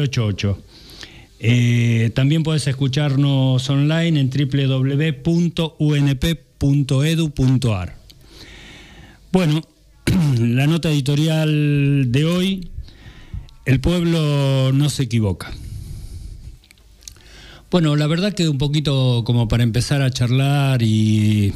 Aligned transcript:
988. 0.00 0.58
Eh, 1.42 2.10
también 2.14 2.42
puedes 2.42 2.66
escucharnos 2.66 3.68
online 3.70 4.20
en 4.20 4.30
www.unp.edu.ar. 4.30 5.60
Bueno, 9.32 9.62
la 10.38 10.66
nota 10.66 10.90
editorial 10.90 12.10
de 12.12 12.24
hoy, 12.24 12.68
el 13.64 13.80
pueblo 13.80 14.72
no 14.72 14.90
se 14.90 15.04
equivoca. 15.04 15.52
Bueno, 17.70 17.94
la 17.94 18.08
verdad 18.08 18.34
que 18.34 18.48
un 18.48 18.58
poquito 18.58 19.22
como 19.24 19.46
para 19.46 19.62
empezar 19.62 20.02
a 20.02 20.10
charlar 20.10 20.82
y 20.82 21.52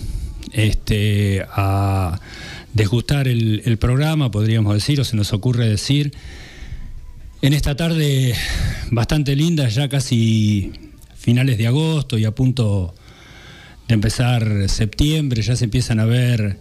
este, 0.53 1.45
a 1.51 2.21
desgustar 2.73 3.27
el, 3.27 3.77
programa, 3.79 4.31
podríamos 4.31 4.75
decir, 4.75 5.01
o 5.01 5.05
se 5.05 5.17
nos 5.17 5.33
ocurre 5.33 5.69
decir, 5.69 6.13
en 7.43 7.53
esta 7.53 7.77
tarde 7.77 8.35
bastante 8.91 9.37
linda, 9.37 9.69
ya 9.69 9.89
casi 9.89 10.72
finales 11.14 11.59
de 11.59 11.67
agosto 11.67 12.18
y 12.18 12.25
a 12.25 12.35
punto 12.35 12.95
de 13.89 13.95
empezar 13.95 14.68
septiembre, 14.68 15.43
ya 15.43 15.57
se 15.57 15.64
empiezan 15.64 16.00
a 16.00 16.04
ver 16.04 16.59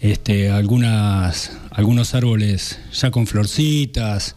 este, 0.00 0.50
algunas, 0.50 1.52
algunos 1.70 2.14
árboles 2.14 2.80
ya 2.92 3.10
con 3.10 3.26
florcitas 3.26 4.34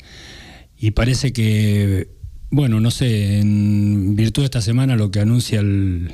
y 0.77 0.91
parece 0.91 1.31
que, 1.34 2.09
bueno, 2.49 2.79
no 2.79 2.91
sé, 2.91 3.40
en 3.40 4.15
virtud 4.15 4.41
de 4.41 4.45
esta 4.45 4.62
semana 4.62 4.95
lo 4.95 5.12
que 5.12 5.21
anuncia 5.21 5.59
el, 5.59 6.12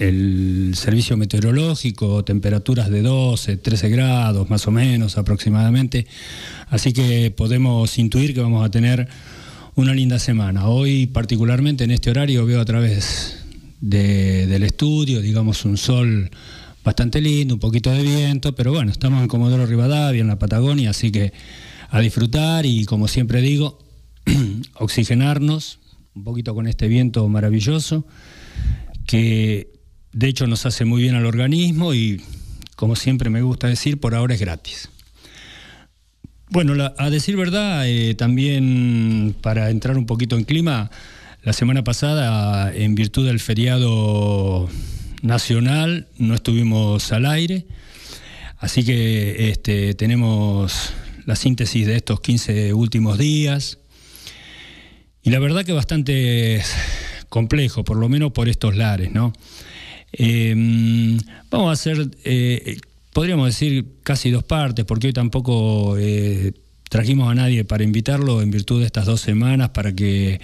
el 0.00 0.72
servicio 0.76 1.18
meteorológico, 1.18 2.24
temperaturas 2.24 2.88
de 2.88 3.02
12, 3.02 3.58
13 3.58 3.90
grados 3.90 4.48
más 4.48 4.66
o 4.66 4.70
menos 4.70 5.18
aproximadamente, 5.18 6.06
así 6.68 6.94
que 6.94 7.30
podemos 7.30 7.98
intuir 7.98 8.32
que 8.32 8.40
vamos 8.40 8.64
a 8.64 8.70
tener 8.70 9.08
una 9.74 9.92
linda 9.92 10.18
semana. 10.18 10.68
Hoy 10.68 11.06
particularmente 11.06 11.84
en 11.84 11.90
este 11.90 12.08
horario 12.08 12.46
veo 12.46 12.62
a 12.62 12.64
través 12.64 13.44
del 13.82 14.62
estudio, 14.62 15.20
digamos, 15.20 15.66
un 15.66 15.76
sol 15.76 16.30
bastante 16.82 17.20
lindo, 17.20 17.54
un 17.54 17.60
poquito 17.60 17.90
de 17.90 18.02
viento, 18.02 18.54
pero 18.54 18.72
bueno, 18.72 18.90
estamos 18.90 19.20
en 19.20 19.28
Comodoro 19.28 19.66
Rivadavia, 19.66 20.22
en 20.22 20.28
la 20.28 20.38
Patagonia, 20.38 20.90
así 20.90 21.12
que 21.12 21.34
a 21.90 22.00
disfrutar 22.00 22.64
y 22.64 22.86
como 22.86 23.06
siempre 23.06 23.42
digo, 23.42 23.78
oxigenarnos 24.76 25.78
un 26.14 26.24
poquito 26.24 26.54
con 26.54 26.66
este 26.66 26.88
viento 26.88 27.28
maravilloso 27.28 28.06
que 29.06 29.79
de 30.12 30.28
hecho 30.28 30.46
nos 30.46 30.66
hace 30.66 30.84
muy 30.84 31.02
bien 31.02 31.14
al 31.14 31.26
organismo 31.26 31.94
y 31.94 32.22
como 32.76 32.96
siempre 32.96 33.30
me 33.30 33.42
gusta 33.42 33.68
decir, 33.68 34.00
por 34.00 34.14
ahora 34.14 34.34
es 34.34 34.40
gratis. 34.40 34.88
Bueno, 36.48 36.92
a 36.96 37.10
decir 37.10 37.36
verdad, 37.36 37.86
eh, 37.86 38.14
también 38.14 39.36
para 39.40 39.70
entrar 39.70 39.96
un 39.96 40.06
poquito 40.06 40.36
en 40.36 40.44
clima, 40.44 40.90
la 41.42 41.52
semana 41.52 41.84
pasada, 41.84 42.74
en 42.74 42.94
virtud 42.94 43.26
del 43.26 43.38
feriado 43.38 44.68
nacional, 45.22 46.08
no 46.18 46.34
estuvimos 46.34 47.12
al 47.12 47.26
aire, 47.26 47.66
así 48.58 48.84
que 48.84 49.50
este, 49.50 49.94
tenemos 49.94 50.92
la 51.24 51.36
síntesis 51.36 51.86
de 51.86 51.96
estos 51.96 52.20
15 52.20 52.74
últimos 52.74 53.16
días. 53.16 53.78
Y 55.22 55.30
la 55.30 55.38
verdad 55.38 55.64
que 55.64 55.72
bastante 55.72 56.62
complejo, 57.28 57.84
por 57.84 57.96
lo 57.96 58.08
menos 58.08 58.32
por 58.32 58.48
estos 58.48 58.74
lares, 58.74 59.12
¿no? 59.12 59.32
Em, 60.12 61.18
vamos 61.50 61.68
a 61.68 61.72
hacer, 61.72 62.10
eh, 62.24 62.78
podríamos 63.12 63.46
decir, 63.46 63.86
casi 64.02 64.30
dos 64.30 64.44
partes, 64.44 64.84
porque 64.84 65.08
hoy 65.08 65.12
tampoco 65.12 65.96
eh, 65.98 66.52
trajimos 66.88 67.30
a 67.30 67.34
nadie 67.34 67.64
para 67.64 67.84
invitarlo 67.84 68.42
en 68.42 68.50
virtud 68.50 68.80
de 68.80 68.86
estas 68.86 69.06
dos 69.06 69.20
semanas, 69.20 69.70
para 69.70 69.94
que 69.94 70.40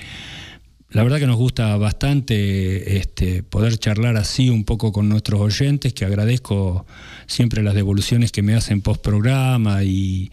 la 0.90 1.02
verdad 1.02 1.18
que 1.18 1.26
nos 1.26 1.36
gusta 1.36 1.76
bastante 1.76 2.96
este, 2.96 3.42
poder 3.42 3.76
charlar 3.78 4.16
así 4.16 4.48
un 4.48 4.64
poco 4.64 4.92
con 4.92 5.08
nuestros 5.08 5.40
oyentes, 5.40 5.92
que 5.92 6.04
agradezco 6.04 6.86
siempre 7.26 7.62
las 7.62 7.74
devoluciones 7.74 8.30
que 8.30 8.42
me 8.42 8.54
hacen 8.54 8.82
post 8.82 9.02
programa 9.02 9.82
y 9.82 10.30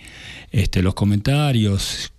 este, 0.52 0.84
los 0.84 0.94
comentarios, 0.94 2.14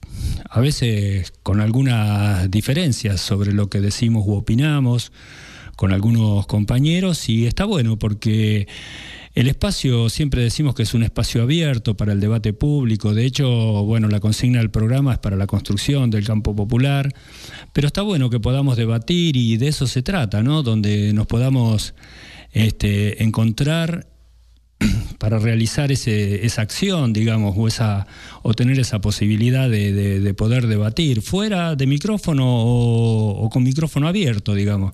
a 0.50 0.60
veces 0.60 1.32
con 1.42 1.60
algunas 1.60 2.50
diferencias 2.50 3.20
sobre 3.20 3.52
lo 3.52 3.68
que 3.68 3.80
decimos 3.80 4.24
u 4.26 4.34
opinamos 4.34 5.12
con 5.76 5.92
algunos 5.92 6.46
compañeros 6.46 7.28
y 7.28 7.46
está 7.46 7.64
bueno 7.64 7.98
porque 7.98 8.66
el 9.34 9.48
espacio 9.48 10.08
siempre 10.10 10.42
decimos 10.42 10.76
que 10.76 10.84
es 10.84 10.94
un 10.94 11.02
espacio 11.02 11.42
abierto 11.42 11.96
para 11.96 12.12
el 12.12 12.20
debate 12.20 12.52
público, 12.52 13.14
de 13.14 13.24
hecho, 13.24 13.48
bueno, 13.82 14.08
la 14.08 14.20
consigna 14.20 14.60
del 14.60 14.70
programa 14.70 15.14
es 15.14 15.18
para 15.18 15.36
la 15.36 15.48
construcción 15.48 16.10
del 16.10 16.24
campo 16.24 16.54
popular, 16.54 17.12
pero 17.72 17.88
está 17.88 18.02
bueno 18.02 18.30
que 18.30 18.38
podamos 18.38 18.76
debatir 18.76 19.36
y 19.36 19.56
de 19.56 19.68
eso 19.68 19.88
se 19.88 20.02
trata, 20.02 20.44
¿no? 20.44 20.62
Donde 20.62 21.12
nos 21.12 21.26
podamos 21.26 21.94
este, 22.52 23.24
encontrar 23.24 24.06
para 25.18 25.40
realizar 25.40 25.90
ese, 25.90 26.46
esa 26.46 26.62
acción, 26.62 27.12
digamos, 27.12 27.56
o, 27.58 27.66
esa, 27.66 28.06
o 28.42 28.54
tener 28.54 28.78
esa 28.78 29.00
posibilidad 29.00 29.68
de, 29.68 30.32
poder 30.38 30.68
debatir 30.68 31.22
fuera 31.22 31.74
de 31.74 31.88
micrófono 31.88 32.44
o 32.46 33.50
con 33.50 33.64
micrófono 33.64 34.06
abierto, 34.06 34.54
digamos. 34.54 34.92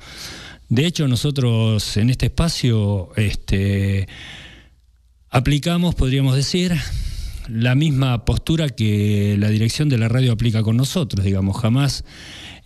De 0.71 0.87
hecho, 0.87 1.09
nosotros 1.09 1.97
en 1.97 2.11
este 2.11 2.27
espacio 2.27 3.11
este, 3.17 4.07
aplicamos, 5.29 5.97
podríamos 5.97 6.37
decir, 6.37 6.73
la 7.49 7.75
misma 7.75 8.25
postura 8.25 8.69
que 8.69 9.35
la 9.37 9.49
dirección 9.49 9.89
de 9.89 9.99
la 9.99 10.07
radio 10.09 10.31
aplica 10.31 10.63
con 10.63 10.77
nosotros, 10.77 11.25
digamos, 11.25 11.57
jamás 11.57 12.05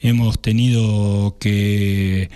hemos 0.00 0.42
tenido 0.42 1.38
que 1.41 2.28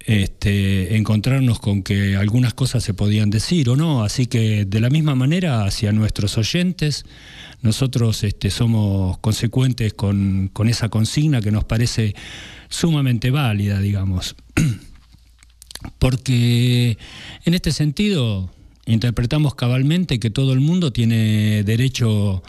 este, 0.00 0.96
encontrarnos 0.96 1.60
con 1.60 1.84
que 1.84 2.16
algunas 2.16 2.54
cosas 2.54 2.82
se 2.82 2.92
podían 2.92 3.30
decir 3.30 3.68
o 3.68 3.76
no, 3.76 4.02
así 4.02 4.26
que 4.26 4.64
de 4.64 4.80
la 4.80 4.90
misma 4.90 5.14
manera 5.14 5.64
hacia 5.66 5.92
nuestros 5.92 6.36
oyentes, 6.36 7.06
nosotros 7.62 8.24
este, 8.24 8.50
somos 8.50 9.18
consecuentes 9.18 9.94
con, 9.94 10.50
con 10.52 10.68
esa 10.68 10.88
consigna 10.88 11.40
que 11.40 11.52
nos 11.52 11.62
parece 11.62 12.16
sumamente 12.68 13.30
válida, 13.30 13.78
digamos. 13.78 14.34
porque 15.98 16.98
en 17.44 17.54
este 17.54 17.72
sentido 17.72 18.50
interpretamos 18.86 19.54
cabalmente 19.54 20.20
que 20.20 20.30
todo 20.30 20.52
el 20.52 20.60
mundo 20.60 20.92
tiene 20.92 21.62
derecho 21.64 22.42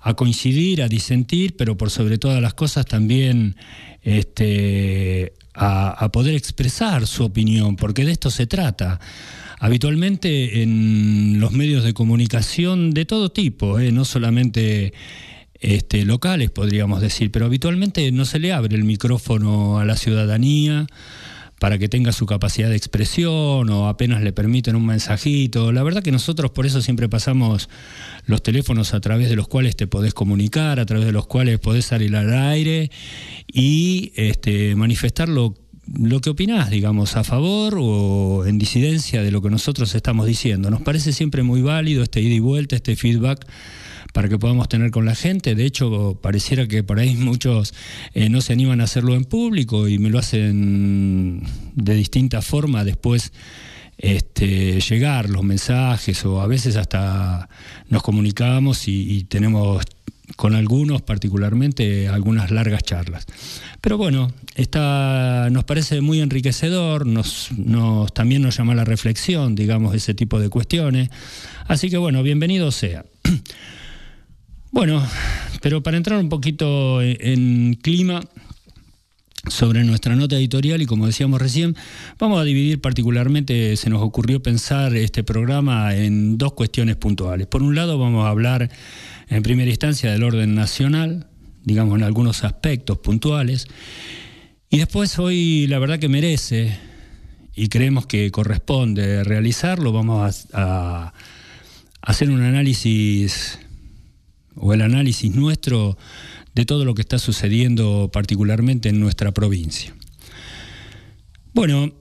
a 0.00 0.14
coincidir, 0.14 0.82
a 0.82 0.88
disentir, 0.88 1.56
pero 1.56 1.76
por 1.76 1.90
sobre 1.90 2.18
todas 2.18 2.42
las 2.42 2.54
cosas 2.54 2.86
también 2.86 3.56
este, 4.02 5.32
a, 5.54 6.10
poder 6.12 6.34
expresar 6.34 7.06
su 7.06 7.24
opinión, 7.24 7.76
porque 7.76 8.04
de 8.04 8.12
esto 8.12 8.30
se 8.30 8.46
trata. 8.46 9.00
Habitualmente 9.60 10.62
en 10.62 11.38
los 11.38 11.52
medios 11.52 11.84
de 11.84 11.94
comunicación 11.94 12.90
de 12.90 13.04
todo 13.04 13.30
tipo, 13.30 13.78
¿eh? 13.78 13.92
no 13.92 14.04
solamente 14.04 14.92
este, 15.60 16.04
locales 16.04 16.50
podríamos 16.50 17.00
decir, 17.00 17.30
pero 17.30 17.46
habitualmente 17.46 18.10
no 18.10 18.24
se 18.24 18.40
le 18.40 18.52
abre 18.52 18.74
el 18.74 18.82
micrófono 18.82 19.78
a 19.78 19.84
la 19.84 19.96
ciudadanía, 19.96 20.86
para 21.62 21.78
que 21.78 21.88
tenga 21.88 22.10
su 22.10 22.26
capacidad 22.26 22.68
de 22.68 22.74
expresión 22.74 23.70
o 23.70 23.86
apenas 23.86 24.20
le 24.20 24.32
permiten 24.32 24.74
un 24.74 24.84
mensajito. 24.84 25.70
La 25.70 25.84
verdad 25.84 26.02
que 26.02 26.10
nosotros 26.10 26.50
por 26.50 26.66
eso 26.66 26.82
siempre 26.82 27.08
pasamos 27.08 27.68
los 28.26 28.42
teléfonos 28.42 28.94
a 28.94 29.00
través 29.00 29.30
de 29.30 29.36
los 29.36 29.46
cuales 29.46 29.76
te 29.76 29.86
podés 29.86 30.12
comunicar, 30.12 30.80
a 30.80 30.86
través 30.86 31.06
de 31.06 31.12
los 31.12 31.28
cuales 31.28 31.60
podés 31.60 31.84
salir 31.84 32.16
al 32.16 32.34
aire 32.34 32.90
y 33.46 34.10
este, 34.16 34.74
manifestar 34.74 35.28
lo, 35.28 35.54
lo 35.86 36.20
que 36.20 36.30
opinás, 36.30 36.68
digamos, 36.68 37.14
a 37.14 37.22
favor 37.22 37.76
o 37.78 38.44
en 38.44 38.58
disidencia 38.58 39.22
de 39.22 39.30
lo 39.30 39.40
que 39.40 39.48
nosotros 39.48 39.94
estamos 39.94 40.26
diciendo. 40.26 40.68
Nos 40.68 40.82
parece 40.82 41.12
siempre 41.12 41.44
muy 41.44 41.62
válido 41.62 42.02
este 42.02 42.20
ida 42.20 42.34
y 42.34 42.40
vuelta, 42.40 42.74
este 42.74 42.96
feedback 42.96 43.46
para 44.12 44.28
que 44.28 44.38
podamos 44.38 44.68
tener 44.68 44.90
con 44.90 45.04
la 45.04 45.14
gente. 45.14 45.54
De 45.54 45.64
hecho, 45.64 46.18
pareciera 46.20 46.68
que 46.68 46.82
por 46.82 46.98
ahí 46.98 47.16
muchos 47.16 47.74
eh, 48.14 48.28
no 48.28 48.40
se 48.40 48.52
animan 48.52 48.80
a 48.80 48.84
hacerlo 48.84 49.14
en 49.14 49.24
público 49.24 49.88
y 49.88 49.98
me 49.98 50.10
lo 50.10 50.18
hacen 50.18 51.42
de 51.74 51.94
distinta 51.94 52.42
forma 52.42 52.84
después. 52.84 53.32
Este, 53.98 54.80
llegar 54.80 55.30
los 55.30 55.44
mensajes 55.44 56.24
o 56.24 56.40
a 56.40 56.46
veces 56.46 56.76
hasta 56.76 57.48
nos 57.88 58.02
comunicamos 58.02 58.88
y, 58.88 59.24
tenemos 59.24 59.84
con 60.36 60.54
algunos 60.54 61.02
particularmente 61.02 62.08
algunas 62.08 62.50
largas 62.50 62.82
charlas. 62.82 63.26
Pero 63.80 63.98
bueno, 63.98 64.32
está, 64.56 65.48
nos 65.52 65.64
parece 65.64 66.00
muy 66.00 66.20
enriquecedor, 66.20 67.06
nos, 67.06 67.52
nos, 67.56 68.12
también 68.12 68.42
nos 68.42 68.56
llama 68.56 68.74
la 68.74 68.84
reflexión, 68.84 69.54
digamos, 69.54 69.94
ese 69.94 70.14
tipo 70.14 70.40
de 70.40 70.48
cuestiones. 70.48 71.10
Así 71.68 71.88
que 71.88 71.98
bueno, 71.98 72.22
bienvenido 72.22 72.72
sea. 72.72 73.04
Bueno, 74.72 75.06
pero 75.60 75.82
para 75.82 75.98
entrar 75.98 76.18
un 76.18 76.30
poquito 76.30 77.00
en 77.02 77.74
clima 77.74 78.22
sobre 79.48 79.84
nuestra 79.84 80.16
nota 80.16 80.36
editorial 80.36 80.80
y 80.80 80.86
como 80.86 81.06
decíamos 81.06 81.42
recién, 81.42 81.76
vamos 82.18 82.40
a 82.40 82.44
dividir 82.44 82.80
particularmente, 82.80 83.76
se 83.76 83.90
nos 83.90 84.00
ocurrió 84.00 84.42
pensar 84.42 84.96
este 84.96 85.22
programa 85.24 85.94
en 85.94 86.38
dos 86.38 86.54
cuestiones 86.54 86.96
puntuales. 86.96 87.46
Por 87.48 87.62
un 87.62 87.74
lado 87.74 87.98
vamos 87.98 88.24
a 88.24 88.30
hablar 88.30 88.70
en 89.28 89.42
primera 89.42 89.70
instancia 89.70 90.10
del 90.10 90.22
orden 90.22 90.54
nacional, 90.54 91.26
digamos, 91.64 91.98
en 91.98 92.04
algunos 92.04 92.42
aspectos 92.42 92.98
puntuales. 92.98 93.66
Y 94.70 94.78
después 94.78 95.18
hoy 95.18 95.66
la 95.66 95.78
verdad 95.80 95.98
que 95.98 96.08
merece 96.08 96.78
y 97.54 97.68
creemos 97.68 98.06
que 98.06 98.30
corresponde 98.30 99.22
realizarlo, 99.22 99.92
vamos 99.92 100.46
a, 100.54 101.12
hacer 102.00 102.30
un 102.30 102.42
análisis 102.42 103.58
o 104.56 104.74
el 104.74 104.82
análisis 104.82 105.34
nuestro 105.34 105.96
de 106.54 106.64
todo 106.64 106.84
lo 106.84 106.94
que 106.94 107.02
está 107.02 107.18
sucediendo 107.18 108.10
particularmente 108.12 108.88
en 108.88 109.00
nuestra 109.00 109.32
provincia. 109.32 109.94
Bueno, 111.54 111.92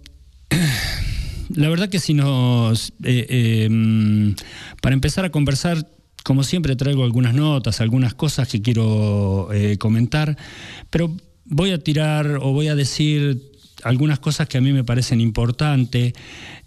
la 1.50 1.70
verdad 1.70 1.90
que 1.90 2.00
si 2.00 2.14
nos... 2.14 2.94
Eh, 3.04 3.66
em, 3.66 4.36
para 4.82 4.94
empezar 4.94 5.26
a 5.26 5.30
conversar, 5.30 5.88
como 6.24 6.44
siempre 6.44 6.76
traigo 6.76 7.04
algunas 7.04 7.34
notas, 7.34 7.82
algunas 7.82 8.14
cosas 8.14 8.48
que 8.48 8.62
quiero 8.62 9.50
eh, 9.54 9.78
comentar, 9.78 10.38
pero 10.90 11.16
voy 11.46 11.72
a 11.72 11.80
tirar 11.80 12.38
o 12.42 12.54
voy 12.54 12.68
a 12.68 12.76
decir 12.76 13.51
algunas 13.84 14.20
cosas 14.20 14.48
que 14.48 14.58
a 14.58 14.62
mí 14.62 14.72
me 14.72 14.84
parecen 14.84 15.22
importantes 15.22 16.14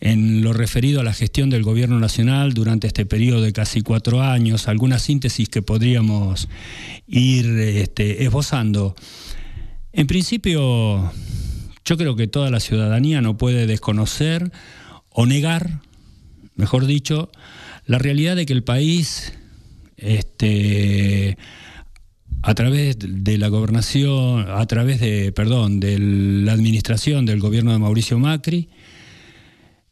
en 0.00 0.42
lo 0.42 0.52
referido 0.52 1.00
a 1.00 1.04
la 1.04 1.12
gestión 1.12 1.50
del 1.50 1.62
gobierno 1.62 1.98
nacional 1.98 2.54
durante 2.54 2.86
este 2.86 3.06
periodo 3.06 3.42
de 3.42 3.52
casi 3.52 3.82
cuatro 3.82 4.22
años, 4.22 4.68
algunas 4.68 5.02
síntesis 5.02 5.48
que 5.48 5.62
podríamos 5.62 6.48
ir 7.06 7.46
este, 7.46 8.24
esbozando. 8.24 8.94
En 9.92 10.06
principio, 10.06 11.12
yo 11.84 11.96
creo 11.96 12.16
que 12.16 12.26
toda 12.26 12.50
la 12.50 12.60
ciudadanía 12.60 13.20
no 13.20 13.36
puede 13.36 13.66
desconocer 13.66 14.50
o 15.10 15.26
negar, 15.26 15.80
mejor 16.56 16.86
dicho, 16.86 17.30
la 17.86 17.98
realidad 17.98 18.36
de 18.36 18.46
que 18.46 18.52
el 18.52 18.64
país 18.64 19.34
este, 19.96 21.38
a 22.46 22.54
través 22.54 22.98
de 23.00 23.38
la 23.38 23.48
gobernación, 23.48 24.50
a 24.50 24.66
través 24.66 25.00
de, 25.00 25.32
perdón, 25.32 25.80
de 25.80 25.98
la 25.98 26.52
administración 26.52 27.24
del 27.24 27.40
gobierno 27.40 27.72
de 27.72 27.78
Mauricio 27.78 28.18
Macri, 28.18 28.68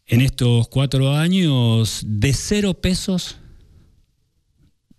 en 0.04 0.20
estos 0.20 0.68
cuatro 0.68 1.16
años 1.16 2.02
de 2.06 2.34
cero 2.34 2.74
pesos 2.74 3.38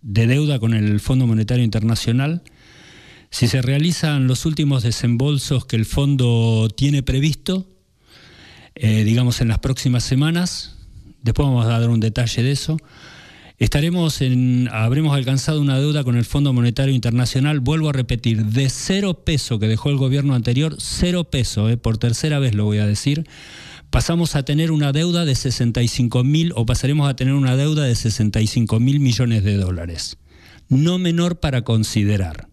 de 0.00 0.26
deuda 0.26 0.58
con 0.58 0.74
el 0.74 0.98
Fondo 0.98 1.28
Monetario 1.28 1.62
Internacional, 1.62 2.42
si 3.30 3.46
se 3.46 3.62
realizan 3.62 4.26
los 4.26 4.46
últimos 4.46 4.82
desembolsos 4.82 5.64
que 5.64 5.76
el 5.76 5.84
fondo 5.84 6.68
tiene 6.76 7.04
previsto, 7.04 7.68
eh, 8.74 9.04
digamos 9.04 9.40
en 9.40 9.46
las 9.46 9.60
próximas 9.60 10.02
semanas, 10.02 10.76
después 11.22 11.46
vamos 11.46 11.66
a 11.66 11.78
dar 11.78 11.88
un 11.88 12.00
detalle 12.00 12.42
de 12.42 12.50
eso, 12.50 12.78
Estaremos 13.58 14.20
en, 14.20 14.68
habremos 14.72 15.14
alcanzado 15.14 15.60
una 15.60 15.78
deuda 15.78 16.02
con 16.02 16.16
el 16.16 16.24
Fondo 16.24 16.52
Monetario 16.52 16.92
Internacional, 16.92 17.60
vuelvo 17.60 17.88
a 17.88 17.92
repetir, 17.92 18.46
de 18.46 18.68
cero 18.68 19.22
peso 19.24 19.60
que 19.60 19.68
dejó 19.68 19.90
el 19.90 19.96
gobierno 19.96 20.34
anterior, 20.34 20.74
cero 20.80 21.22
peso, 21.22 21.68
eh, 21.68 21.76
por 21.76 21.96
tercera 21.96 22.40
vez 22.40 22.54
lo 22.54 22.64
voy 22.64 22.78
a 22.78 22.86
decir, 22.86 23.28
pasamos 23.90 24.34
a 24.34 24.42
tener 24.42 24.72
una 24.72 24.90
deuda 24.90 25.24
de 25.24 25.36
65 25.36 26.24
mil 26.24 26.52
o 26.56 26.66
pasaremos 26.66 27.08
a 27.08 27.14
tener 27.14 27.34
una 27.34 27.56
deuda 27.56 27.84
de 27.84 27.94
65 27.94 28.80
mil 28.80 28.98
millones 28.98 29.44
de 29.44 29.54
dólares. 29.56 30.16
No 30.68 30.98
menor 30.98 31.38
para 31.38 31.62
considerar. 31.62 32.48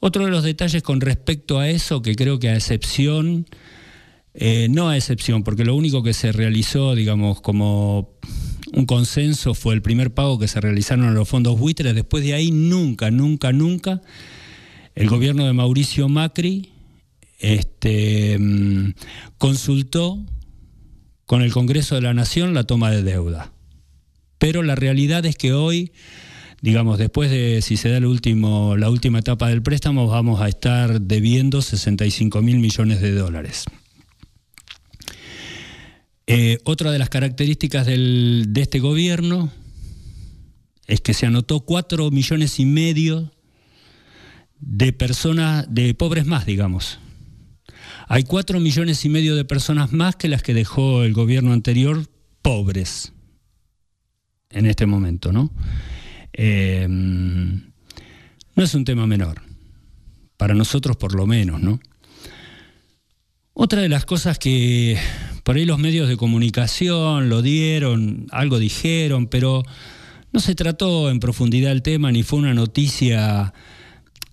Otro 0.00 0.24
de 0.24 0.30
los 0.30 0.44
detalles 0.44 0.82
con 0.82 1.02
respecto 1.02 1.58
a 1.58 1.68
eso, 1.68 2.00
que 2.00 2.14
creo 2.14 2.38
que 2.38 2.48
a 2.48 2.54
excepción, 2.54 3.44
eh, 4.32 4.68
no 4.70 4.88
a 4.88 4.96
excepción, 4.96 5.44
porque 5.44 5.66
lo 5.66 5.74
único 5.74 6.02
que 6.02 6.14
se 6.14 6.32
realizó, 6.32 6.94
digamos, 6.94 7.42
como 7.42 8.16
un 8.72 8.86
consenso, 8.86 9.54
fue 9.54 9.74
el 9.74 9.82
primer 9.82 10.12
pago 10.12 10.38
que 10.38 10.48
se 10.48 10.60
realizaron 10.60 11.06
a 11.06 11.12
los 11.12 11.28
fondos 11.28 11.58
buitres. 11.58 11.94
Después 11.94 12.24
de 12.24 12.34
ahí, 12.34 12.50
nunca, 12.50 13.10
nunca, 13.10 13.52
nunca, 13.52 14.02
el 14.94 15.08
gobierno 15.08 15.46
de 15.46 15.52
Mauricio 15.52 16.08
Macri 16.08 16.70
este, 17.38 18.38
mm, 18.38 18.94
consultó 19.38 20.18
con 21.26 21.42
el 21.42 21.52
Congreso 21.52 21.96
de 21.96 22.02
la 22.02 22.14
Nación 22.14 22.54
la 22.54 22.64
toma 22.64 22.90
de 22.90 23.02
deuda. 23.02 23.52
Pero 24.38 24.62
la 24.62 24.74
realidad 24.74 25.24
es 25.26 25.36
que 25.36 25.52
hoy, 25.52 25.92
digamos, 26.60 26.98
después 26.98 27.30
de 27.30 27.62
si 27.62 27.76
se 27.76 27.88
da 27.88 27.98
el 27.98 28.06
último, 28.06 28.76
la 28.76 28.90
última 28.90 29.18
etapa 29.18 29.48
del 29.48 29.62
préstamo, 29.62 30.06
vamos 30.06 30.40
a 30.40 30.48
estar 30.48 31.00
debiendo 31.00 31.62
65 31.62 32.42
mil 32.42 32.58
millones 32.58 33.00
de 33.00 33.12
dólares. 33.12 33.64
Eh, 36.26 36.58
otra 36.64 36.90
de 36.90 36.98
las 36.98 37.08
características 37.08 37.86
de 37.86 38.60
este 38.60 38.80
gobierno 38.80 39.52
es 40.86 41.00
que 41.00 41.14
se 41.14 41.26
anotó 41.26 41.60
cuatro 41.60 42.10
millones 42.10 42.58
y 42.58 42.66
medio 42.66 43.32
de 44.58 44.92
personas, 44.92 45.66
de 45.72 45.94
pobres 45.94 46.26
más, 46.26 46.44
digamos. 46.46 46.98
Hay 48.08 48.24
cuatro 48.24 48.60
millones 48.60 49.04
y 49.04 49.08
medio 49.08 49.36
de 49.36 49.44
personas 49.44 49.92
más 49.92 50.16
que 50.16 50.28
las 50.28 50.42
que 50.42 50.54
dejó 50.54 51.02
el 51.04 51.12
gobierno 51.12 51.52
anterior 51.52 52.08
pobres 52.42 53.12
en 54.50 54.66
este 54.66 54.86
momento, 54.86 55.32
¿no? 55.32 55.52
Eh, 56.32 56.86
no 56.88 58.64
es 58.64 58.74
un 58.74 58.84
tema 58.84 59.06
menor, 59.06 59.42
para 60.36 60.54
nosotros 60.54 60.96
por 60.96 61.14
lo 61.14 61.26
menos, 61.26 61.60
¿no? 61.60 61.80
Otra 63.52 63.80
de 63.80 63.88
las 63.88 64.04
cosas 64.04 64.38
que 64.38 64.98
por 65.46 65.54
ahí 65.54 65.64
los 65.64 65.78
medios 65.78 66.08
de 66.08 66.16
comunicación 66.16 67.28
lo 67.28 67.40
dieron, 67.40 68.26
algo 68.32 68.58
dijeron, 68.58 69.28
pero 69.28 69.62
no 70.32 70.40
se 70.40 70.56
trató 70.56 71.08
en 71.08 71.20
profundidad 71.20 71.70
el 71.70 71.82
tema 71.82 72.10
ni 72.10 72.24
fue 72.24 72.40
una 72.40 72.52
noticia. 72.52 73.54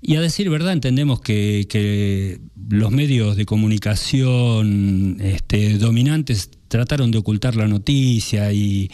Y 0.01 0.15
a 0.15 0.21
decir 0.21 0.49
verdad, 0.49 0.73
entendemos 0.73 1.21
que, 1.21 2.39
los 2.67 2.89
medios 2.89 3.35
de 3.35 3.45
comunicación 3.45 5.17
este, 5.21 5.77
dominantes 5.77 6.49
trataron 6.67 7.11
de 7.11 7.19
ocultar 7.19 7.55
la 7.55 7.67
noticia 7.67 8.51
y 8.51 8.89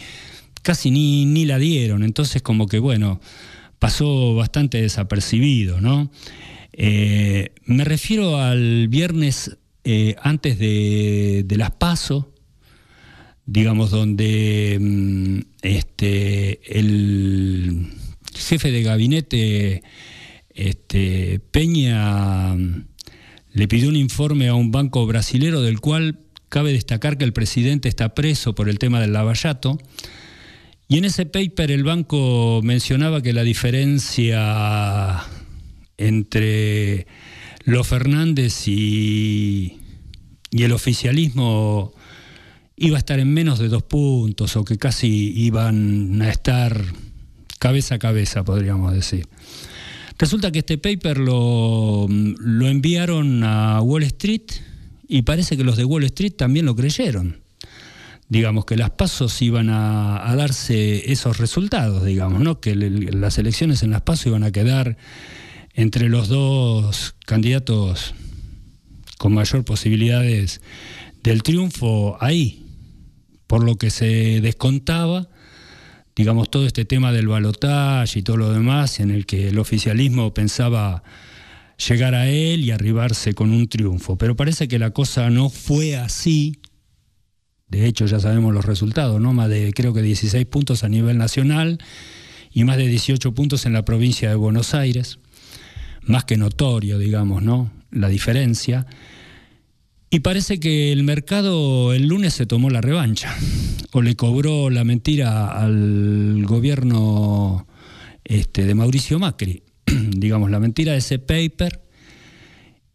casi 0.60 0.90
ni, 0.90 1.24
ni 1.24 1.46
la 1.46 1.56
dieron. 1.58 2.02
Entonces, 2.02 2.42
como 2.42 2.66
que 2.66 2.80
bueno, 2.80 3.18
pasó 3.78 4.34
bastante 4.34 4.82
desapercibido, 4.82 5.80
¿no? 5.80 6.10
Eh, 6.72 7.52
me 7.64 7.84
refiero 7.84 8.36
al 8.36 8.88
viernes 8.88 9.56
eh, 9.84 10.16
antes 10.22 10.58
de, 10.58 11.44
las 11.56 11.70
PASO, 11.70 12.32
digamos, 13.46 13.90
donde 13.90 14.78
mm, 14.80 15.38
este, 15.62 16.78
el 16.78 17.88
jefe 18.34 18.70
de 18.70 18.82
gabinete 18.82 19.82
este, 20.54 21.40
Peña 21.50 22.54
mm, 22.54 22.86
le 23.52 23.68
pidió 23.68 23.88
un 23.88 23.96
informe 23.96 24.48
a 24.48 24.54
un 24.54 24.70
banco 24.70 25.06
brasilero 25.06 25.62
del 25.62 25.80
cual 25.80 26.20
cabe 26.48 26.72
destacar 26.72 27.16
que 27.16 27.24
el 27.24 27.32
presidente 27.32 27.88
está 27.88 28.14
preso 28.14 28.54
por 28.54 28.68
el 28.68 28.78
tema 28.78 29.00
del 29.00 29.12
lavallato. 29.12 29.78
Y 30.88 30.98
en 30.98 31.04
ese 31.04 31.24
paper 31.24 31.70
el 31.70 31.84
banco 31.84 32.60
mencionaba 32.62 33.22
que 33.22 33.32
la 33.32 33.44
diferencia 33.44 35.22
entre 35.96 37.06
los 37.64 37.86
Fernández 37.86 38.66
y, 38.66 39.78
el 40.52 40.72
oficialismo 40.72 41.92
iba 42.76 42.96
a 42.96 42.98
estar 42.98 43.20
en 43.20 43.32
menos 43.32 43.58
de 43.58 43.68
dos 43.68 43.82
puntos 43.82 44.56
o 44.56 44.64
que 44.64 44.78
casi 44.78 45.32
iban 45.36 46.20
a 46.22 46.30
estar 46.30 46.82
cabeza 47.58 47.96
a 47.96 47.98
cabeza, 47.98 48.44
podríamos 48.44 48.92
decir. 48.92 49.28
Resulta 50.18 50.50
que 50.50 50.60
este 50.60 50.78
paper 50.78 51.18
lo, 51.18 52.06
lo 52.08 52.68
enviaron 52.68 53.44
a 53.44 53.80
Wall 53.80 54.02
Street 54.04 54.50
y 55.08 55.22
parece 55.22 55.56
que 55.56 55.64
los 55.64 55.76
de 55.76 55.84
Wall 55.84 56.04
Street 56.04 56.32
también 56.36 56.66
lo 56.66 56.76
creyeron. 56.76 57.40
Digamos 58.28 58.64
que 58.64 58.76
las 58.76 58.90
pasos 58.90 59.42
iban 59.42 59.68
a, 59.70 60.32
darse 60.36 61.10
esos 61.10 61.38
resultados, 61.38 62.04
digamos, 62.04 62.40
¿no? 62.40 62.60
que 62.60 62.76
las 62.76 63.38
elecciones 63.38 63.82
en 63.82 63.90
las 63.90 64.02
pasos 64.02 64.26
iban 64.26 64.44
a 64.44 64.52
quedar 64.52 64.96
entre 65.74 66.08
los 66.08 66.28
dos 66.28 67.14
candidatos 67.26 68.14
con 69.18 69.34
mayor 69.34 69.64
posibilidades 69.64 70.60
del 71.22 71.42
triunfo 71.42 72.16
ahí, 72.20 72.64
por 73.46 73.64
lo 73.64 73.76
que 73.76 73.90
se 73.90 74.40
descontaba, 74.40 75.28
digamos, 76.16 76.50
todo 76.50 76.66
este 76.66 76.84
tema 76.84 77.12
del 77.12 77.28
balotaje 77.28 78.18
y 78.18 78.22
todo 78.22 78.36
lo 78.36 78.52
demás, 78.52 79.00
en 79.00 79.10
el 79.10 79.26
que 79.26 79.48
el 79.48 79.58
oficialismo 79.58 80.32
pensaba 80.32 81.02
llegar 81.88 82.14
a 82.14 82.28
él 82.28 82.60
y 82.64 82.70
arribarse 82.70 83.34
con 83.34 83.50
un 83.52 83.68
triunfo. 83.68 84.16
Pero 84.16 84.36
parece 84.36 84.68
que 84.68 84.78
la 84.78 84.90
cosa 84.90 85.30
no 85.30 85.48
fue 85.48 85.96
así. 85.96 86.60
De 87.68 87.86
hecho, 87.86 88.06
ya 88.06 88.20
sabemos 88.20 88.52
los 88.52 88.64
resultados, 88.64 89.20
¿no? 89.20 89.32
Más 89.32 89.48
de 89.48 89.72
creo 89.72 89.94
que 89.94 90.02
16 90.02 90.44
puntos 90.46 90.84
a 90.84 90.88
nivel 90.88 91.18
nacional 91.18 91.78
y 92.52 92.64
más 92.64 92.76
de 92.76 92.86
18 92.86 93.32
puntos 93.32 93.66
en 93.66 93.72
la 93.72 93.84
provincia 93.84 94.28
de 94.28 94.34
Buenos 94.34 94.74
Aires 94.74 95.18
más 96.02 96.24
que 96.24 96.36
notorio, 96.36 96.98
digamos, 96.98 97.42
¿no? 97.42 97.70
La 97.90 98.08
diferencia. 98.08 98.86
Y 100.10 100.20
parece 100.20 100.58
que 100.58 100.92
el 100.92 101.04
mercado 101.04 101.92
el 101.92 102.06
lunes 102.06 102.34
se 102.34 102.46
tomó 102.46 102.70
la 102.70 102.80
revancha 102.80 103.36
o 103.92 104.02
le 104.02 104.16
cobró 104.16 104.70
la 104.70 104.84
mentira 104.84 105.46
al 105.46 106.44
gobierno 106.46 107.66
este, 108.24 108.64
de 108.64 108.74
Mauricio 108.74 109.18
Macri. 109.18 109.62
digamos, 110.16 110.50
la 110.50 110.60
mentira 110.60 110.92
de 110.92 110.98
ese 110.98 111.18
paper 111.18 111.80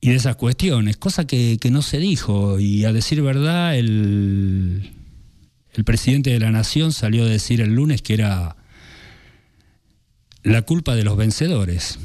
y 0.02 0.10
de 0.10 0.16
esas 0.16 0.36
cuestiones, 0.36 0.98
cosa 0.98 1.26
que, 1.26 1.58
no 1.72 1.82
se 1.82 1.98
dijo. 1.98 2.60
Y 2.60 2.86
a 2.86 2.94
decir 2.94 3.22
verdad, 3.22 3.78
el, 3.78 4.92
el 5.74 5.84
presidente 5.84 6.30
de 6.32 6.40
la 6.40 6.52
Nación 6.52 6.92
salió 6.92 7.24
a 7.24 7.28
decir 7.28 7.62
el 7.62 7.74
lunes 7.74 8.02
que 8.02 8.14
era 8.14 8.56
la 10.44 10.62
culpa 10.62 10.96
de 10.96 11.04
los 11.04 11.18
vencedores, 11.18 11.98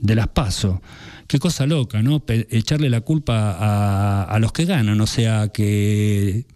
de 0.00 0.14
las 0.14 0.28
PASO. 0.28 0.82
Qué 1.26 1.38
cosa 1.38 1.66
loca, 1.66 2.02
¿no? 2.02 2.22
echarle 2.28 2.90
la 2.90 3.02
culpa 3.02 3.52
a, 3.52 4.24
a 4.24 4.38
los 4.38 4.52
que 4.52 4.64
ganan, 4.64 5.00
o 5.00 5.06
sea 5.06 5.48
que, 5.48 6.46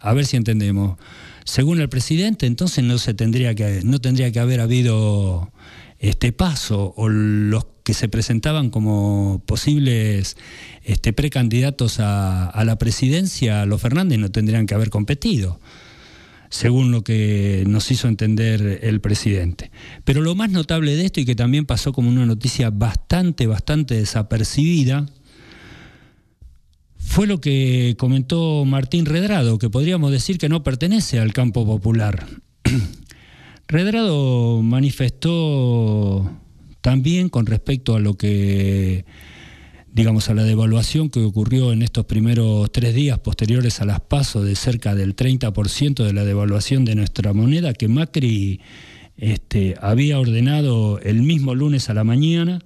a 0.00 0.12
ver 0.12 0.26
si 0.26 0.36
entendemos. 0.36 0.98
Según 1.44 1.80
el 1.80 1.88
presidente, 1.88 2.46
entonces 2.46 2.84
no 2.84 2.98
se 2.98 3.14
tendría 3.14 3.54
que, 3.54 3.80
no 3.84 4.00
tendría 4.00 4.30
que 4.30 4.38
haber 4.38 4.60
habido 4.60 5.50
este 5.98 6.32
paso 6.32 6.94
o 6.96 7.08
los 7.08 7.66
que 7.84 7.94
se 7.94 8.08
presentaban 8.08 8.70
como 8.70 9.42
posibles 9.44 10.36
este, 10.84 11.12
precandidatos 11.12 11.98
a, 11.98 12.46
a 12.48 12.64
la 12.64 12.76
presidencia, 12.78 13.66
los 13.66 13.80
Fernández 13.80 14.20
no 14.20 14.30
tendrían 14.30 14.66
que 14.66 14.74
haber 14.74 14.90
competido 14.90 15.58
según 16.52 16.92
lo 16.92 17.02
que 17.02 17.64
nos 17.66 17.90
hizo 17.90 18.08
entender 18.08 18.80
el 18.82 19.00
presidente. 19.00 19.70
Pero 20.04 20.20
lo 20.20 20.34
más 20.34 20.50
notable 20.50 20.94
de 20.94 21.06
esto 21.06 21.18
y 21.18 21.24
que 21.24 21.34
también 21.34 21.64
pasó 21.64 21.94
como 21.94 22.10
una 22.10 22.26
noticia 22.26 22.68
bastante, 22.68 23.46
bastante 23.46 23.94
desapercibida, 23.94 25.06
fue 26.98 27.26
lo 27.26 27.40
que 27.40 27.96
comentó 27.98 28.66
Martín 28.66 29.06
Redrado, 29.06 29.58
que 29.58 29.70
podríamos 29.70 30.12
decir 30.12 30.36
que 30.36 30.50
no 30.50 30.62
pertenece 30.62 31.18
al 31.18 31.32
campo 31.32 31.64
popular. 31.64 32.26
Redrado 33.66 34.60
manifestó 34.60 36.30
también 36.82 37.30
con 37.30 37.46
respecto 37.46 37.96
a 37.96 38.00
lo 38.00 38.18
que 38.18 39.06
digamos, 39.92 40.30
a 40.30 40.34
la 40.34 40.44
devaluación 40.44 41.10
que 41.10 41.20
ocurrió 41.20 41.72
en 41.72 41.82
estos 41.82 42.06
primeros 42.06 42.72
tres 42.72 42.94
días 42.94 43.18
posteriores 43.18 43.80
a 43.80 43.84
las 43.84 44.00
pasos 44.00 44.44
de 44.44 44.56
cerca 44.56 44.94
del 44.94 45.14
30% 45.14 46.04
de 46.04 46.12
la 46.14 46.24
devaluación 46.24 46.86
de 46.86 46.94
nuestra 46.94 47.34
moneda 47.34 47.74
que 47.74 47.88
Macri 47.88 48.60
este, 49.18 49.76
había 49.80 50.18
ordenado 50.18 50.98
el 51.00 51.22
mismo 51.22 51.54
lunes 51.54 51.90
a 51.90 51.94
la 51.94 52.04
mañana, 52.04 52.60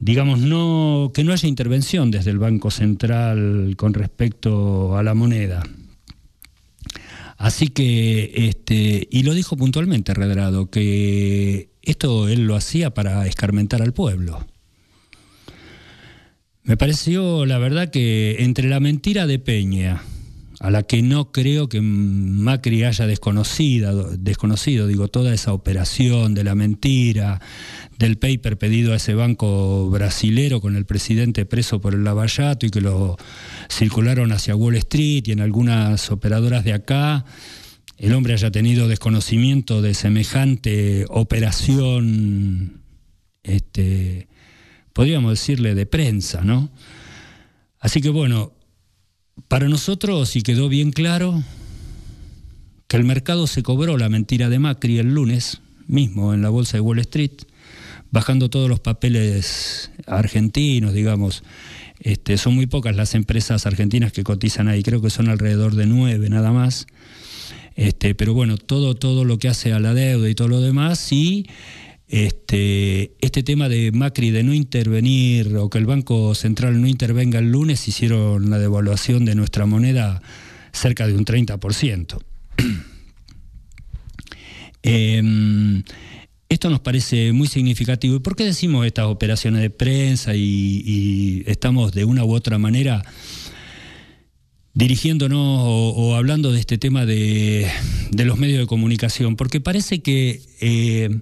digamos, 0.00 0.40
no, 0.40 1.12
que 1.14 1.22
no 1.22 1.32
haya 1.32 1.48
intervención 1.48 2.10
desde 2.10 2.32
el 2.32 2.38
Banco 2.38 2.72
Central 2.72 3.74
con 3.76 3.94
respecto 3.94 4.96
a 4.96 5.04
la 5.04 5.14
moneda. 5.14 5.62
Así 7.38 7.68
que, 7.68 8.32
este, 8.48 9.06
y 9.08 9.22
lo 9.22 9.34
dijo 9.34 9.56
puntualmente 9.56 10.14
Redrado, 10.14 10.68
que 10.68 11.70
esto 11.82 12.28
él 12.28 12.46
lo 12.46 12.56
hacía 12.56 12.92
para 12.92 13.24
escarmentar 13.26 13.82
al 13.82 13.92
pueblo. 13.92 14.44
Me 16.66 16.76
pareció, 16.76 17.46
la 17.46 17.58
verdad, 17.58 17.90
que 17.90 18.42
entre 18.42 18.68
la 18.68 18.80
mentira 18.80 19.28
de 19.28 19.38
Peña, 19.38 20.02
a 20.58 20.68
la 20.72 20.82
que 20.82 21.00
no 21.00 21.30
creo 21.30 21.68
que 21.68 21.80
Macri 21.80 22.82
haya 22.82 23.06
desconocido, 23.06 24.16
desconocido, 24.16 24.88
digo, 24.88 25.06
toda 25.06 25.32
esa 25.32 25.52
operación 25.52 26.34
de 26.34 26.42
la 26.42 26.56
mentira, 26.56 27.40
del 28.00 28.18
paper 28.18 28.58
pedido 28.58 28.92
a 28.92 28.96
ese 28.96 29.14
banco 29.14 29.88
brasilero 29.90 30.60
con 30.60 30.74
el 30.74 30.86
presidente 30.86 31.46
preso 31.46 31.80
por 31.80 31.94
el 31.94 32.02
lavallato 32.02 32.66
y 32.66 32.70
que 32.70 32.80
lo 32.80 33.16
circularon 33.70 34.32
hacia 34.32 34.56
Wall 34.56 34.74
Street 34.74 35.22
y 35.28 35.30
en 35.30 35.42
algunas 35.42 36.10
operadoras 36.10 36.64
de 36.64 36.72
acá, 36.72 37.24
el 37.96 38.12
hombre 38.12 38.32
haya 38.32 38.50
tenido 38.50 38.88
desconocimiento 38.88 39.82
de 39.82 39.94
semejante 39.94 41.06
operación 41.10 42.82
este, 43.44 44.26
podríamos 44.96 45.30
decirle, 45.30 45.74
de 45.74 45.84
prensa, 45.84 46.40
¿no? 46.40 46.70
Así 47.80 48.00
que 48.00 48.08
bueno, 48.08 48.54
para 49.46 49.68
nosotros 49.68 50.30
sí 50.30 50.40
quedó 50.40 50.70
bien 50.70 50.90
claro 50.90 51.44
que 52.88 52.96
el 52.96 53.04
mercado 53.04 53.46
se 53.46 53.62
cobró 53.62 53.98
la 53.98 54.08
mentira 54.08 54.48
de 54.48 54.58
Macri 54.58 54.98
el 54.98 55.12
lunes 55.12 55.60
mismo 55.86 56.32
en 56.32 56.40
la 56.40 56.48
bolsa 56.48 56.78
de 56.78 56.80
Wall 56.80 57.00
Street, 57.00 57.42
bajando 58.10 58.48
todos 58.48 58.70
los 58.70 58.80
papeles 58.80 59.90
argentinos, 60.06 60.94
digamos. 60.94 61.42
Este, 62.00 62.38
son 62.38 62.54
muy 62.54 62.66
pocas 62.66 62.96
las 62.96 63.14
empresas 63.14 63.66
argentinas 63.66 64.12
que 64.12 64.24
cotizan 64.24 64.66
ahí, 64.66 64.82
creo 64.82 65.02
que 65.02 65.10
son 65.10 65.28
alrededor 65.28 65.74
de 65.74 65.84
nueve 65.84 66.30
nada 66.30 66.52
más. 66.52 66.86
Este, 67.74 68.14
pero 68.14 68.32
bueno, 68.32 68.56
todo, 68.56 68.94
todo 68.94 69.26
lo 69.26 69.38
que 69.38 69.48
hace 69.48 69.74
a 69.74 69.78
la 69.78 69.92
deuda 69.92 70.30
y 70.30 70.34
todo 70.34 70.48
lo 70.48 70.62
demás, 70.62 71.12
y 71.12 71.46
este, 72.08 73.12
este 73.20 73.42
tema 73.42 73.68
de 73.68 73.90
Macri 73.92 74.30
de 74.30 74.44
no 74.44 74.54
intervenir 74.54 75.56
o 75.56 75.68
que 75.68 75.78
el 75.78 75.86
Banco 75.86 76.34
Central 76.34 76.80
no 76.80 76.86
intervenga 76.86 77.40
el 77.40 77.50
lunes 77.50 77.88
hicieron 77.88 78.48
la 78.50 78.58
devaluación 78.58 79.24
de 79.24 79.34
nuestra 79.34 79.66
moneda 79.66 80.22
cerca 80.72 81.06
de 81.06 81.14
un 81.14 81.24
30%. 81.24 82.18
Em, 84.88 85.82
esto 86.48 86.70
nos 86.70 86.78
parece 86.78 87.32
muy 87.32 87.48
significativo. 87.48 88.14
¿Y 88.14 88.20
por 88.20 88.36
qué 88.36 88.44
decimos 88.44 88.86
estas 88.86 89.06
operaciones 89.06 89.60
de 89.60 89.70
prensa 89.70 90.36
y, 90.36 91.42
estamos 91.46 91.90
de 91.90 92.04
una 92.04 92.24
u 92.24 92.32
otra 92.32 92.56
manera 92.58 93.02
dirigiéndonos 94.74 95.40
o, 95.40 96.14
hablando 96.14 96.52
de 96.52 96.60
este 96.60 96.78
tema 96.78 97.04
de, 97.04 97.68
los 98.12 98.38
medios 98.38 98.60
de 98.60 98.66
comunicación? 98.66 99.34
Porque 99.34 99.60
parece 99.60 100.02
que 100.02 100.40
eh, 100.60 101.18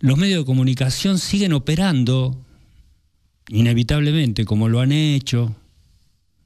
los 0.00 0.18
medios 0.18 0.40
de 0.40 0.44
comunicación 0.46 1.18
siguen 1.18 1.52
operando 1.52 2.44
inevitablemente 3.48 4.44
como 4.44 4.68
lo 4.68 4.80
han 4.80 4.92
hecho, 4.92 5.54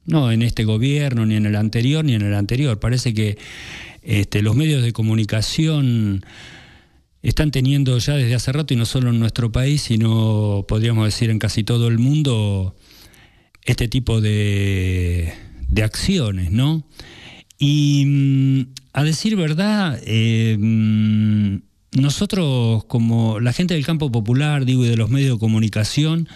no 0.05 0.31
en 0.31 0.41
este 0.41 0.65
gobierno, 0.65 1.25
ni 1.25 1.35
en 1.35 1.45
el 1.45 1.55
anterior, 1.55 2.03
ni 2.03 2.13
en 2.13 2.21
el 2.21 2.33
anterior. 2.33 2.79
Parece 2.79 3.13
que 3.13 3.37
este, 4.01 4.41
los 4.41 4.55
medios 4.55 4.83
de 4.83 4.93
comunicación 4.93 6.25
están 7.21 7.51
teniendo 7.51 7.97
ya 7.97 8.15
desde 8.15 8.35
hace 8.35 8.51
rato, 8.51 8.73
y 8.73 8.77
no 8.77 8.85
solo 8.85 9.09
en 9.09 9.19
nuestro 9.19 9.51
país, 9.51 9.81
sino 9.81 10.65
podríamos 10.67 11.05
decir 11.05 11.29
en 11.29 11.39
casi 11.39 11.63
todo 11.63 11.87
el 11.87 11.97
mundo, 11.97 12.75
este 13.63 13.87
tipo 13.87 14.21
de, 14.21 15.33
acciones, 15.83 16.51
¿no? 16.51 16.83
Y 17.57 18.03
mm, 18.05 18.61
a 18.93 19.03
decir 19.03 19.35
verdad, 19.35 19.99
eh, 20.05 20.55
mm, 20.59 21.57
nosotros, 21.95 22.85
como 22.85 23.39
la 23.39 23.53
gente 23.53 23.73
del 23.73 23.85
campo 23.85 24.11
popular, 24.11 24.65
digo, 24.65 24.85
y 24.85 24.89
de 24.89 24.97
los 24.97 25.09
medios 25.09 25.35
de 25.35 25.39
comunicación, 25.39 26.27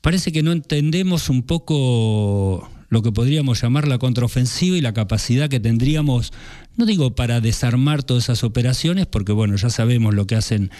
parece 0.00 0.32
que 0.32 0.42
no 0.42 0.52
entendemos 0.52 1.28
un 1.28 1.42
poco 1.42 2.68
lo 2.88 3.02
que 3.02 3.12
podríamos 3.12 3.62
llamar 3.62 3.86
la 3.86 3.98
contraofensiva 3.98 4.76
y 4.76 4.80
la 4.80 4.92
capacidad 4.92 5.48
que 5.48 5.60
tendríamos, 5.60 6.32
no 6.76 6.86
digo 6.86 7.14
para 7.14 7.40
desarmar 7.40 8.02
todas 8.02 8.24
esas 8.24 8.42
operaciones, 8.42 9.06
porque 9.06 9.32
bueno, 9.32 9.56
ya 9.56 9.70
sabemos 9.70 10.14
lo 10.14 10.26
que 10.26 10.34
hacen 10.34 10.70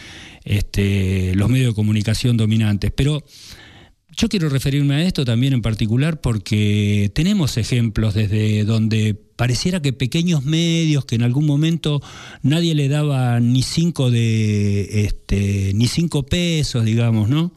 este, 0.45 1.35
los 1.37 1.49
medios 1.49 1.69
de 1.69 1.75
comunicación 1.75 2.37
dominantes, 2.37 2.91
pero 2.95 3.23
yo 4.17 4.29
quiero 4.29 4.49
referirme 4.49 4.97
a 4.97 5.03
esto 5.03 5.25
también 5.25 5.53
en 5.53 5.62
particular 5.62 6.21
porque 6.21 7.12
tenemos 7.15 7.57
ejemplos 7.57 8.15
desde 8.15 8.65
donde 8.65 9.15
pareciera 9.40 9.80
que 9.80 9.94
pequeños 9.94 10.44
medios 10.44 11.06
que 11.06 11.14
en 11.14 11.23
algún 11.23 11.47
momento 11.47 12.02
nadie 12.42 12.75
le 12.75 12.90
daba 12.90 13.40
ni 13.40 13.62
cinco 13.62 14.11
de 14.11 15.06
este, 15.06 15.73
ni 15.73 15.87
cinco 15.87 16.25
pesos, 16.25 16.85
digamos, 16.85 17.30
¿no? 17.30 17.50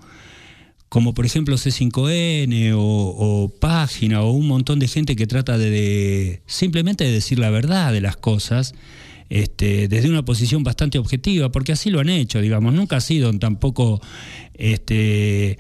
Como 0.88 1.14
por 1.14 1.26
ejemplo 1.26 1.58
C5N 1.58 2.72
o, 2.74 3.54
Página 3.60 4.22
o 4.22 4.32
un 4.32 4.48
montón 4.48 4.80
de 4.80 4.88
gente 4.88 5.18
que 5.18 5.28
trata 5.28 5.58
de, 5.58 6.42
simplemente 6.46 7.04
de 7.04 7.12
decir 7.12 7.38
la 7.38 7.50
verdad 7.50 7.92
de 7.92 8.00
las 8.00 8.16
cosas. 8.16 8.74
Este, 9.30 9.88
desde 9.88 10.10
una 10.10 10.24
posición 10.24 10.64
bastante 10.64 11.00
objetiva, 11.00 11.52
porque 11.52 11.72
así 11.72 11.90
lo 11.90 12.00
han 12.00 12.10
hecho, 12.10 12.40
digamos, 12.40 12.74
nunca 12.74 12.98
ha 12.98 13.02
sido 13.02 13.34
tampoco 13.40 14.00
este, 14.54 15.58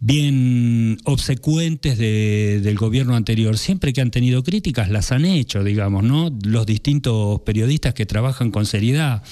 bien 0.00 0.98
obsecuentes 1.04 1.98
del 1.98 2.76
gobierno 2.76 3.16
anterior. 3.16 3.58
Siempre 3.58 3.92
que 3.92 4.00
han 4.00 4.10
tenido 4.10 4.42
críticas 4.42 4.90
las 4.90 5.12
han 5.12 5.24
hecho, 5.24 5.64
digamos, 5.64 6.04
¿no? 6.04 6.30
Los 6.44 6.66
distintos 6.66 7.40
periodistas 7.40 7.94
que 7.94 8.06
trabajan 8.06 8.50
con 8.50 8.66
seriedad. 8.66 9.22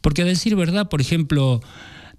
Porque 0.00 0.22
a 0.22 0.24
decir 0.24 0.54
verdad, 0.56 0.88
por 0.88 1.00
ejemplo, 1.00 1.60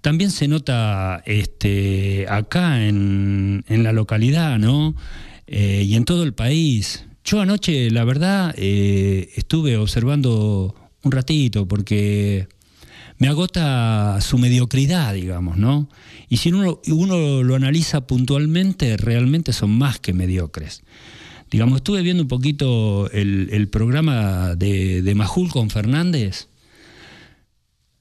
también 0.00 0.30
se 0.30 0.48
nota 0.48 1.22
este, 1.26 2.26
acá 2.28 2.86
en, 2.86 3.64
la 3.68 3.92
localidad, 3.92 4.58
¿no? 4.58 4.94
Eh, 5.46 5.84
y 5.86 5.94
en 5.94 6.04
todo 6.04 6.22
el 6.22 6.34
país. 6.34 7.06
Yo 7.24 7.40
anoche, 7.40 7.90
la 7.90 8.04
verdad, 8.04 8.54
eh, 8.56 9.30
estuve 9.36 9.76
observando 9.76 10.74
un 11.02 11.12
ratito 11.12 11.66
porque 11.66 12.48
me 13.18 13.28
agota 13.28 14.20
su 14.20 14.38
mediocridad, 14.38 15.14
digamos, 15.14 15.56
¿no? 15.56 15.88
Y 16.28 16.38
si 16.38 16.50
uno, 16.50 16.80
uno 16.88 17.42
lo 17.42 17.54
analiza 17.54 18.06
puntualmente, 18.06 18.96
realmente 18.96 19.52
son 19.52 19.70
más 19.70 19.98
que 19.98 20.12
mediocres. 20.12 20.82
Digamos, 21.50 21.76
estuve 21.76 22.02
viendo 22.02 22.22
un 22.22 22.28
poquito 22.28 23.10
el, 23.10 23.68
programa 23.68 24.54
de, 24.54 25.00
de 25.02 25.14
Majul 25.14 25.50
con 25.50 25.70
Fernández. 25.70 26.48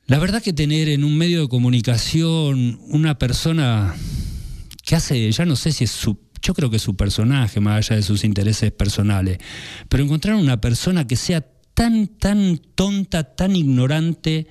La 0.05 0.19
verdad 0.19 0.41
que 0.41 0.53
tener 0.53 0.89
en 0.89 1.03
un 1.03 1.17
medio 1.17 1.41
de 1.41 1.47
comunicación 1.47 2.79
una 2.87 3.17
persona 3.17 3.95
que 4.83 4.95
hace, 4.95 5.31
ya 5.31 5.45
no 5.45 5.55
sé 5.55 5.71
si 5.71 5.83
es 5.83 5.91
su, 5.91 6.17
yo 6.41 6.53
creo 6.53 6.69
que 6.69 6.77
es 6.77 6.81
su 6.81 6.95
personaje, 6.95 7.59
más 7.59 7.77
allá 7.77 7.97
de 7.97 8.03
sus 8.03 8.23
intereses 8.23 8.71
personales, 8.71 9.37
pero 9.89 10.03
encontrar 10.03 10.35
una 10.35 10.61
persona 10.61 11.07
que 11.07 11.17
sea 11.17 11.45
tan, 11.73 12.07
tan 12.07 12.57
tonta, 12.75 13.35
tan 13.35 13.55
ignorante, 13.55 14.47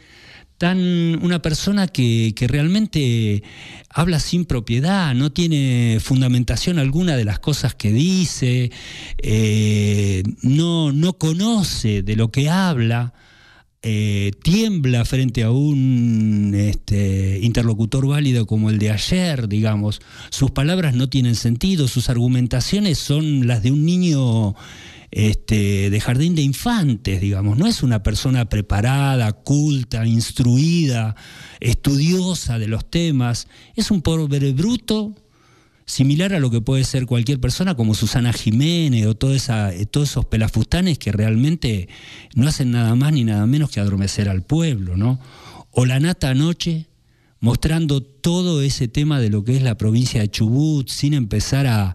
tan 0.59 1.19
una 1.23 1.43
persona 1.43 1.87
que, 1.87 2.35
realmente 2.49 3.43
habla 3.91 4.21
sin 4.21 4.45
propiedad, 4.45 5.15
no 5.15 5.33
tiene 5.33 5.99
fundamentación 6.01 6.79
alguna 6.79 7.17
de 7.17 7.25
las 7.25 7.39
cosas 7.39 7.75
que 7.75 7.93
dice, 7.93 8.71
eh, 9.19 10.23
no, 10.43 10.93
no 10.93 11.15
conoce 11.15 12.03
de 12.03 12.17
lo 12.17 12.31
que 12.31 12.49
habla. 12.49 13.13
Eh, 13.89 14.33
tiembla 14.43 15.05
frente 15.05 15.45
a 15.45 15.53
un 15.53 16.55
este, 16.57 17.39
interlocutor 17.41 18.05
válido 18.09 18.45
como 18.45 18.69
el 18.69 18.79
de 18.79 18.91
ayer, 18.91 19.47
digamos. 19.49 20.01
Sus 20.31 20.51
palabras 20.51 20.95
no 20.95 21.09
tienen 21.09 21.37
sentido, 21.37 21.87
sus 21.87 22.09
argumentaciones 22.09 22.99
son 22.99 23.47
las 23.47 23.63
de 23.63 23.71
un 23.71 23.87
niño 23.87 24.57
este, 25.11 25.91
de 25.91 26.01
jardín 26.01 26.35
de 26.35 26.43
infantes, 26.43 27.21
digamos. 27.21 27.59
No 27.59 27.67
es 27.67 27.83
una 27.83 28.03
persona 28.03 28.49
preparada, 28.49 29.33
culta, 29.33 30.07
instruida, 30.07 31.17
estudiosa 31.61 32.59
de 32.59 32.69
los 32.69 32.91
temas. 32.91 33.49
Es 33.75 33.91
un 33.91 34.03
pobre 34.03 34.53
bruto 34.53 35.15
similar 35.87 36.35
a 36.35 36.41
lo 36.41 36.51
que 36.51 36.61
puede 36.61 36.85
ser 36.85 37.07
cualquier 37.07 37.41
persona 37.41 37.77
como 37.77 37.95
Susana 37.95 38.33
Jiménez 38.33 39.07
o 39.07 39.15
todos 39.15 39.49
esos 39.49 40.25
pelafustanes 40.27 40.99
que 40.99 41.13
realmente 41.13 41.89
no 42.35 42.49
hacen 42.49 42.73
nada 42.73 42.95
más 42.97 43.13
ni 43.13 43.25
nada 43.25 43.47
menos 43.47 43.71
que 43.71 43.81
adormecer 43.81 44.29
al 44.29 44.43
pueblo, 44.43 44.97
¿no? 44.97 45.21
O 45.71 45.87
la 45.87 46.01
nata 46.01 46.31
anoche 46.31 46.87
mostrando 47.39 48.03
todo 48.03 48.63
ese 48.63 48.89
tema 48.89 49.21
de 49.21 49.31
lo 49.31 49.45
que 49.45 49.57
es 49.57 49.63
la 49.63 49.77
provincia 49.77 50.21
de 50.21 50.31
Chubut 50.31 50.89
sin 50.89 51.15
empezar 51.15 51.67
a, 51.67 51.95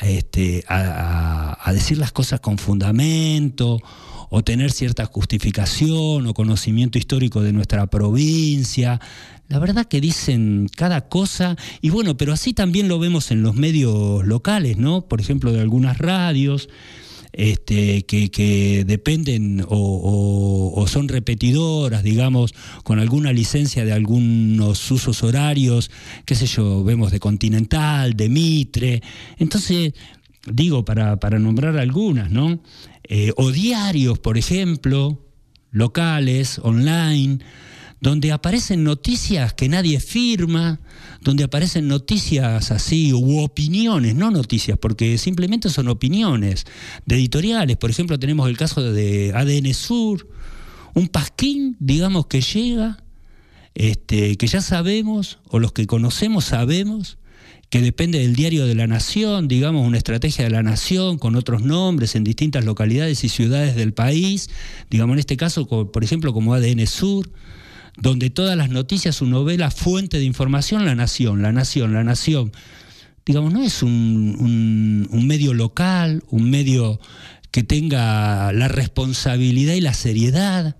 este, 0.00 0.64
a 0.68 1.70
decir 1.72 1.98
las 1.98 2.12
cosas 2.12 2.40
con 2.40 2.58
fundamento 2.58 3.80
o 4.30 4.42
tener 4.42 4.70
cierta 4.72 5.06
justificación 5.06 6.26
o 6.26 6.34
conocimiento 6.34 6.98
histórico 6.98 7.42
de 7.42 7.52
nuestra 7.52 7.86
provincia. 7.86 9.00
La 9.48 9.58
verdad 9.58 9.86
que 9.86 10.00
dicen 10.00 10.68
cada 10.76 11.08
cosa, 11.08 11.56
y 11.80 11.90
bueno, 11.90 12.16
pero 12.16 12.32
así 12.32 12.52
también 12.52 12.88
lo 12.88 12.98
vemos 12.98 13.30
en 13.30 13.42
los 13.42 13.54
medios 13.54 14.26
locales, 14.26 14.76
¿no? 14.76 15.02
Por 15.02 15.20
ejemplo, 15.20 15.52
de 15.52 15.60
algunas 15.60 15.98
radios. 15.98 16.68
Este, 17.32 18.04
que, 18.04 18.84
dependen 18.86 19.64
o, 19.68 20.72
o, 20.74 20.86
son 20.88 21.08
repetidoras, 21.08 22.02
digamos, 22.02 22.54
con 22.84 22.98
alguna 22.98 23.32
licencia 23.32 23.84
de 23.84 23.92
algunos 23.92 24.90
usos 24.90 25.22
horarios, 25.22 25.90
qué 26.24 26.34
sé 26.34 26.46
yo, 26.46 26.82
vemos 26.84 27.12
de 27.12 27.20
Continental, 27.20 28.14
de 28.14 28.28
Mitre. 28.28 29.02
Entonces, 29.38 29.92
digo, 30.50 30.84
para, 30.84 31.20
para 31.20 31.38
nombrar 31.38 31.76
algunas, 31.76 32.30
¿no? 32.30 32.60
Eh, 33.04 33.32
o 33.36 33.50
diarios, 33.50 34.18
por 34.18 34.36
ejemplo, 34.38 35.18
locales, 35.70 36.58
online, 36.62 37.38
donde 38.00 38.32
aparecen 38.32 38.84
noticias 38.84 39.54
que 39.54 39.68
nadie 39.68 40.00
firma, 40.00 40.80
donde 41.20 41.44
aparecen 41.44 41.88
noticias 41.88 42.70
así, 42.70 43.12
u 43.12 43.40
opiniones, 43.40 44.14
no 44.14 44.30
noticias, 44.30 44.78
porque 44.78 45.18
simplemente 45.18 45.68
son 45.68 45.88
opiniones 45.88 46.64
de 47.06 47.16
editoriales. 47.16 47.76
Por 47.76 47.90
ejemplo, 47.90 48.18
tenemos 48.18 48.48
el 48.48 48.56
caso 48.56 48.82
de 48.92 49.32
ADN 49.34 49.74
Sur, 49.74 50.28
un 50.94 51.08
pasquín, 51.08 51.76
digamos, 51.80 52.26
que 52.26 52.40
llega, 52.40 53.02
este, 53.74 54.36
que 54.36 54.46
ya 54.46 54.60
sabemos, 54.60 55.38
o 55.48 55.58
los 55.58 55.72
que 55.72 55.86
conocemos 55.86 56.44
sabemos, 56.44 57.18
que 57.70 57.82
depende 57.82 58.20
del 58.20 58.34
diario 58.34 58.66
de 58.66 58.74
la 58.74 58.86
nación, 58.86 59.46
digamos, 59.46 59.86
una 59.86 59.98
estrategia 59.98 60.44
de 60.44 60.50
la 60.50 60.62
nación 60.62 61.18
con 61.18 61.36
otros 61.36 61.62
nombres 61.62 62.14
en 62.14 62.24
distintas 62.24 62.64
localidades 62.64 63.24
y 63.24 63.28
ciudades 63.28 63.76
del 63.76 63.92
país, 63.92 64.48
digamos, 64.88 65.14
en 65.14 65.18
este 65.18 65.36
caso, 65.36 65.66
por 65.66 66.02
ejemplo, 66.02 66.32
como 66.32 66.54
ADN 66.54 66.86
Sur, 66.86 67.28
donde 68.00 68.30
todas 68.30 68.56
las 68.56 68.70
noticias, 68.70 69.16
su 69.16 69.26
novela, 69.26 69.70
fuente 69.70 70.18
de 70.18 70.24
información, 70.24 70.84
la 70.84 70.94
nación, 70.94 71.42
la 71.42 71.52
nación, 71.52 71.92
la 71.92 72.04
nación. 72.04 72.52
Digamos, 73.26 73.52
no 73.52 73.62
es 73.62 73.82
un, 73.82 75.08
un 75.10 75.26
medio 75.26 75.52
local, 75.52 76.22
un 76.30 76.50
medio 76.50 77.00
que 77.50 77.62
tenga 77.62 78.52
la 78.52 78.68
responsabilidad 78.68 79.74
y 79.74 79.80
la 79.80 79.94
seriedad 79.94 80.76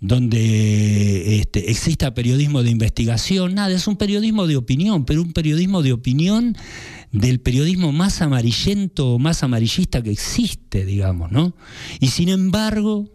donde 0.00 1.40
este, 1.40 1.70
exista 1.70 2.14
periodismo 2.14 2.62
de 2.62 2.70
investigación, 2.70 3.54
nada, 3.54 3.74
es 3.74 3.86
un 3.88 3.96
periodismo 3.96 4.46
de 4.46 4.56
opinión, 4.56 5.04
pero 5.04 5.22
un 5.22 5.32
periodismo 5.32 5.82
de 5.82 5.92
opinión 5.92 6.56
del 7.10 7.40
periodismo 7.40 7.90
más 7.92 8.22
amarillento, 8.22 9.18
más 9.18 9.42
amarillista 9.42 10.02
que 10.02 10.10
existe, 10.10 10.84
digamos, 10.84 11.32
¿no? 11.32 11.54
Y 12.00 12.08
sin 12.08 12.28
embargo, 12.28 13.10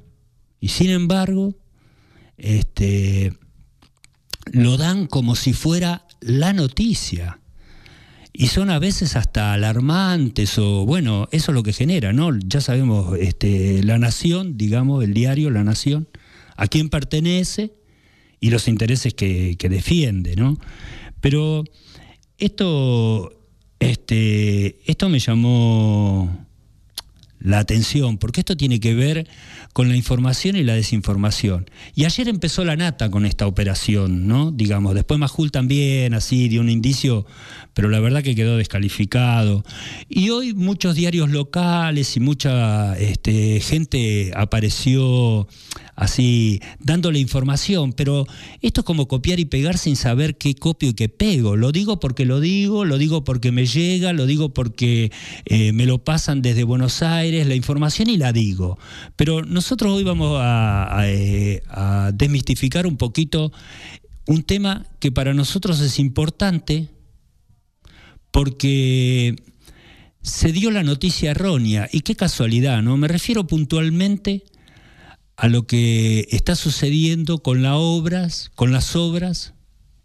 y 0.60 0.70
sin 0.70 0.90
embargo, 0.90 1.56
este, 2.38 3.34
lo 4.52 4.78
dan 4.78 5.08
como 5.08 5.36
si 5.36 5.54
fuera 5.54 6.06
la 6.22 6.54
noticia. 6.54 7.40
Y 8.36 8.48
son 8.48 8.72
a 8.72 8.80
veces 8.80 9.16
hasta 9.16 9.54
alarmantes 9.54 10.58
o, 10.58 10.86
bueno, 10.86 11.28
eso 11.32 11.52
es 11.52 11.56
lo 11.56 11.62
que 11.62 11.72
genera, 11.72 12.14
¿no? 12.14 12.36
Ya 12.40 12.62
sabemos, 12.62 13.16
este, 13.20 13.84
La 13.84 14.00
Nación, 14.00 14.58
digamos, 14.58 15.04
el 15.04 15.14
diario 15.14 15.52
La 15.52 15.64
Nación, 15.64 16.08
a 16.58 16.68
quién 16.68 16.90
pertenece 16.90 17.74
y 18.40 18.50
los 18.50 18.68
intereses 18.68 19.14
que, 19.14 19.56
defiende, 19.70 20.36
¿no? 20.36 20.58
Pero 21.22 21.64
esto, 22.40 23.32
este, 23.80 24.80
esto 24.90 25.10
me 25.10 25.20
llamó 25.20 26.48
la 27.44 27.60
atención, 27.60 28.18
porque 28.18 28.42
esto 28.42 28.58
tiene 28.58 28.80
que 28.80 28.96
ver 28.96 29.28
con 29.74 29.90
la 29.90 29.96
información 29.96 30.56
y 30.56 30.64
la 30.64 30.74
desinformación. 30.74 31.70
Y 31.94 32.06
ayer 32.06 32.28
empezó 32.30 32.64
la 32.64 32.76
nata 32.76 33.12
con 33.12 33.26
esta 33.26 33.46
operación, 33.46 34.28
¿no? 34.28 34.52
Digamos, 34.52 34.96
después 34.96 35.20
Majul 35.20 35.52
también, 35.52 36.14
así, 36.14 36.48
dio 36.48 36.62
un 36.62 36.70
indicio, 36.70 37.26
pero 37.74 37.90
la 37.90 38.00
verdad 38.00 38.24
que 38.24 38.36
quedó 38.36 38.58
descalificado. 38.58 39.64
Y 40.10 40.30
hoy 40.30 40.54
muchos 40.54 40.96
diarios 40.96 41.30
locales 41.30 42.16
y 42.16 42.20
mucha 42.20 42.98
este, 42.98 43.60
gente 43.60 44.32
apareció 44.36 45.48
así 45.96 46.60
dándole 46.80 47.20
información, 47.20 47.94
pero 47.94 48.26
esto 48.62 48.82
es 48.82 48.86
como 48.86 49.08
copiar 49.08 49.40
y 49.40 49.46
pegar 49.46 49.78
sin 49.78 49.96
saber 49.96 50.38
qué 50.38 50.56
copio 50.56 50.90
y 50.90 50.94
qué 50.94 51.10
pego. 51.10 51.56
Lo 51.56 51.72
digo 51.72 52.00
porque 52.00 52.26
lo 52.26 52.40
digo, 52.40 52.86
lo 52.86 52.98
digo 52.98 53.24
porque 53.24 53.52
me 53.52 53.66
llega, 53.66 54.14
lo 54.14 54.26
digo 54.26 54.54
porque 54.54 55.12
eh, 55.46 55.72
me 55.74 55.86
lo 55.86 56.04
pasan 56.04 56.42
desde 56.42 56.64
Buenos 56.64 57.02
Aires, 57.02 57.48
la 57.48 57.56
información 57.56 58.10
y 58.10 58.18
la 58.18 58.34
digo. 58.34 58.78
Pero 59.16 59.44
nosotros 59.44 59.94
hoy 59.94 60.04
vamos 60.04 60.38
a, 60.42 61.04
eh, 61.06 61.62
a 61.70 62.12
desmistificar 62.14 62.88
un 62.88 62.98
poquito 62.98 63.52
un 64.26 64.44
tema 64.44 64.86
que 65.00 65.12
para 65.12 65.34
nosotros 65.34 65.82
es 65.82 66.00
importante 66.00 66.90
porque 68.34 69.36
se 70.24 70.52
dio 70.52 70.72
la 70.72 70.82
noticia 70.82 71.32
errónea 71.32 71.88
y 71.94 72.02
qué 72.02 72.16
casualidad, 72.16 72.82
¿no? 72.82 72.98
Me 72.98 73.08
refiero 73.08 73.46
puntualmente 73.46 74.44
a 75.38 75.48
lo 75.48 75.68
que 75.68 76.28
está 76.32 76.56
sucediendo 76.56 77.44
con 77.44 77.62
las 77.62 77.76
obras, 77.76 78.52
con 78.56 78.72
las 78.72 78.96
obras 78.96 79.54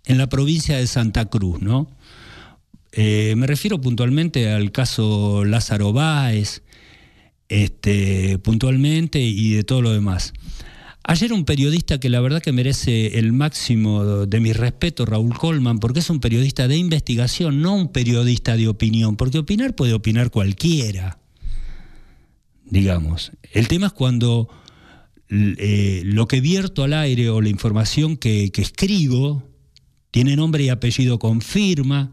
en 0.05 0.19
la 0.19 0.29
provincia 0.29 0.77
de 0.77 0.87
Santa 0.87 1.25
Cruz, 1.25 1.63
¿no? 1.63 1.91
Eh, 2.93 3.35
me 3.37 3.47
refiero 3.47 3.81
puntualmente 3.81 4.51
al 4.51 4.73
caso 4.73 5.47
Lázaro 5.47 5.95
Báez, 5.95 6.63
este, 7.49 8.39
puntualmente 8.39 9.21
y 9.21 9.53
de 9.53 9.65
todo 9.65 9.81
lo 9.81 9.93
demás. 9.93 10.35
Ayer 11.11 11.33
un 11.33 11.47
periodista 11.47 11.99
que 11.99 12.11
la 12.11 12.21
verdad 12.21 12.43
que 12.43 12.53
merece 12.53 13.19
el 13.19 13.33
máximo 13.33 14.27
de 14.27 14.41
mi 14.41 14.53
respeto, 14.53 15.07
Raúl 15.07 15.39
Colman, 15.39 15.79
porque 15.79 16.01
es 16.01 16.11
un 16.11 16.21
periodista 16.21 16.69
de 16.69 16.77
investigación, 16.77 17.63
no 17.63 17.75
un 17.77 17.93
periodista 17.93 18.59
de 18.59 18.69
opinión, 18.69 19.17
porque 19.17 19.39
opinar 19.39 19.75
puede 19.75 19.95
opinar 19.95 20.31
cualquiera, 20.31 21.19
digamos. 22.67 23.33
El 23.55 23.69
tema 23.69 23.87
es 23.87 23.95
cuando 23.95 24.51
eh, 25.31 26.03
lo 26.05 26.29
que 26.29 26.43
vierto 26.43 26.85
al 26.85 26.93
aire 26.93 27.31
o 27.31 27.41
la 27.41 27.49
información 27.49 28.19
que, 28.19 28.53
escribo 28.55 29.49
tiene 30.11 30.37
nombre 30.37 30.65
y 30.65 30.69
apellido 30.69 31.19
con 31.19 31.41
firma, 31.41 32.13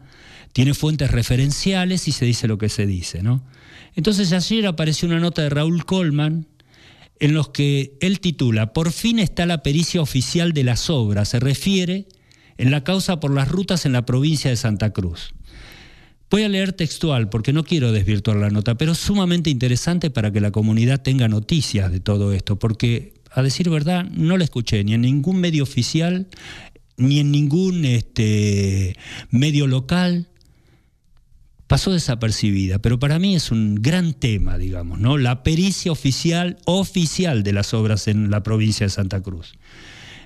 tiene 0.54 0.72
fuentes 0.72 1.10
referenciales 1.10 2.08
y 2.08 2.12
se 2.12 2.24
dice 2.24 2.48
lo 2.48 2.56
que 2.56 2.70
se 2.70 2.86
dice, 2.86 3.22
¿no? 3.22 3.44
Entonces 3.94 4.32
ayer 4.32 4.66
apareció 4.66 5.06
una 5.06 5.20
nota 5.20 5.42
de 5.42 5.50
Raúl 5.50 5.84
Colman 5.84 6.46
en 7.20 7.34
los 7.34 7.48
que 7.48 7.96
él 8.00 8.20
titula 8.20 8.72
Por 8.72 8.92
fin 8.92 9.18
está 9.18 9.46
la 9.46 9.62
pericia 9.62 10.00
oficial 10.00 10.52
de 10.52 10.64
las 10.64 10.90
obras, 10.90 11.30
se 11.30 11.40
refiere 11.40 12.06
en 12.58 12.70
la 12.70 12.84
causa 12.84 13.20
por 13.20 13.32
las 13.32 13.48
rutas 13.48 13.86
en 13.86 13.92
la 13.92 14.06
provincia 14.06 14.50
de 14.50 14.56
Santa 14.56 14.92
Cruz. 14.92 15.34
Voy 16.28 16.42
a 16.42 16.48
leer 16.48 16.72
textual 16.72 17.28
porque 17.28 17.52
no 17.52 17.62
quiero 17.62 17.92
desvirtuar 17.92 18.36
la 18.38 18.50
nota, 18.50 18.76
pero 18.76 18.94
sumamente 18.94 19.48
interesante 19.48 20.10
para 20.10 20.32
que 20.32 20.40
la 20.40 20.50
comunidad 20.50 21.02
tenga 21.02 21.28
noticias 21.28 21.92
de 21.92 22.00
todo 22.00 22.32
esto, 22.32 22.58
porque 22.58 23.14
a 23.30 23.42
decir 23.42 23.70
verdad, 23.70 24.04
no 24.10 24.36
la 24.36 24.44
escuché 24.44 24.82
ni 24.82 24.94
en 24.94 25.02
ningún 25.02 25.38
medio 25.38 25.62
oficial, 25.62 26.26
ni 26.96 27.20
en 27.20 27.30
ningún 27.30 27.84
este, 27.84 28.96
medio 29.30 29.66
local. 29.66 30.28
Pasó 31.66 31.92
desapercibida, 31.92 32.78
pero 32.78 32.98
para 32.98 33.18
mí 33.18 33.34
es 33.34 33.50
un 33.50 33.74
gran 33.74 34.14
tema, 34.14 34.56
digamos, 34.56 35.00
¿no? 35.00 35.18
La 35.18 35.42
pericia 35.42 35.90
oficial, 35.90 36.58
oficial 36.64 37.42
de 37.42 37.52
las 37.52 37.74
obras 37.74 38.06
en 38.06 38.30
la 38.30 38.44
provincia 38.44 38.86
de 38.86 38.90
Santa 38.90 39.20
Cruz. 39.20 39.54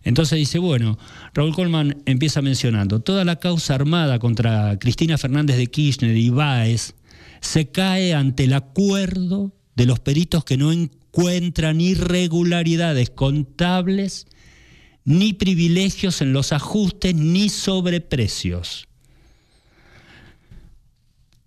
Entonces 0.03 0.39
dice, 0.39 0.59
bueno, 0.59 0.99
Raúl 1.35 1.55
Colman 1.55 2.03
empieza 2.07 2.43
mencionando, 2.43 3.01
toda 3.01 3.25
la 3.25 3.37
causa 3.37 3.75
armada 3.75 4.19
contra 4.19 4.79
Cristina 4.79 5.19
Fernández 5.19 5.57
de 5.57 5.69
Kirchner 5.69 6.17
y 6.17 6.31
Báez 6.31 6.95
se 7.41 7.71
cae 7.71 8.15
ante 8.15 8.45
el 8.45 8.53
acuerdo 8.53 9.55
de 9.77 9.87
los 9.87 10.01
peritos 10.01 10.45
que 10.45 10.59
no 10.59 10.73
encuentran 10.73 11.81
irregularidades 11.81 13.11
contables 13.11 14.27
ni 15.05 15.33
privilegios 15.33 16.21
en 16.21 16.33
los 16.35 16.53
ajustes 16.53 17.15
ni 17.15 17.49
sobreprecios. 17.49 18.90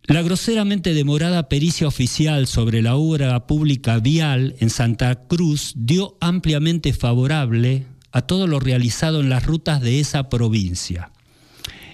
La 0.06 0.22
groseramente 0.22 0.94
demorada 0.94 1.48
pericia 1.48 1.88
oficial 1.88 2.46
sobre 2.46 2.82
la 2.82 2.96
obra 2.96 3.48
pública 3.48 4.00
vial 4.00 4.54
en 4.60 4.70
Santa 4.70 5.28
Cruz 5.30 5.72
dio 5.78 6.18
ampliamente 6.20 6.92
favorable 6.92 7.86
a 8.12 8.24
todo 8.24 8.46
lo 8.48 8.60
realizado 8.60 9.22
en 9.22 9.30
las 9.30 9.46
rutas 9.46 9.80
de 9.80 10.02
esa 10.02 10.28
provincia. 10.28 11.13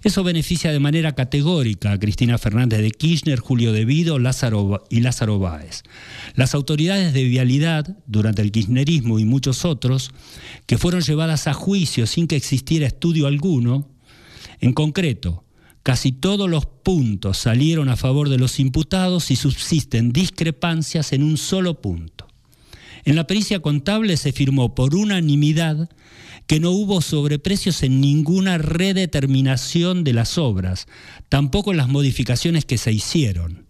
Eso 0.03 0.23
beneficia 0.23 0.71
de 0.71 0.79
manera 0.79 1.13
categórica 1.13 1.91
a 1.91 1.99
Cristina 1.99 2.39
Fernández 2.39 2.81
de 2.81 2.89
Kirchner, 2.89 3.37
Julio 3.37 3.73
De 3.73 3.85
Vido 3.85 4.17
Lázaro 4.17 4.85
y 4.89 5.01
Lázaro 5.01 5.37
Báez. 5.37 5.83
Las 6.33 6.55
autoridades 6.55 7.13
de 7.13 7.25
vialidad, 7.25 7.95
durante 8.07 8.41
el 8.41 8.51
kirchnerismo 8.51 9.19
y 9.19 9.25
muchos 9.25 9.65
otros, 9.65 10.09
que 10.65 10.79
fueron 10.79 11.01
llevadas 11.01 11.45
a 11.45 11.53
juicio 11.53 12.07
sin 12.07 12.25
que 12.27 12.37
existiera 12.37 12.87
estudio 12.87 13.27
alguno, 13.27 13.87
en 14.61 14.73
concreto, 14.73 15.43
casi 15.89 16.11
todos 16.11 16.47
los 16.47 16.67
puntos 16.67 17.39
salieron 17.39 17.89
a 17.89 17.95
favor 17.95 18.29
de 18.29 18.37
los 18.37 18.59
imputados 18.59 19.31
y 19.31 19.35
subsisten 19.35 20.11
discrepancias 20.11 21.13
en 21.13 21.23
un 21.23 21.35
solo 21.35 21.81
punto. 21.81 22.27
En 23.05 23.15
la 23.15 23.25
pericia 23.25 23.59
contable 23.59 24.15
se 24.15 24.31
firmó 24.31 24.75
por 24.75 24.93
unanimidad 24.93 25.89
que 26.45 26.59
no 26.59 26.69
hubo 26.69 27.01
sobreprecios 27.01 27.81
en 27.81 28.01
ninguna 28.01 28.59
redeterminación 28.59 30.03
de 30.03 30.13
las 30.13 30.37
obras, 30.37 30.85
tampoco 31.27 31.71
en 31.71 31.77
las 31.77 31.89
modificaciones 31.89 32.65
que 32.65 32.77
se 32.77 32.91
hicieron. 32.91 33.65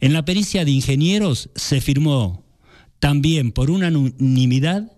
En 0.00 0.12
la 0.12 0.26
pericia 0.26 0.66
de 0.66 0.72
ingenieros 0.72 1.48
se 1.54 1.80
firmó 1.80 2.44
también 2.98 3.50
por 3.50 3.70
unanimidad 3.70 4.92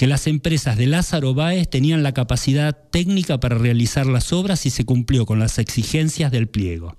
que 0.00 0.06
las 0.06 0.26
empresas 0.26 0.78
de 0.78 0.86
Lázaro 0.86 1.34
Báez 1.34 1.68
tenían 1.68 2.02
la 2.02 2.14
capacidad 2.14 2.74
técnica 2.90 3.38
para 3.38 3.58
realizar 3.58 4.06
las 4.06 4.32
obras 4.32 4.64
y 4.64 4.70
se 4.70 4.86
cumplió 4.86 5.26
con 5.26 5.38
las 5.38 5.58
exigencias 5.58 6.32
del 6.32 6.48
pliego. 6.48 6.96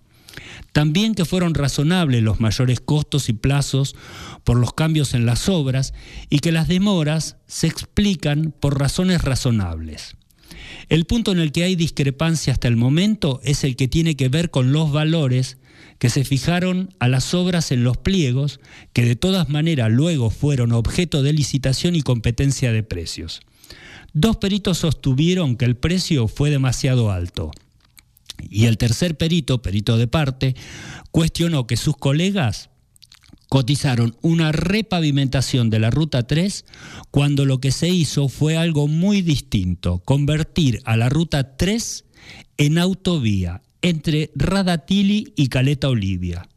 También 0.71 1.15
que 1.15 1.25
fueron 1.25 1.55
razonables 1.55 2.21
los 2.21 2.39
mayores 2.39 2.79
costos 2.79 3.27
y 3.27 3.33
plazos 3.33 3.95
por 4.43 4.57
los 4.57 4.73
cambios 4.73 5.15
en 5.15 5.25
las 5.25 5.49
obras 5.49 5.95
y 6.29 6.41
que 6.41 6.51
las 6.51 6.67
demoras 6.67 7.37
se 7.47 7.65
explican 7.65 8.53
por 8.59 8.79
razones 8.79 9.23
razonables. 9.23 10.15
El 10.87 11.05
punto 11.05 11.31
en 11.31 11.39
el 11.39 11.51
que 11.51 11.63
hay 11.63 11.75
discrepancia 11.75 12.53
hasta 12.53 12.67
el 12.67 12.75
momento 12.75 13.41
es 13.43 13.63
el 13.63 13.77
que 13.77 13.87
tiene 13.87 14.15
que 14.15 14.29
ver 14.29 14.51
con 14.51 14.73
los 14.73 14.91
valores 14.91 15.57
que 16.01 16.09
se 16.09 16.23
fijaron 16.23 16.95
a 16.97 17.07
las 17.07 17.35
obras 17.35 17.71
en 17.71 17.83
los 17.83 17.95
pliegos, 17.95 18.59
que 18.91 19.05
de 19.05 19.15
todas 19.15 19.49
maneras 19.49 19.91
luego 19.91 20.31
fueron 20.31 20.71
objeto 20.71 21.21
de 21.21 21.31
licitación 21.31 21.95
y 21.95 22.01
competencia 22.01 22.71
de 22.71 22.81
precios. 22.81 23.41
Dos 24.11 24.37
peritos 24.37 24.79
sostuvieron 24.79 25.57
que 25.57 25.65
el 25.65 25.77
precio 25.77 26.27
fue 26.27 26.49
demasiado 26.49 27.11
alto. 27.11 27.51
Y 28.49 28.65
el 28.65 28.79
tercer 28.79 29.15
perito, 29.15 29.61
perito 29.61 29.95
de 29.95 30.07
parte, 30.07 30.55
cuestionó 31.11 31.67
que 31.67 31.77
sus 31.77 31.95
colegas 31.95 32.71
cotizaron 33.47 34.17
una 34.23 34.51
repavimentación 34.51 35.69
de 35.69 35.77
la 35.77 35.91
Ruta 35.91 36.25
3 36.25 36.65
cuando 37.11 37.45
lo 37.45 37.61
que 37.61 37.71
se 37.71 37.89
hizo 37.89 38.27
fue 38.27 38.57
algo 38.57 38.87
muy 38.87 39.21
distinto, 39.21 39.99
convertir 39.99 40.81
a 40.83 40.97
la 40.97 41.09
Ruta 41.09 41.57
3 41.57 42.05
en 42.57 42.79
autovía 42.79 43.61
entre 43.81 44.31
Radatili 44.35 45.33
y 45.35 45.47
Caleta 45.47 45.89
Olivia. 45.89 46.47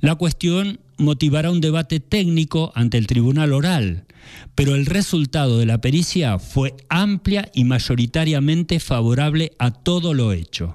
La 0.00 0.14
cuestión 0.14 0.80
motivará 0.98 1.50
un 1.50 1.60
debate 1.60 2.00
técnico 2.00 2.72
ante 2.74 2.98
el 2.98 3.06
tribunal 3.06 3.52
oral, 3.52 4.06
pero 4.54 4.74
el 4.74 4.86
resultado 4.86 5.58
de 5.58 5.66
la 5.66 5.80
pericia 5.80 6.38
fue 6.38 6.76
amplia 6.88 7.50
y 7.54 7.64
mayoritariamente 7.64 8.80
favorable 8.80 9.52
a 9.58 9.70
todo 9.70 10.14
lo 10.14 10.32
hecho. 10.32 10.74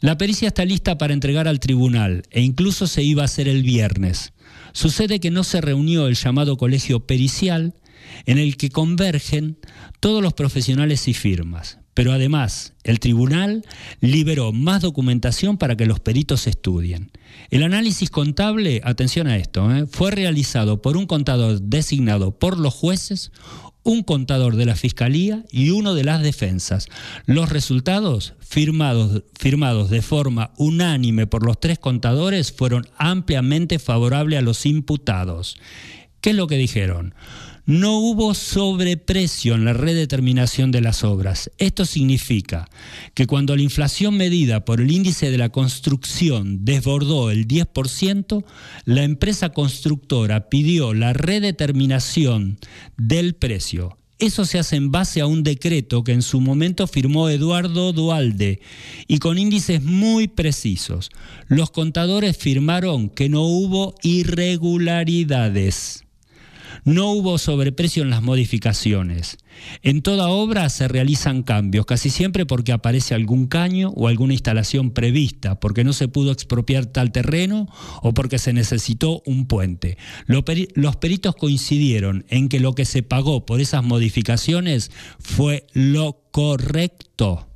La 0.00 0.18
pericia 0.18 0.48
está 0.48 0.64
lista 0.64 0.98
para 0.98 1.14
entregar 1.14 1.46
al 1.46 1.60
tribunal 1.60 2.24
e 2.30 2.42
incluso 2.42 2.86
se 2.86 3.02
iba 3.02 3.22
a 3.22 3.26
hacer 3.26 3.48
el 3.48 3.62
viernes. 3.62 4.32
Sucede 4.72 5.20
que 5.20 5.30
no 5.30 5.44
se 5.44 5.60
reunió 5.60 6.08
el 6.08 6.16
llamado 6.16 6.56
colegio 6.56 7.06
pericial 7.06 7.74
en 8.26 8.38
el 8.38 8.56
que 8.56 8.70
convergen 8.70 9.58
todos 10.00 10.22
los 10.22 10.34
profesionales 10.34 11.06
y 11.06 11.14
firmas. 11.14 11.78
Pero 11.94 12.12
además, 12.12 12.72
el 12.84 13.00
tribunal 13.00 13.64
liberó 14.00 14.52
más 14.52 14.82
documentación 14.82 15.58
para 15.58 15.76
que 15.76 15.86
los 15.86 16.00
peritos 16.00 16.46
estudien. 16.46 17.10
El 17.50 17.62
análisis 17.62 18.10
contable, 18.10 18.80
atención 18.84 19.26
a 19.26 19.36
esto, 19.36 19.70
¿eh? 19.74 19.86
fue 19.86 20.10
realizado 20.10 20.80
por 20.80 20.96
un 20.96 21.06
contador 21.06 21.60
designado 21.60 22.38
por 22.38 22.58
los 22.58 22.72
jueces, 22.72 23.30
un 23.84 24.02
contador 24.04 24.56
de 24.56 24.64
la 24.64 24.76
Fiscalía 24.76 25.44
y 25.50 25.70
uno 25.70 25.94
de 25.94 26.04
las 26.04 26.22
defensas. 26.22 26.86
Los 27.26 27.50
resultados, 27.50 28.34
firmados, 28.40 29.24
firmados 29.38 29.90
de 29.90 30.02
forma 30.02 30.52
unánime 30.56 31.26
por 31.26 31.44
los 31.44 31.60
tres 31.60 31.78
contadores, 31.78 32.52
fueron 32.52 32.86
ampliamente 32.96 33.78
favorables 33.78 34.38
a 34.38 34.42
los 34.42 34.66
imputados. 34.66 35.58
¿Qué 36.20 36.30
es 36.30 36.36
lo 36.36 36.46
que 36.46 36.56
dijeron? 36.56 37.14
No 37.64 37.98
hubo 37.98 38.34
sobreprecio 38.34 39.54
en 39.54 39.64
la 39.64 39.72
redeterminación 39.72 40.72
de 40.72 40.80
las 40.80 41.04
obras. 41.04 41.48
Esto 41.58 41.84
significa 41.84 42.68
que 43.14 43.28
cuando 43.28 43.54
la 43.54 43.62
inflación 43.62 44.16
medida 44.16 44.64
por 44.64 44.80
el 44.80 44.90
índice 44.90 45.30
de 45.30 45.38
la 45.38 45.50
construcción 45.50 46.64
desbordó 46.64 47.30
el 47.30 47.46
10%, 47.46 48.44
la 48.84 49.04
empresa 49.04 49.50
constructora 49.50 50.48
pidió 50.48 50.92
la 50.92 51.12
redeterminación 51.12 52.58
del 52.96 53.36
precio. 53.36 53.96
Eso 54.18 54.44
se 54.44 54.58
hace 54.58 54.74
en 54.76 54.90
base 54.90 55.20
a 55.20 55.26
un 55.26 55.44
decreto 55.44 56.02
que 56.04 56.12
en 56.12 56.22
su 56.22 56.40
momento 56.40 56.86
firmó 56.86 57.28
Eduardo 57.28 57.92
Dualde 57.92 58.60
y 59.06 59.18
con 59.18 59.38
índices 59.38 59.82
muy 59.82 60.28
precisos. 60.28 61.10
Los 61.48 61.70
contadores 61.70 62.36
firmaron 62.36 63.08
que 63.08 63.28
no 63.28 63.42
hubo 63.42 63.94
irregularidades. 64.02 66.04
No 66.84 67.12
hubo 67.12 67.38
sobreprecio 67.38 68.02
en 68.02 68.10
las 68.10 68.22
modificaciones. 68.22 69.38
En 69.82 70.02
toda 70.02 70.28
obra 70.28 70.68
se 70.68 70.88
realizan 70.88 71.44
cambios, 71.44 71.86
casi 71.86 72.10
siempre 72.10 72.44
porque 72.44 72.72
aparece 72.72 73.14
algún 73.14 73.46
caño 73.46 73.90
o 73.94 74.08
alguna 74.08 74.32
instalación 74.32 74.90
prevista, 74.90 75.60
porque 75.60 75.84
no 75.84 75.92
se 75.92 76.08
pudo 76.08 76.32
expropiar 76.32 76.86
tal 76.86 77.12
terreno 77.12 77.68
o 78.02 78.14
porque 78.14 78.38
se 78.38 78.52
necesitó 78.52 79.22
un 79.26 79.46
puente. 79.46 79.96
Los 80.26 80.96
peritos 80.96 81.36
coincidieron 81.36 82.24
en 82.28 82.48
que 82.48 82.58
lo 82.58 82.74
que 82.74 82.84
se 82.84 83.04
pagó 83.04 83.46
por 83.46 83.60
esas 83.60 83.84
modificaciones 83.84 84.90
fue 85.20 85.66
lo 85.72 86.24
correcto. 86.32 87.51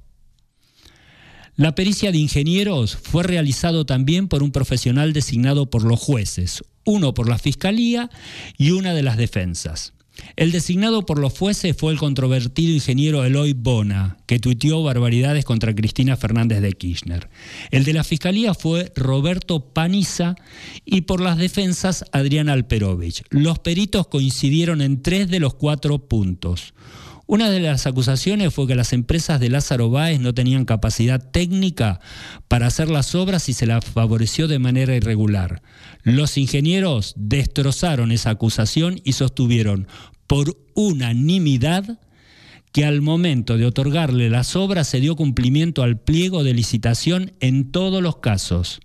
La 1.56 1.74
pericia 1.74 2.12
de 2.12 2.18
ingenieros 2.18 2.98
fue 3.02 3.22
realizado 3.22 3.86
también 3.86 4.28
por 4.28 4.42
un 4.42 4.52
profesional 4.52 5.14
designado 5.14 5.70
por 5.70 5.84
los 5.84 5.98
jueces, 5.98 6.62
uno 6.84 7.14
por 7.14 7.30
la 7.30 7.38
Fiscalía 7.38 8.10
y 8.58 8.72
una 8.72 8.92
de 8.92 9.02
las 9.02 9.16
defensas. 9.16 9.94
El 10.36 10.52
designado 10.52 11.06
por 11.06 11.18
los 11.18 11.36
jueces 11.36 11.74
fue 11.74 11.92
el 11.92 11.98
controvertido 11.98 12.74
ingeniero 12.74 13.24
Eloy 13.24 13.54
Bona, 13.54 14.18
que 14.26 14.38
tuiteó 14.38 14.82
barbaridades 14.82 15.46
contra 15.46 15.74
Cristina 15.74 16.18
Fernández 16.18 16.60
de 16.60 16.72
Kirchner. 16.72 17.30
El 17.70 17.84
de 17.84 17.94
la 17.94 18.04
Fiscalía 18.04 18.52
fue 18.52 18.92
Roberto 18.94 19.60
Paniza 19.72 20.34
y 20.84 21.02
por 21.02 21.22
las 21.22 21.38
defensas 21.38 22.04
Adrián 22.12 22.50
Alperovich. 22.50 23.24
Los 23.30 23.60
peritos 23.60 24.08
coincidieron 24.08 24.82
en 24.82 25.00
tres 25.00 25.28
de 25.28 25.40
los 25.40 25.54
cuatro 25.54 25.98
puntos. 26.00 26.74
Una 27.28 27.50
de 27.50 27.58
las 27.58 27.88
acusaciones 27.88 28.54
fue 28.54 28.68
que 28.68 28.76
las 28.76 28.92
empresas 28.92 29.40
de 29.40 29.48
Lázaro 29.48 29.90
Báez 29.90 30.20
no 30.20 30.32
tenían 30.32 30.64
capacidad 30.64 31.20
técnica 31.20 31.98
para 32.46 32.68
hacer 32.68 32.88
las 32.88 33.16
obras 33.16 33.48
y 33.48 33.52
se 33.52 33.66
las 33.66 33.84
favoreció 33.84 34.46
de 34.46 34.60
manera 34.60 34.94
irregular. 34.94 35.60
Los 36.04 36.38
ingenieros 36.38 37.14
destrozaron 37.16 38.12
esa 38.12 38.30
acusación 38.30 39.00
y 39.02 39.14
sostuvieron 39.14 39.88
por 40.28 40.56
unanimidad 40.74 41.98
que 42.70 42.84
al 42.84 43.02
momento 43.02 43.56
de 43.56 43.66
otorgarle 43.66 44.30
las 44.30 44.54
obras 44.54 44.86
se 44.86 45.00
dio 45.00 45.16
cumplimiento 45.16 45.82
al 45.82 45.98
pliego 45.98 46.44
de 46.44 46.54
licitación 46.54 47.32
en 47.40 47.72
todos 47.72 48.02
los 48.04 48.18
casos. 48.18 48.80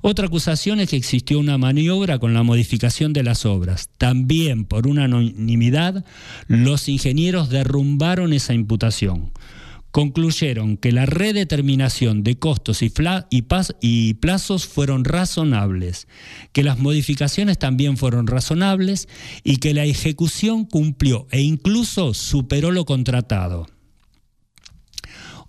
Otra 0.00 0.26
acusación 0.26 0.80
es 0.80 0.90
que 0.90 0.96
existió 0.96 1.38
una 1.38 1.58
maniobra 1.58 2.18
con 2.18 2.34
la 2.34 2.42
modificación 2.42 3.12
de 3.12 3.24
las 3.24 3.44
obras. 3.44 3.90
También 3.98 4.64
por 4.64 4.86
unanimidad, 4.86 6.04
los 6.46 6.88
ingenieros 6.88 7.48
derrumbaron 7.48 8.32
esa 8.32 8.54
imputación. 8.54 9.32
Concluyeron 9.90 10.76
que 10.76 10.92
la 10.92 11.06
redeterminación 11.06 12.22
de 12.22 12.38
costos 12.38 12.82
y, 12.82 12.92
y, 13.80 14.14
plazos 14.14 14.66
fueron 14.66 15.04
razonables, 15.04 16.06
que 16.52 16.62
las 16.62 16.78
modificaciones 16.78 17.58
también 17.58 17.96
fueron 17.96 18.26
razonables 18.26 19.08
y 19.44 19.56
que 19.56 19.72
la 19.72 19.84
ejecución 19.84 20.66
cumplió 20.66 21.26
e 21.30 21.40
incluso 21.40 22.12
superó 22.12 22.70
lo 22.70 22.84
contratado. 22.84 23.66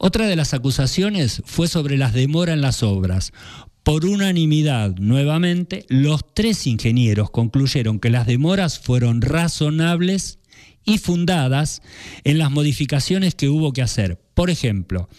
Otra 0.01 0.27
de 0.27 0.37
las 0.37 0.53
acusaciones 0.53 1.43
fue 1.45 1.67
sobre 1.67 1.97
las 1.97 2.13
demoras 2.13 2.55
en 2.55 2.61
las 2.61 2.83
obras. 2.83 3.33
Por 3.83 4.05
unanimidad, 4.05 4.95
nuevamente, 4.97 5.85
los 5.89 6.21
tres 6.33 6.67
ingenieros 6.67 7.31
concluyeron 7.31 7.99
que 7.99 8.09
las 8.09 8.27
demoras 8.27 8.79
fueron 8.79 9.21
razonables 9.21 10.39
y 10.85 10.97
fundadas 10.97 11.81
en 12.23 12.37
las 12.37 12.51
modificaciones 12.51 13.35
que 13.35 13.49
hubo 13.49 13.73
que 13.73 13.81
hacer. 13.81 14.21
Por 14.33 14.49
ejemplo, 14.49 15.09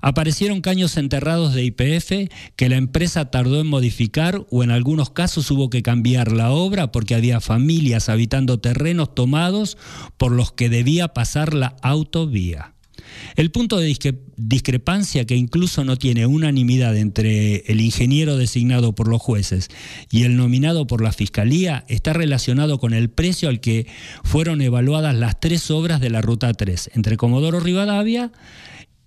aparecieron 0.00 0.60
caños 0.60 0.96
enterrados 0.96 1.54
de 1.54 1.64
IPF 1.64 2.30
que 2.56 2.68
la 2.68 2.76
empresa 2.76 3.30
tardó 3.30 3.60
en 3.60 3.66
modificar 3.66 4.44
o 4.50 4.62
en 4.62 4.70
algunos 4.70 5.10
casos 5.10 5.50
hubo 5.50 5.70
que 5.70 5.82
cambiar 5.82 6.32
la 6.32 6.50
obra 6.50 6.92
porque 6.92 7.14
había 7.14 7.40
familias 7.40 8.08
habitando 8.08 8.58
terrenos 8.58 9.14
tomados 9.14 9.78
por 10.16 10.32
los 10.32 10.52
que 10.52 10.68
debía 10.68 11.08
pasar 11.08 11.54
la 11.54 11.76
autovía. 11.82 12.73
El 13.36 13.50
punto 13.50 13.78
de 13.78 13.96
discrepancia 14.36 15.24
que 15.24 15.36
incluso 15.36 15.84
no 15.84 15.96
tiene 15.96 16.26
unanimidad 16.26 16.96
entre 16.96 17.58
el 17.66 17.80
ingeniero 17.80 18.36
designado 18.36 18.94
por 18.94 19.08
los 19.08 19.20
jueces 19.20 19.68
y 20.10 20.24
el 20.24 20.36
nominado 20.36 20.86
por 20.86 21.02
la 21.02 21.12
Fiscalía 21.12 21.84
está 21.88 22.12
relacionado 22.12 22.78
con 22.78 22.94
el 22.94 23.10
precio 23.10 23.48
al 23.48 23.60
que 23.60 23.86
fueron 24.22 24.62
evaluadas 24.62 25.14
las 25.14 25.40
tres 25.40 25.70
obras 25.70 26.00
de 26.00 26.10
la 26.10 26.20
Ruta 26.20 26.52
3, 26.52 26.90
entre 26.94 27.16
Comodoro 27.16 27.60
Rivadavia, 27.60 28.32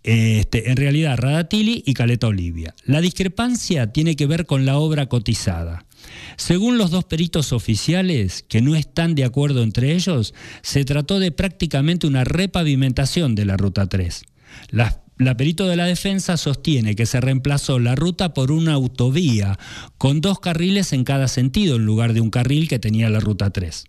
este, 0.04 0.72
en 0.72 0.78
realidad 0.78 1.18
Radatili 1.18 1.84
y 1.86 1.94
Caleta 1.94 2.28
Olivia. 2.28 2.74
La 2.86 3.02
discrepancia 3.02 3.92
tiene 3.92 4.16
que 4.16 4.26
ver 4.26 4.46
con 4.46 4.66
la 4.66 4.78
obra 4.78 5.08
cotizada. 5.08 5.86
Según 6.38 6.78
los 6.78 6.92
dos 6.92 7.06
peritos 7.06 7.54
oficiales, 7.54 8.44
que 8.48 8.62
no 8.62 8.76
están 8.76 9.16
de 9.16 9.24
acuerdo 9.24 9.64
entre 9.64 9.94
ellos, 9.94 10.34
se 10.62 10.86
trató 10.86 11.20
de 11.20 11.32
prácticamente 11.32 12.08
una 12.08 12.24
repavimentación 12.24 13.36
de 13.36 13.46
la 13.46 13.58
Ruta 13.58 13.88
3. 13.88 14.24
La, 14.70 15.38
perito 15.38 15.68
de 15.68 15.76
la 15.76 15.86
defensa 15.86 16.38
sostiene 16.38 16.96
que 16.96 17.06
se 17.06 17.22
reemplazó 17.22 17.80
la 17.80 17.96
ruta 17.96 18.34
por 18.34 18.52
una 18.52 18.74
autovía 18.74 19.58
con 19.98 20.22
dos 20.22 20.40
carriles 20.40 20.94
en 20.94 21.04
cada 21.04 21.28
sentido 21.28 21.78
en 21.78 21.86
lugar 21.86 22.14
de 22.14 22.22
un 22.22 22.30
carril 22.30 22.68
que 22.68 22.80
tenía 22.80 23.10
la 23.10 23.20
Ruta 23.20 23.50
3. 23.50 23.86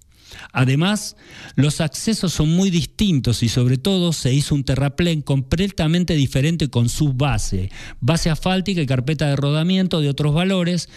Además, 0.53 1.17
los 1.55 1.81
accesos 1.81 2.33
son 2.33 2.51
muy 2.51 2.71
distintos 2.71 3.43
y 3.43 3.49
sobre 3.49 3.79
todo 3.79 4.12
se 4.12 4.33
hizo 4.33 4.55
un 4.55 4.64
terraplén 4.64 5.23
completamente 5.23 6.14
diferente 6.14 6.69
con 6.69 6.88
su 6.88 7.12
base, 7.12 7.71
base 8.01 8.31
asfáltica 8.31 8.81
y 8.81 8.87
carpeta 8.87 9.29
de 9.29 9.37
rodamiento 9.37 10.01
de 10.01 10.09
otros 10.09 10.35
valores 10.35 10.88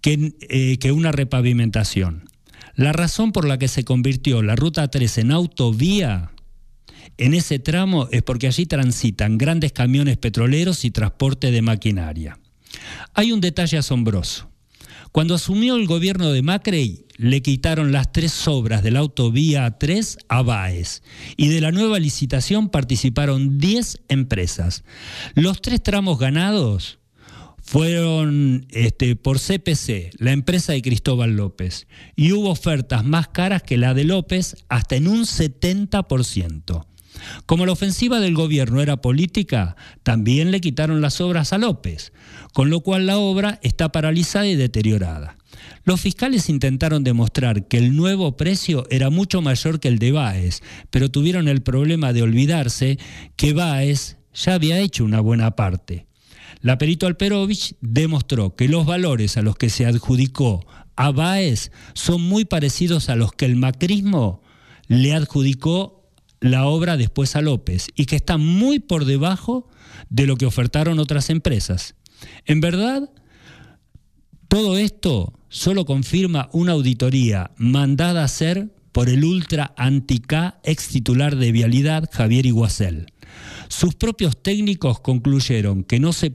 que, 0.00 0.34
eh, 0.48 0.78
que 0.78 0.92
una 0.92 1.12
repavimentación. 1.12 2.28
La 2.74 2.92
razón 2.92 3.32
por 3.32 3.46
la 3.46 3.58
que 3.58 3.68
se 3.68 3.84
convirtió 3.84 4.42
la 4.42 4.54
Ruta 4.54 4.88
3 4.88 5.18
en 5.18 5.32
autovía 5.32 6.30
en 7.16 7.34
ese 7.34 7.58
tramo 7.58 8.08
es 8.12 8.22
porque 8.22 8.46
allí 8.46 8.66
transitan 8.66 9.38
grandes 9.38 9.72
camiones 9.72 10.16
petroleros 10.16 10.84
y 10.84 10.92
transporte 10.92 11.50
de 11.50 11.62
maquinaria. 11.62 12.38
Hay 13.14 13.32
un 13.32 13.40
detalle 13.40 13.78
asombroso. 13.78 14.48
Cuando 15.12 15.34
asumió 15.34 15.76
el 15.76 15.86
gobierno 15.86 16.32
de 16.32 16.42
Macri, 16.42 17.06
le 17.16 17.42
quitaron 17.42 17.92
las 17.92 18.12
tres 18.12 18.46
obras 18.46 18.82
de 18.82 18.90
la 18.90 19.00
autovía 19.00 19.78
3 19.78 20.18
a 20.28 20.42
Baez 20.42 21.02
y 21.36 21.48
de 21.48 21.60
la 21.60 21.72
nueva 21.72 21.98
licitación 21.98 22.68
participaron 22.68 23.58
10 23.58 24.02
empresas. 24.08 24.84
Los 25.34 25.60
tres 25.60 25.82
tramos 25.82 26.18
ganados 26.18 26.98
fueron 27.60 28.66
este, 28.70 29.16
por 29.16 29.38
CPC, 29.38 30.14
la 30.18 30.32
empresa 30.32 30.72
de 30.72 30.80
Cristóbal 30.80 31.36
López, 31.36 31.86
y 32.16 32.32
hubo 32.32 32.50
ofertas 32.50 33.04
más 33.04 33.28
caras 33.28 33.62
que 33.62 33.76
la 33.76 33.92
de 33.92 34.04
López 34.04 34.56
hasta 34.68 34.96
en 34.96 35.06
un 35.06 35.24
70%. 35.24 36.86
Como 37.46 37.66
la 37.66 37.72
ofensiva 37.72 38.20
del 38.20 38.34
gobierno 38.34 38.80
era 38.80 39.02
política, 39.02 39.76
también 40.02 40.50
le 40.50 40.60
quitaron 40.60 41.00
las 41.00 41.20
obras 41.20 41.52
a 41.52 41.58
López, 41.58 42.12
con 42.58 42.70
lo 42.70 42.80
cual 42.80 43.06
la 43.06 43.18
obra 43.18 43.60
está 43.62 43.92
paralizada 43.92 44.48
y 44.48 44.56
deteriorada. 44.56 45.36
Los 45.84 46.00
fiscales 46.00 46.48
intentaron 46.48 47.04
demostrar 47.04 47.68
que 47.68 47.78
el 47.78 47.94
nuevo 47.94 48.36
precio 48.36 48.84
era 48.90 49.10
mucho 49.10 49.40
mayor 49.40 49.78
que 49.78 49.86
el 49.86 50.00
de 50.00 50.10
Baez, 50.10 50.60
pero 50.90 51.08
tuvieron 51.08 51.46
el 51.46 51.62
problema 51.62 52.12
de 52.12 52.22
olvidarse 52.22 52.98
que 53.36 53.52
Baez 53.52 54.16
ya 54.34 54.54
había 54.54 54.80
hecho 54.80 55.04
una 55.04 55.20
buena 55.20 55.52
parte. 55.52 56.06
La 56.60 56.78
perito 56.78 57.06
Alperovich 57.06 57.76
demostró 57.80 58.56
que 58.56 58.66
los 58.66 58.86
valores 58.86 59.36
a 59.36 59.42
los 59.42 59.54
que 59.54 59.70
se 59.70 59.86
adjudicó 59.86 60.66
a 60.96 61.12
Baez 61.12 61.70
son 61.94 62.22
muy 62.22 62.44
parecidos 62.44 63.08
a 63.08 63.14
los 63.14 63.30
que 63.30 63.44
el 63.44 63.54
macrismo 63.54 64.42
le 64.88 65.14
adjudicó 65.14 66.10
la 66.40 66.66
obra 66.66 66.96
después 66.96 67.36
a 67.36 67.40
López 67.40 67.86
y 67.94 68.06
que 68.06 68.16
está 68.16 68.36
muy 68.36 68.80
por 68.80 69.04
debajo 69.04 69.68
de 70.10 70.26
lo 70.26 70.36
que 70.36 70.46
ofertaron 70.46 70.98
otras 70.98 71.30
empresas. 71.30 71.94
En 72.46 72.60
verdad, 72.60 73.10
todo 74.48 74.78
esto 74.78 75.32
solo 75.48 75.84
confirma 75.84 76.48
una 76.52 76.72
auditoría 76.72 77.50
mandada 77.56 78.22
a 78.22 78.24
hacer 78.24 78.74
por 78.92 79.08
el 79.08 79.24
ultra 79.24 79.74
anti-K 79.76 80.60
ex 80.64 80.88
titular 80.88 81.36
de 81.36 81.52
Vialidad 81.52 82.08
Javier 82.10 82.46
Iguacel. 82.46 83.12
Sus 83.68 83.94
propios 83.94 84.42
técnicos 84.42 85.00
concluyeron 85.00 85.84
que 85.84 86.00
no 86.00 86.12
se, 86.12 86.34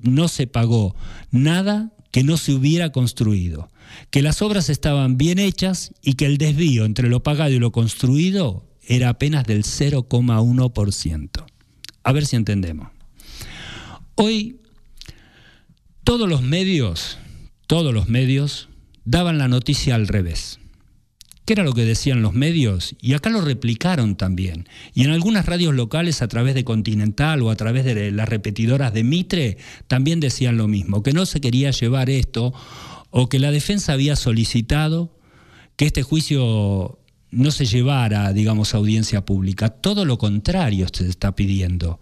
no 0.00 0.28
se 0.28 0.46
pagó 0.46 0.96
nada 1.30 1.92
que 2.10 2.22
no 2.24 2.36
se 2.36 2.52
hubiera 2.52 2.92
construido, 2.92 3.70
que 4.10 4.22
las 4.22 4.42
obras 4.42 4.68
estaban 4.68 5.16
bien 5.16 5.38
hechas 5.38 5.92
y 6.02 6.14
que 6.14 6.26
el 6.26 6.38
desvío 6.38 6.84
entre 6.84 7.08
lo 7.08 7.22
pagado 7.22 7.52
y 7.52 7.58
lo 7.58 7.72
construido 7.72 8.66
era 8.86 9.08
apenas 9.08 9.44
del 9.44 9.64
0,1%. 9.64 11.44
A 12.04 12.12
ver 12.12 12.26
si 12.26 12.36
entendemos. 12.36 12.88
Hoy 14.14 14.60
todos 16.04 16.28
los 16.28 16.42
medios, 16.42 17.18
todos 17.66 17.94
los 17.94 18.08
medios 18.08 18.68
daban 19.04 19.38
la 19.38 19.48
noticia 19.48 19.94
al 19.94 20.08
revés. 20.08 20.58
¿Qué 21.44 21.54
era 21.54 21.64
lo 21.64 21.72
que 21.72 21.84
decían 21.84 22.22
los 22.22 22.34
medios? 22.34 22.94
Y 23.00 23.14
acá 23.14 23.28
lo 23.28 23.40
replicaron 23.40 24.16
también. 24.16 24.68
Y 24.94 25.02
en 25.02 25.10
algunas 25.10 25.44
radios 25.44 25.74
locales 25.74 26.22
a 26.22 26.28
través 26.28 26.54
de 26.54 26.64
Continental 26.64 27.42
o 27.42 27.50
a 27.50 27.56
través 27.56 27.84
de 27.84 28.12
las 28.12 28.28
repetidoras 28.28 28.94
de 28.94 29.02
Mitre 29.02 29.58
también 29.88 30.20
decían 30.20 30.56
lo 30.56 30.68
mismo, 30.68 31.02
que 31.02 31.12
no 31.12 31.26
se 31.26 31.40
quería 31.40 31.72
llevar 31.72 32.10
esto 32.10 32.54
o 33.10 33.28
que 33.28 33.40
la 33.40 33.50
defensa 33.50 33.92
había 33.92 34.14
solicitado 34.14 35.18
que 35.76 35.86
este 35.86 36.02
juicio 36.02 37.00
no 37.32 37.50
se 37.50 37.64
llevara, 37.64 38.32
digamos, 38.32 38.74
a 38.74 38.76
audiencia 38.76 39.24
pública. 39.24 39.70
Todo 39.70 40.04
lo 40.04 40.18
contrario 40.18 40.86
se 40.92 41.08
está 41.08 41.34
pidiendo. 41.34 41.98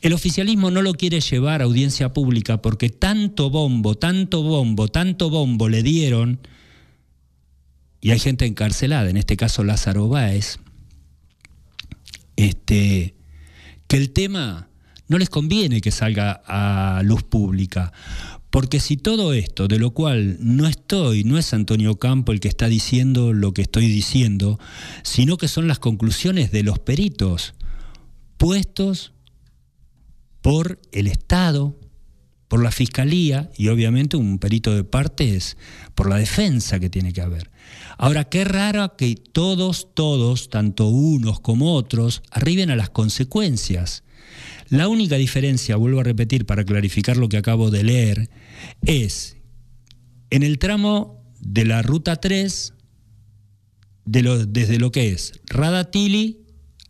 El 0.00 0.12
oficialismo 0.12 0.70
no 0.70 0.82
lo 0.82 0.94
quiere 0.94 1.20
llevar 1.20 1.60
a 1.60 1.64
audiencia 1.64 2.12
pública 2.12 2.62
porque 2.62 2.88
tanto 2.88 3.50
bombo, 3.50 3.96
tanto 3.96 4.42
bombo, 4.42 4.86
tanto 4.88 5.30
bombo 5.30 5.68
le 5.68 5.82
dieron, 5.82 6.38
y 8.00 8.12
hay 8.12 8.20
gente 8.20 8.46
encarcelada, 8.46 9.10
en 9.10 9.16
este 9.16 9.36
caso 9.36 9.64
Lázaro 9.64 10.08
Báez, 10.08 10.60
este, 12.36 13.16
que 13.88 13.96
el 13.96 14.10
tema 14.10 14.68
no 15.08 15.18
les 15.18 15.28
conviene 15.28 15.80
que 15.80 15.90
salga 15.90 16.40
a 16.46 17.02
luz 17.02 17.24
pública, 17.24 17.92
porque 18.50 18.80
si 18.80 18.96
todo 18.96 19.32
esto, 19.34 19.68
de 19.68 19.78
lo 19.78 19.90
cual 19.90 20.38
no 20.40 20.66
estoy, 20.66 21.24
no 21.24 21.38
es 21.38 21.52
Antonio 21.52 21.96
Campo 21.96 22.32
el 22.32 22.40
que 22.40 22.48
está 22.48 22.68
diciendo 22.68 23.32
lo 23.32 23.52
que 23.52 23.62
estoy 23.62 23.88
diciendo, 23.88 24.58
sino 25.02 25.36
que 25.36 25.48
son 25.48 25.68
las 25.68 25.78
conclusiones 25.78 26.50
de 26.50 26.62
los 26.62 26.78
peritos 26.78 27.54
puestos 28.38 29.12
por 30.40 30.80
el 30.92 31.08
Estado, 31.08 31.78
por 32.48 32.62
la 32.62 32.70
Fiscalía 32.70 33.50
y 33.56 33.68
obviamente 33.68 34.16
un 34.16 34.38
perito 34.38 34.74
de 34.74 34.84
partes 34.84 35.58
por 35.94 36.08
la 36.08 36.16
defensa 36.16 36.80
que 36.80 36.88
tiene 36.88 37.12
que 37.12 37.20
haber. 37.20 37.50
Ahora, 37.98 38.24
qué 38.24 38.44
raro 38.44 38.96
que 38.96 39.14
todos, 39.14 39.88
todos, 39.92 40.48
tanto 40.48 40.86
unos 40.86 41.40
como 41.40 41.74
otros, 41.74 42.22
arriben 42.30 42.70
a 42.70 42.76
las 42.76 42.88
consecuencias 42.88 44.04
la 44.70 44.88
única 44.88 45.16
diferencia, 45.16 45.76
vuelvo 45.76 46.00
a 46.00 46.04
repetir 46.04 46.46
para 46.46 46.64
clarificar 46.64 47.16
lo 47.16 47.28
que 47.28 47.36
acabo 47.36 47.70
de 47.70 47.84
leer, 47.84 48.30
es 48.82 49.36
en 50.30 50.42
el 50.42 50.58
tramo 50.58 51.24
de 51.40 51.64
la 51.64 51.82
ruta 51.82 52.16
3, 52.16 52.74
desde 54.04 54.78
lo 54.78 54.92
que 54.92 55.10
es 55.10 55.40
Radatili 55.46 56.40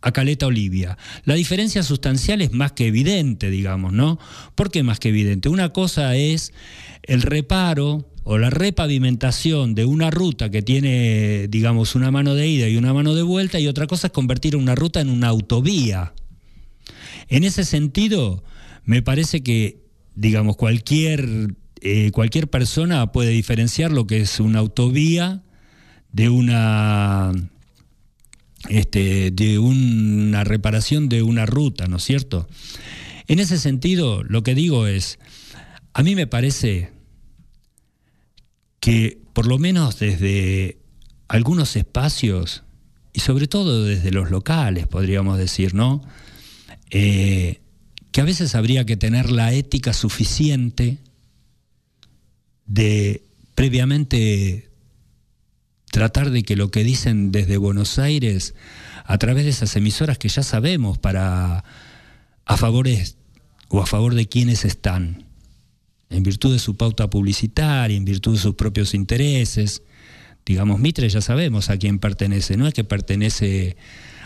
a 0.01 0.11
Caleta 0.11 0.47
Olivia. 0.47 0.97
La 1.25 1.33
diferencia 1.33 1.83
sustancial 1.83 2.41
es 2.41 2.53
más 2.53 2.71
que 2.71 2.87
evidente, 2.87 3.49
digamos, 3.49 3.91
¿no? 3.91 4.19
¿Por 4.55 4.71
qué 4.71 4.83
más 4.83 4.99
que 4.99 5.09
evidente? 5.09 5.49
Una 5.49 5.73
cosa 5.73 6.15
es 6.15 6.53
el 7.03 7.21
reparo 7.21 8.09
o 8.23 8.37
la 8.37 8.49
repavimentación 8.49 9.75
de 9.75 9.85
una 9.85 10.11
ruta 10.11 10.49
que 10.49 10.61
tiene, 10.61 11.47
digamos, 11.49 11.95
una 11.95 12.11
mano 12.11 12.35
de 12.35 12.47
ida 12.47 12.69
y 12.69 12.77
una 12.77 12.93
mano 12.93 13.15
de 13.15 13.23
vuelta, 13.23 13.59
y 13.59 13.67
otra 13.67 13.87
cosa 13.87 14.07
es 14.07 14.13
convertir 14.13 14.55
una 14.55 14.75
ruta 14.75 15.01
en 15.01 15.09
una 15.09 15.27
autovía. 15.27 16.13
En 17.29 17.43
ese 17.43 17.63
sentido, 17.63 18.43
me 18.83 19.01
parece 19.01 19.41
que, 19.41 19.85
digamos, 20.15 20.57
cualquier, 20.57 21.55
eh, 21.81 22.11
cualquier 22.11 22.49
persona 22.49 23.11
puede 23.11 23.29
diferenciar 23.29 23.91
lo 23.91 24.07
que 24.07 24.19
es 24.21 24.39
una 24.39 24.59
autovía 24.59 25.43
de 26.11 26.29
una 26.29 27.31
este, 28.67 29.31
de 29.31 29.57
una 29.57 30.43
reparación 30.43 31.07
de 31.07 31.23
una 31.23 31.45
ruta, 31.45 31.87
¿no 31.87 31.97
es 31.97 32.03
cierto? 32.03 32.47
En 33.27 33.39
ese 33.39 33.57
sentido, 33.57 34.23
lo 34.23 34.43
que 34.43 34.55
digo 34.55 34.87
es, 34.87 35.19
a 35.93 36.03
mí 36.03 36.15
me 36.15 36.27
parece 36.27 36.91
que 38.79 39.21
por 39.33 39.47
lo 39.47 39.59
menos 39.59 39.99
desde 39.99 40.79
algunos 41.27 41.75
espacios, 41.75 42.63
y 43.13 43.21
sobre 43.21 43.47
todo 43.47 43.85
desde 43.85 44.11
los 44.11 44.29
locales, 44.29 44.87
podríamos 44.87 45.37
decir, 45.37 45.73
¿no? 45.73 46.01
Eh, 46.89 47.61
que 48.11 48.21
a 48.21 48.25
veces 48.25 48.55
habría 48.55 48.85
que 48.85 48.97
tener 48.97 49.29
la 49.29 49.53
ética 49.53 49.93
suficiente 49.93 50.97
de 52.65 53.23
previamente 53.55 54.69
tratar 55.91 56.31
de 56.31 56.43
que 56.43 56.55
lo 56.55 56.71
que 56.71 56.83
dicen 56.83 57.31
desde 57.31 57.57
Buenos 57.57 57.99
Aires, 57.99 58.55
a 59.05 59.17
través 59.17 59.43
de 59.43 59.49
esas 59.49 59.75
emisoras 59.75 60.17
que 60.17 60.29
ya 60.29 60.43
sabemos 60.43 60.97
para 60.97 61.63
a 62.45 62.57
favores 62.57 63.17
o 63.67 63.81
a 63.81 63.85
favor 63.85 64.15
de 64.15 64.27
quienes 64.27 64.65
están, 64.65 65.25
en 66.09 66.23
virtud 66.23 66.53
de 66.53 66.59
su 66.59 66.75
pauta 66.75 67.09
publicitaria, 67.09 67.95
en 67.95 68.05
virtud 68.05 68.33
de 68.33 68.39
sus 68.39 68.55
propios 68.55 68.93
intereses. 68.93 69.83
Digamos, 70.45 70.79
Mitre 70.79 71.07
ya 71.09 71.21
sabemos 71.21 71.69
a 71.69 71.77
quién 71.77 71.99
pertenece, 71.99 72.57
no 72.57 72.67
es 72.67 72.73
que 72.73 72.83
pertenece 72.83 73.77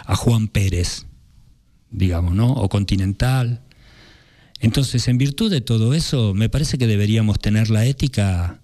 a 0.05 0.15
Juan 0.15 0.47
Pérez, 0.47 1.05
digamos, 1.93 2.35
¿no? 2.35 2.51
O 2.51 2.67
Continental. 2.67 3.61
Entonces, 4.59 5.07
en 5.07 5.17
virtud 5.17 5.49
de 5.49 5.61
todo 5.61 5.93
eso, 5.93 6.33
me 6.33 6.49
parece 6.49 6.77
que 6.77 6.87
deberíamos 6.87 7.39
tener 7.39 7.69
la 7.69 7.85
ética 7.85 8.59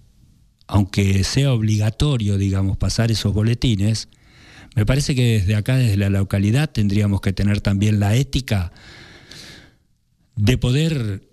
aunque 0.70 1.24
sea 1.24 1.52
obligatorio, 1.52 2.38
digamos, 2.38 2.76
pasar 2.76 3.10
esos 3.10 3.34
boletines, 3.34 4.08
me 4.76 4.86
parece 4.86 5.16
que 5.16 5.40
desde 5.40 5.56
acá, 5.56 5.76
desde 5.76 5.96
la 5.96 6.10
localidad, 6.10 6.70
tendríamos 6.70 7.20
que 7.20 7.32
tener 7.32 7.60
también 7.60 7.98
la 7.98 8.14
ética 8.14 8.72
de 10.36 10.56
poder 10.58 11.28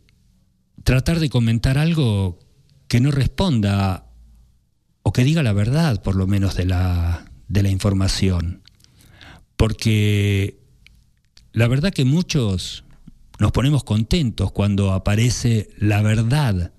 tratar 0.84 1.20
de 1.20 1.30
comentar 1.30 1.78
algo 1.78 2.40
que 2.88 3.00
no 3.00 3.12
responda 3.12 4.08
o 5.04 5.14
que 5.14 5.24
diga 5.24 5.44
la 5.44 5.54
verdad, 5.54 6.02
por 6.02 6.16
lo 6.16 6.26
menos, 6.26 6.56
de 6.56 6.66
la, 6.66 7.32
de 7.48 7.62
la 7.62 7.70
información. 7.70 8.64
Porque 9.56 10.60
la 11.58 11.68
verdad 11.68 11.92
que 11.92 12.06
muchos 12.06 12.84
nos 13.40 13.52
ponemos 13.52 13.84
contentos 13.84 14.52
cuando 14.52 14.94
aparece 14.94 15.72
la 15.80 16.04
verdad 16.04 16.72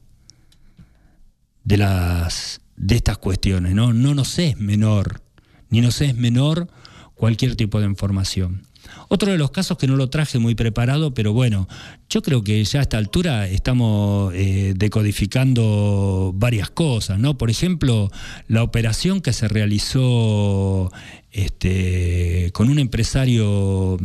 de, 1.64 1.77
las, 1.77 2.61
de 2.77 2.95
estas 2.95 3.19
cuestiones. 3.19 3.75
¿no? 3.75 3.93
no 3.93 4.14
nos 4.14 4.38
es 4.38 4.57
menor, 4.57 5.21
ni 5.69 5.81
nos 5.81 6.01
es 6.01 6.14
menor 6.14 6.69
cualquier 7.17 7.57
tipo 7.57 7.81
de 7.81 7.87
información. 7.87 8.69
Otro 9.09 9.33
de 9.33 9.38
los 9.38 9.51
casos 9.51 9.79
que 9.79 9.88
no 9.88 9.97
lo 9.97 10.11
traje 10.11 10.38
muy 10.38 10.55
preparado, 10.55 11.12
pero 11.12 11.33
bueno, 11.33 11.67
yo 12.09 12.23
creo 12.23 12.45
que 12.45 12.62
ya 12.62 12.79
a 12.79 12.83
esta 12.83 12.99
altura 12.99 13.49
estamos 13.49 14.33
eh, 14.37 14.75
decodificando 14.77 16.33
varias 16.37 16.71
cosas, 16.71 17.19
¿no? 17.19 17.37
Por 17.37 17.51
ejemplo, 17.51 18.12
la 18.47 18.62
operación 18.62 19.23
que 19.23 19.33
se 19.33 19.49
realizó 19.49 20.93
este, 21.33 22.53
con 22.53 22.71
un 22.71 22.79
empresario 22.79 23.99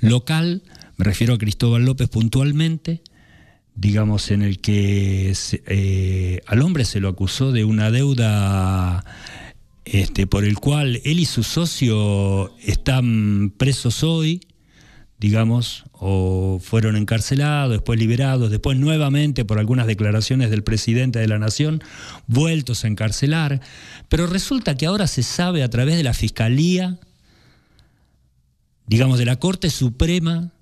local, 0.00 0.62
me 0.96 1.04
refiero 1.04 1.34
a 1.34 1.38
Cristóbal 1.38 1.84
López 1.84 2.08
puntualmente, 2.08 3.02
digamos, 3.74 4.30
en 4.30 4.42
el 4.42 4.60
que 4.60 5.32
eh, 5.66 6.40
al 6.46 6.62
hombre 6.62 6.84
se 6.84 7.00
lo 7.00 7.08
acusó 7.08 7.52
de 7.52 7.64
una 7.64 7.90
deuda 7.90 9.04
este, 9.84 10.26
por 10.26 10.44
el 10.44 10.58
cual 10.58 11.00
él 11.04 11.20
y 11.20 11.24
su 11.24 11.42
socio 11.42 12.54
están 12.58 13.52
presos 13.56 14.02
hoy, 14.02 14.40
digamos, 15.18 15.84
o 15.92 16.60
fueron 16.62 16.96
encarcelados, 16.96 17.72
después 17.72 17.98
liberados, 17.98 18.50
después 18.50 18.78
nuevamente 18.78 19.44
por 19.44 19.58
algunas 19.58 19.86
declaraciones 19.86 20.50
del 20.50 20.62
presidente 20.62 21.18
de 21.18 21.28
la 21.28 21.38
Nación, 21.38 21.82
vueltos 22.26 22.84
a 22.84 22.88
encarcelar. 22.88 23.60
Pero 24.08 24.26
resulta 24.26 24.76
que 24.76 24.86
ahora 24.86 25.06
se 25.06 25.22
sabe 25.22 25.62
a 25.62 25.70
través 25.70 25.96
de 25.96 26.02
la 26.02 26.14
Fiscalía, 26.14 26.98
digamos, 28.88 29.18
de 29.18 29.24
la 29.24 29.36
Corte 29.36 29.70
Suprema, 29.70 30.52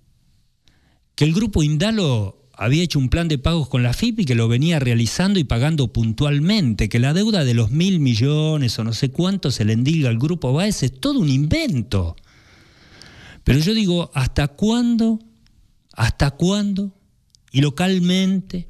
que 1.15 1.25
el 1.25 1.33
grupo 1.33 1.63
Indalo 1.63 2.51
había 2.53 2.83
hecho 2.83 2.99
un 2.99 3.09
plan 3.09 3.29
de 3.29 3.39
pagos 3.39 3.69
con 3.69 3.83
la 3.83 3.93
FIP 3.93 4.21
y 4.21 4.25
que 4.25 4.35
lo 4.35 4.49
venía 4.49 4.79
realizando 4.79 5.39
y 5.39 5.45
pagando 5.45 5.93
puntualmente, 5.93 6.89
que 6.89 6.99
la 6.99 7.13
deuda 7.13 7.45
de 7.45 7.55
los 7.55 7.71
mil 7.71 8.01
millones 8.01 8.79
o 8.79 8.85
no 8.85 8.93
sé 8.93 9.11
cuánto 9.11 9.51
se 9.51 9.65
le 9.65 9.75
endilga 9.75 10.09
al 10.09 10.19
grupo 10.19 10.53
Baez 10.53 10.83
es 10.83 11.01
todo 11.01 11.21
un 11.21 11.29
invento. 11.29 12.17
Pero 13.45 13.61
yo 13.61 13.75
digo, 13.75 14.11
¿hasta 14.15 14.49
cuándo? 14.49 15.21
¿Hasta 15.93 16.33
cuándo? 16.33 16.93
Y 17.53 17.61
localmente, 17.61 18.69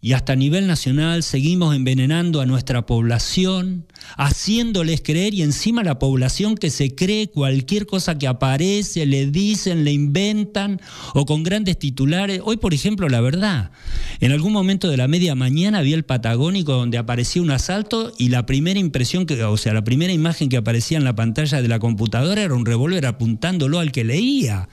y 0.00 0.12
hasta 0.12 0.34
a 0.34 0.36
nivel 0.36 0.68
nacional 0.68 1.24
seguimos 1.24 1.74
envenenando 1.74 2.40
a 2.40 2.46
nuestra 2.46 2.86
población, 2.86 3.84
haciéndoles 4.16 5.02
creer 5.02 5.34
y 5.34 5.42
encima 5.42 5.82
la 5.82 5.98
población 5.98 6.54
que 6.54 6.70
se 6.70 6.94
cree 6.94 7.26
cualquier 7.26 7.84
cosa 7.84 8.16
que 8.16 8.28
aparece, 8.28 9.06
le 9.06 9.26
dicen, 9.26 9.82
le 9.84 9.90
inventan 9.92 10.80
o 11.14 11.26
con 11.26 11.42
grandes 11.42 11.80
titulares. 11.80 12.40
Hoy, 12.44 12.58
por 12.58 12.74
ejemplo, 12.74 13.08
la 13.08 13.20
verdad, 13.20 13.72
en 14.20 14.30
algún 14.30 14.52
momento 14.52 14.88
de 14.88 14.96
la 14.96 15.08
media 15.08 15.34
mañana 15.34 15.82
vi 15.82 15.94
el 15.94 16.04
Patagónico 16.04 16.74
donde 16.74 16.98
aparecía 16.98 17.42
un 17.42 17.50
asalto 17.50 18.12
y 18.18 18.28
la 18.28 18.46
primera 18.46 18.78
impresión, 18.78 19.26
que, 19.26 19.42
o 19.42 19.56
sea, 19.56 19.72
la 19.72 19.82
primera 19.82 20.12
imagen 20.12 20.48
que 20.48 20.58
aparecía 20.58 20.98
en 20.98 21.04
la 21.04 21.16
pantalla 21.16 21.60
de 21.60 21.68
la 21.68 21.80
computadora 21.80 22.42
era 22.42 22.54
un 22.54 22.66
revólver 22.66 23.04
apuntándolo 23.04 23.80
al 23.80 23.90
que 23.90 24.04
leía. 24.04 24.68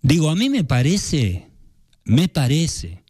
Digo, 0.00 0.30
a 0.30 0.36
mí 0.36 0.48
me 0.48 0.64
parece, 0.64 1.50
me 2.04 2.28
parece 2.28 3.03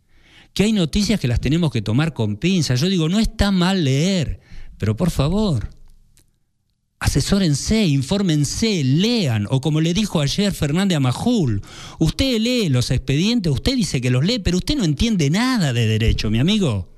que 0.55 0.63
hay 0.63 0.73
noticias 0.73 1.21
que 1.21 1.29
las 1.29 1.41
tenemos 1.41 1.71
que 1.73 1.83
tomar 1.83 2.15
con 2.15 2.37
pinzas. 2.37 2.81
Yo 2.81 2.89
digo, 2.89 3.09
no 3.09 3.19
está 3.19 3.51
mal 3.51 3.85
leer, 3.85 4.41
pero 4.79 4.97
por 4.97 5.11
favor, 5.11 5.69
asesórense, 7.01 7.85
infórmense, 7.85 8.83
lean, 8.85 9.47
o 9.51 9.61
como 9.61 9.81
le 9.81 9.93
dijo 9.93 10.21
ayer 10.21 10.55
Fernández 10.55 10.97
Amajul, 10.97 11.61
usted 11.99 12.39
lee 12.39 12.69
los 12.69 12.91
expedientes, 12.93 13.53
usted 13.53 13.77
dice 13.77 14.01
que 14.01 14.11
los 14.11 14.25
lee, 14.25 14.39
pero 14.39 14.59
usted 14.59 14.77
no 14.77 14.85
entiende 14.85 15.29
nada 15.29 15.73
de 15.73 15.87
derecho, 15.87 16.31
mi 16.31 16.39
amigo. 16.39 16.89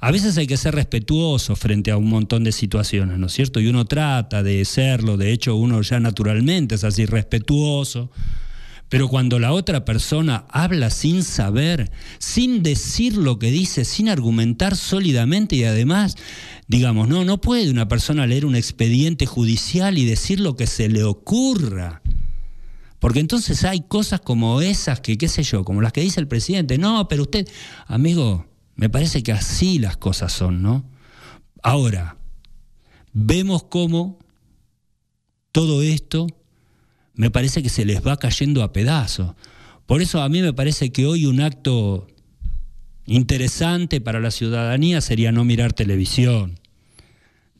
A 0.00 0.10
veces 0.10 0.36
hay 0.36 0.46
que 0.46 0.56
ser 0.56 0.74
respetuoso 0.74 1.54
frente 1.56 1.90
a 1.90 1.98
un 1.98 2.08
montón 2.08 2.42
de 2.42 2.52
situaciones, 2.52 3.18
¿no 3.18 3.26
es 3.26 3.32
cierto? 3.32 3.60
Y 3.60 3.68
uno 3.68 3.84
trata 3.84 4.42
de 4.42 4.64
serlo, 4.64 5.16
de 5.16 5.30
hecho 5.30 5.54
uno 5.56 5.82
ya 5.82 6.00
naturalmente 6.00 6.74
es 6.74 6.84
así 6.84 7.06
respetuoso, 7.06 8.10
pero 8.90 9.08
cuando 9.08 9.38
la 9.38 9.52
otra 9.52 9.84
persona 9.84 10.46
habla 10.50 10.90
sin 10.90 11.22
saber, 11.22 11.92
sin 12.18 12.64
decir 12.64 13.16
lo 13.16 13.38
que 13.38 13.52
dice, 13.52 13.84
sin 13.84 14.08
argumentar 14.08 14.76
sólidamente 14.76 15.54
y 15.54 15.62
además, 15.62 16.16
digamos, 16.66 17.06
no, 17.06 17.24
no 17.24 17.40
puede 17.40 17.70
una 17.70 17.86
persona 17.86 18.26
leer 18.26 18.44
un 18.44 18.56
expediente 18.56 19.26
judicial 19.26 19.96
y 19.96 20.06
decir 20.06 20.40
lo 20.40 20.56
que 20.56 20.66
se 20.66 20.88
le 20.88 21.04
ocurra. 21.04 22.02
Porque 22.98 23.20
entonces 23.20 23.62
hay 23.62 23.82
cosas 23.82 24.22
como 24.22 24.60
esas 24.60 25.00
que, 25.00 25.16
qué 25.16 25.28
sé 25.28 25.44
yo, 25.44 25.64
como 25.64 25.82
las 25.82 25.92
que 25.92 26.00
dice 26.00 26.18
el 26.18 26.26
presidente. 26.26 26.76
No, 26.76 27.06
pero 27.06 27.22
usted, 27.22 27.48
amigo, 27.86 28.46
me 28.74 28.90
parece 28.90 29.22
que 29.22 29.30
así 29.30 29.78
las 29.78 29.98
cosas 29.98 30.32
son, 30.32 30.62
¿no? 30.62 30.84
Ahora, 31.62 32.16
vemos 33.12 33.62
cómo 33.62 34.18
todo 35.52 35.80
esto 35.80 36.26
me 37.20 37.30
parece 37.30 37.62
que 37.62 37.68
se 37.68 37.84
les 37.84 38.00
va 38.00 38.16
cayendo 38.16 38.62
a 38.62 38.72
pedazos. 38.72 39.34
Por 39.84 40.00
eso 40.00 40.22
a 40.22 40.30
mí 40.30 40.40
me 40.40 40.54
parece 40.54 40.90
que 40.90 41.04
hoy 41.04 41.26
un 41.26 41.42
acto 41.42 42.06
interesante 43.04 44.00
para 44.00 44.20
la 44.20 44.30
ciudadanía 44.30 45.02
sería 45.02 45.30
no 45.30 45.44
mirar 45.44 45.74
televisión, 45.74 46.58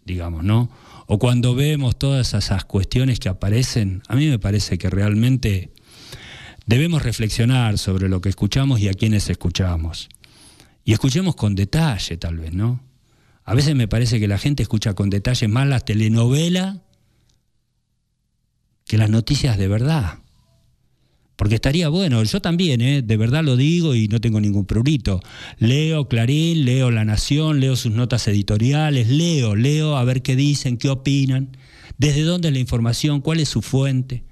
digamos, 0.07 0.45
¿no? 0.45 0.71
O 1.07 1.19
cuando 1.19 1.55
vemos 1.55 1.99
todas 1.99 2.33
esas 2.33 2.65
cuestiones 2.65 3.21
que 3.21 3.29
aparecen, 3.29 4.03
a 4.09 4.17
mí 4.17 4.29
me 4.29 4.39
parece 4.39 4.79
que 4.79 4.89
realmente 4.89 5.75
debemos 6.65 7.03
reflexionar 7.03 7.77
sobre 7.77 8.09
lo 8.09 8.23
que 8.23 8.31
escuchamos 8.31 8.81
y 8.81 8.89
a 8.89 8.95
quienes 8.95 9.29
escuchamos. 9.29 10.09
Y 10.87 10.95
escuchemos 10.95 11.37
con 11.37 11.55
detalle, 11.55 12.17
tal 12.17 12.39
vez, 12.39 12.55
¿no? 12.55 12.81
A 13.45 13.53
veces 13.53 13.75
me 13.75 13.89
parece 13.89 14.19
que 14.21 14.27
la 14.27 14.39
gente 14.39 14.63
escucha 14.63 14.95
con 14.95 15.11
detalle 15.11 15.49
más 15.49 15.69
las 15.69 15.85
telenovelas 15.85 16.79
que 18.91 18.99
las 18.99 19.09
noticias 19.09 19.57
de 19.57 19.69
verdad. 19.69 20.19
Porque 21.37 21.55
estaría 21.55 21.89
bueno, 21.89 22.25
yo 22.25 22.43
también, 22.43 22.81
¿eh? 22.81 23.03
de 23.03 23.17
verdad 23.17 23.45
lo 23.45 23.57
digo 23.57 23.95
y 23.95 24.09
no 24.09 24.21
tengo 24.21 24.41
ningún 24.41 24.67
prurito. 24.67 25.21
Leo 25.59 26.09
Clarín, 26.09 26.65
leo 26.65 26.91
La 26.91 27.05
Nación, 27.05 27.61
leo 27.61 27.77
sus 27.77 27.93
notas 27.93 28.27
editoriales, 28.27 29.07
leo, 29.07 29.55
leo 29.55 29.97
a 29.97 30.03
ver 30.03 30.23
qué 30.23 30.35
dicen, 30.35 30.77
qué 30.77 30.89
opinan, 30.89 31.57
desde 31.99 32.23
dónde 32.23 32.49
es 32.49 32.55
la 32.55 32.59
información, 32.59 33.21
cuál 33.21 33.39
es 33.39 33.49
su 33.49 33.63
fuente. 33.63 34.25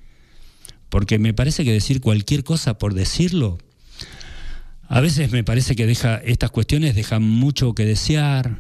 Porque 0.88 1.20
me 1.20 1.34
parece 1.34 1.64
que 1.64 1.72
decir 1.72 2.00
cualquier 2.00 2.42
cosa 2.42 2.78
por 2.78 2.94
decirlo, 2.94 3.58
a 4.88 5.00
veces 5.00 5.30
me 5.30 5.44
parece 5.44 5.76
que 5.76 5.86
deja, 5.86 6.16
estas 6.16 6.50
cuestiones 6.50 6.96
dejan 6.96 7.22
mucho 7.22 7.76
que 7.76 7.84
desear. 7.84 8.58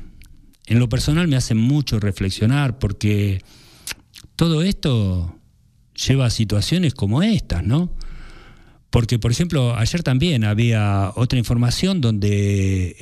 En 0.66 0.78
lo 0.78 0.88
personal 0.88 1.26
me 1.26 1.34
hacen 1.34 1.56
mucho 1.56 1.98
reflexionar 1.98 2.78
porque 2.78 3.42
todo 4.36 4.62
esto 4.62 5.34
lleva 6.06 6.26
a 6.26 6.30
situaciones 6.30 6.94
como 6.94 7.22
estas, 7.22 7.64
¿no? 7.64 7.90
Porque, 8.90 9.18
por 9.18 9.30
ejemplo, 9.30 9.76
ayer 9.76 10.02
también 10.02 10.44
había 10.44 11.12
otra 11.14 11.38
información 11.38 12.00
donde 12.00 12.96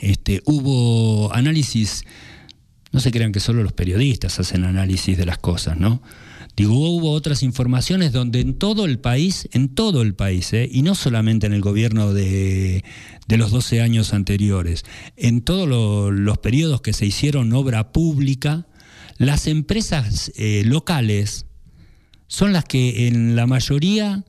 este, 0.00 0.42
hubo 0.44 1.32
análisis, 1.34 2.04
no 2.92 3.00
se 3.00 3.10
crean 3.10 3.32
que 3.32 3.40
solo 3.40 3.62
los 3.64 3.72
periodistas 3.72 4.38
hacen 4.38 4.64
análisis 4.64 5.16
de 5.16 5.26
las 5.26 5.38
cosas, 5.38 5.78
¿no? 5.78 6.00
Digo, 6.54 6.74
hubo 6.74 7.12
otras 7.12 7.42
informaciones 7.42 8.12
donde 8.12 8.40
en 8.40 8.54
todo 8.54 8.84
el 8.84 8.98
país, 8.98 9.48
en 9.52 9.70
todo 9.70 10.02
el 10.02 10.14
país, 10.14 10.52
¿eh? 10.52 10.68
y 10.70 10.82
no 10.82 10.94
solamente 10.94 11.46
en 11.46 11.54
el 11.54 11.62
gobierno 11.62 12.12
de, 12.12 12.84
los 13.26 13.50
12 13.50 13.80
años 13.80 14.12
anteriores, 14.12 14.84
en 15.16 15.40
todos 15.40 15.66
los 15.66 16.38
periodos 16.38 16.82
que 16.82 16.92
se 16.92 17.06
hicieron 17.06 17.54
obra 17.54 17.90
pública, 17.92 18.66
las 19.16 19.46
empresas 19.46 20.32
eh, 20.36 20.62
locales, 20.64 21.46
son 22.26 22.52
las 22.52 22.64
que 22.64 23.08
en 23.08 23.36
la 23.36 23.46
mayoría 23.46 24.24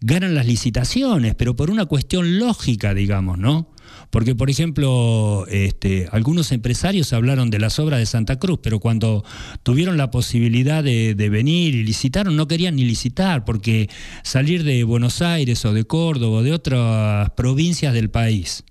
ganan 0.00 0.34
las 0.34 0.46
licitaciones, 0.46 1.34
pero 1.34 1.56
por 1.56 1.70
una 1.70 1.86
cuestión 1.86 2.38
lógica, 2.38 2.94
digamos, 2.94 3.38
¿no? 3.38 3.68
Porque, 4.10 4.34
por 4.34 4.50
ejemplo, 4.50 5.46
este, 5.48 6.08
algunos 6.12 6.52
empresarios 6.52 7.12
hablaron 7.12 7.50
de 7.50 7.58
las 7.58 7.78
obras 7.78 7.98
de 7.98 8.06
Santa 8.06 8.38
Cruz, 8.38 8.60
pero 8.62 8.78
cuando 8.78 9.24
tuvieron 9.62 9.96
la 9.96 10.10
posibilidad 10.10 10.84
de, 10.84 11.14
de, 11.14 11.28
venir 11.28 11.74
y 11.74 11.84
licitaron, 11.84 12.36
no 12.36 12.46
querían 12.46 12.76
ni 12.76 12.84
licitar, 12.84 13.44
porque 13.44 13.88
salir 14.22 14.64
de 14.64 14.84
Buenos 14.84 15.22
Aires 15.22 15.64
o 15.64 15.72
de 15.72 15.84
Córdoba 15.84 16.38
o 16.38 16.42
de 16.42 16.52
otras 16.52 17.30
provincias 17.30 17.94
del 17.94 18.10
país 18.10 18.64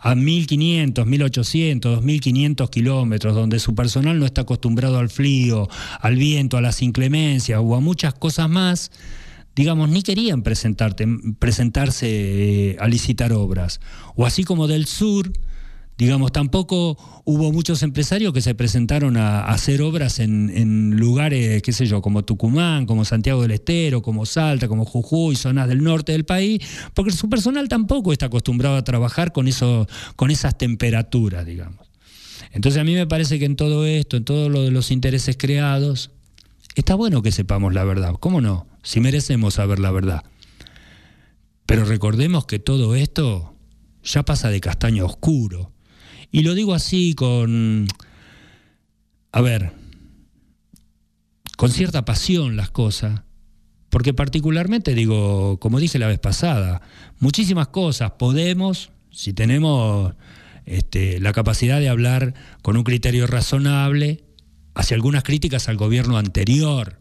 a 0.00 0.14
1.500, 0.14 1.04
1.800, 1.04 2.00
2.500 2.00 2.70
kilómetros, 2.70 3.34
donde 3.34 3.58
su 3.58 3.74
personal 3.74 4.18
no 4.18 4.26
está 4.26 4.42
acostumbrado 4.42 4.98
al 4.98 5.10
frío, 5.10 5.68
al 6.00 6.16
viento, 6.16 6.56
a 6.56 6.60
las 6.60 6.82
inclemencias 6.82 7.60
o 7.62 7.74
a 7.74 7.80
muchas 7.80 8.14
cosas 8.14 8.48
más, 8.48 8.90
digamos, 9.56 9.88
ni 9.88 10.02
querían 10.02 10.42
presentarte, 10.42 11.06
presentarse 11.38 12.06
eh, 12.08 12.76
a 12.78 12.86
licitar 12.86 13.32
obras. 13.32 13.80
O 14.14 14.24
así 14.24 14.44
como 14.44 14.68
del 14.68 14.86
sur, 14.86 15.32
Digamos, 15.98 16.30
tampoco 16.30 16.96
hubo 17.24 17.52
muchos 17.52 17.82
empresarios 17.82 18.32
que 18.32 18.40
se 18.40 18.54
presentaron 18.54 19.16
a, 19.16 19.40
hacer 19.40 19.82
obras 19.82 20.20
en, 20.20 20.96
lugares, 20.96 21.60
qué 21.60 21.72
sé 21.72 21.86
yo, 21.86 22.00
como 22.00 22.24
Tucumán, 22.24 22.86
como 22.86 23.04
Santiago 23.04 23.42
del 23.42 23.50
Estero, 23.50 24.00
como 24.00 24.24
Salta, 24.24 24.68
como 24.68 24.84
Jujuy, 24.84 25.34
zonas 25.34 25.66
del 25.66 25.82
norte 25.82 26.12
del 26.12 26.24
país, 26.24 26.60
porque 26.94 27.10
su 27.10 27.28
personal 27.28 27.68
tampoco 27.68 28.12
está 28.12 28.26
acostumbrado 28.26 28.76
a 28.76 28.84
trabajar 28.84 29.32
con, 29.32 29.48
eso, 29.48 29.88
con 30.14 30.30
esas 30.30 30.56
temperaturas, 30.56 31.44
digamos. 31.44 31.88
Entonces 32.52 32.80
a 32.80 32.84
mí 32.84 32.94
me 32.94 33.08
parece 33.08 33.40
que 33.40 33.46
en 33.46 33.56
todo 33.56 33.84
esto, 33.84 34.18
en 34.18 34.24
todo 34.24 34.48
lo 34.48 34.62
de 34.62 34.70
los 34.70 34.92
intereses 34.92 35.36
creados, 35.36 36.12
está 36.76 36.94
bueno 36.94 37.22
que 37.22 37.32
sepamos 37.32 37.74
la 37.74 37.82
verdad. 37.82 38.14
¿Cómo 38.20 38.40
no? 38.40 38.68
Si 38.84 39.00
merecemos 39.00 39.54
saber 39.54 39.80
la 39.80 39.90
verdad. 39.90 40.22
Pero 41.66 41.84
recordemos 41.84 42.46
que 42.46 42.60
todo 42.60 42.94
esto 42.94 43.56
ya 44.04 44.22
pasa 44.22 44.48
de 44.48 44.60
castaño 44.60 45.04
oscuro. 45.04 45.72
Y 46.30 46.42
lo 46.42 46.54
digo 46.54 46.74
así 46.74 47.14
con, 47.14 47.86
a 49.32 49.40
ver, 49.40 49.72
con 51.56 51.70
cierta 51.70 52.04
pasión 52.04 52.56
las 52.56 52.70
cosas, 52.70 53.22
porque 53.88 54.12
particularmente 54.12 54.94
digo, 54.94 55.58
como 55.58 55.80
dije 55.80 55.98
la 55.98 56.06
vez 56.06 56.18
pasada, 56.18 56.82
muchísimas 57.18 57.68
cosas 57.68 58.12
podemos, 58.12 58.90
si 59.10 59.32
tenemos 59.32 60.14
este, 60.66 61.18
la 61.20 61.32
capacidad 61.32 61.80
de 61.80 61.88
hablar 61.88 62.34
con 62.62 62.76
un 62.76 62.84
criterio 62.84 63.26
razonable, 63.26 64.24
hacia 64.74 64.94
algunas 64.94 65.24
críticas 65.24 65.68
al 65.68 65.76
gobierno 65.76 66.18
anterior. 66.18 67.00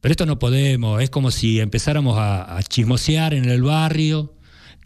Pero 0.00 0.12
esto 0.12 0.24
no 0.24 0.38
podemos, 0.38 1.02
es 1.02 1.10
como 1.10 1.30
si 1.32 1.60
empezáramos 1.60 2.16
a, 2.16 2.56
a 2.56 2.62
chismosear 2.62 3.34
en 3.34 3.44
el 3.46 3.62
barrio 3.62 4.37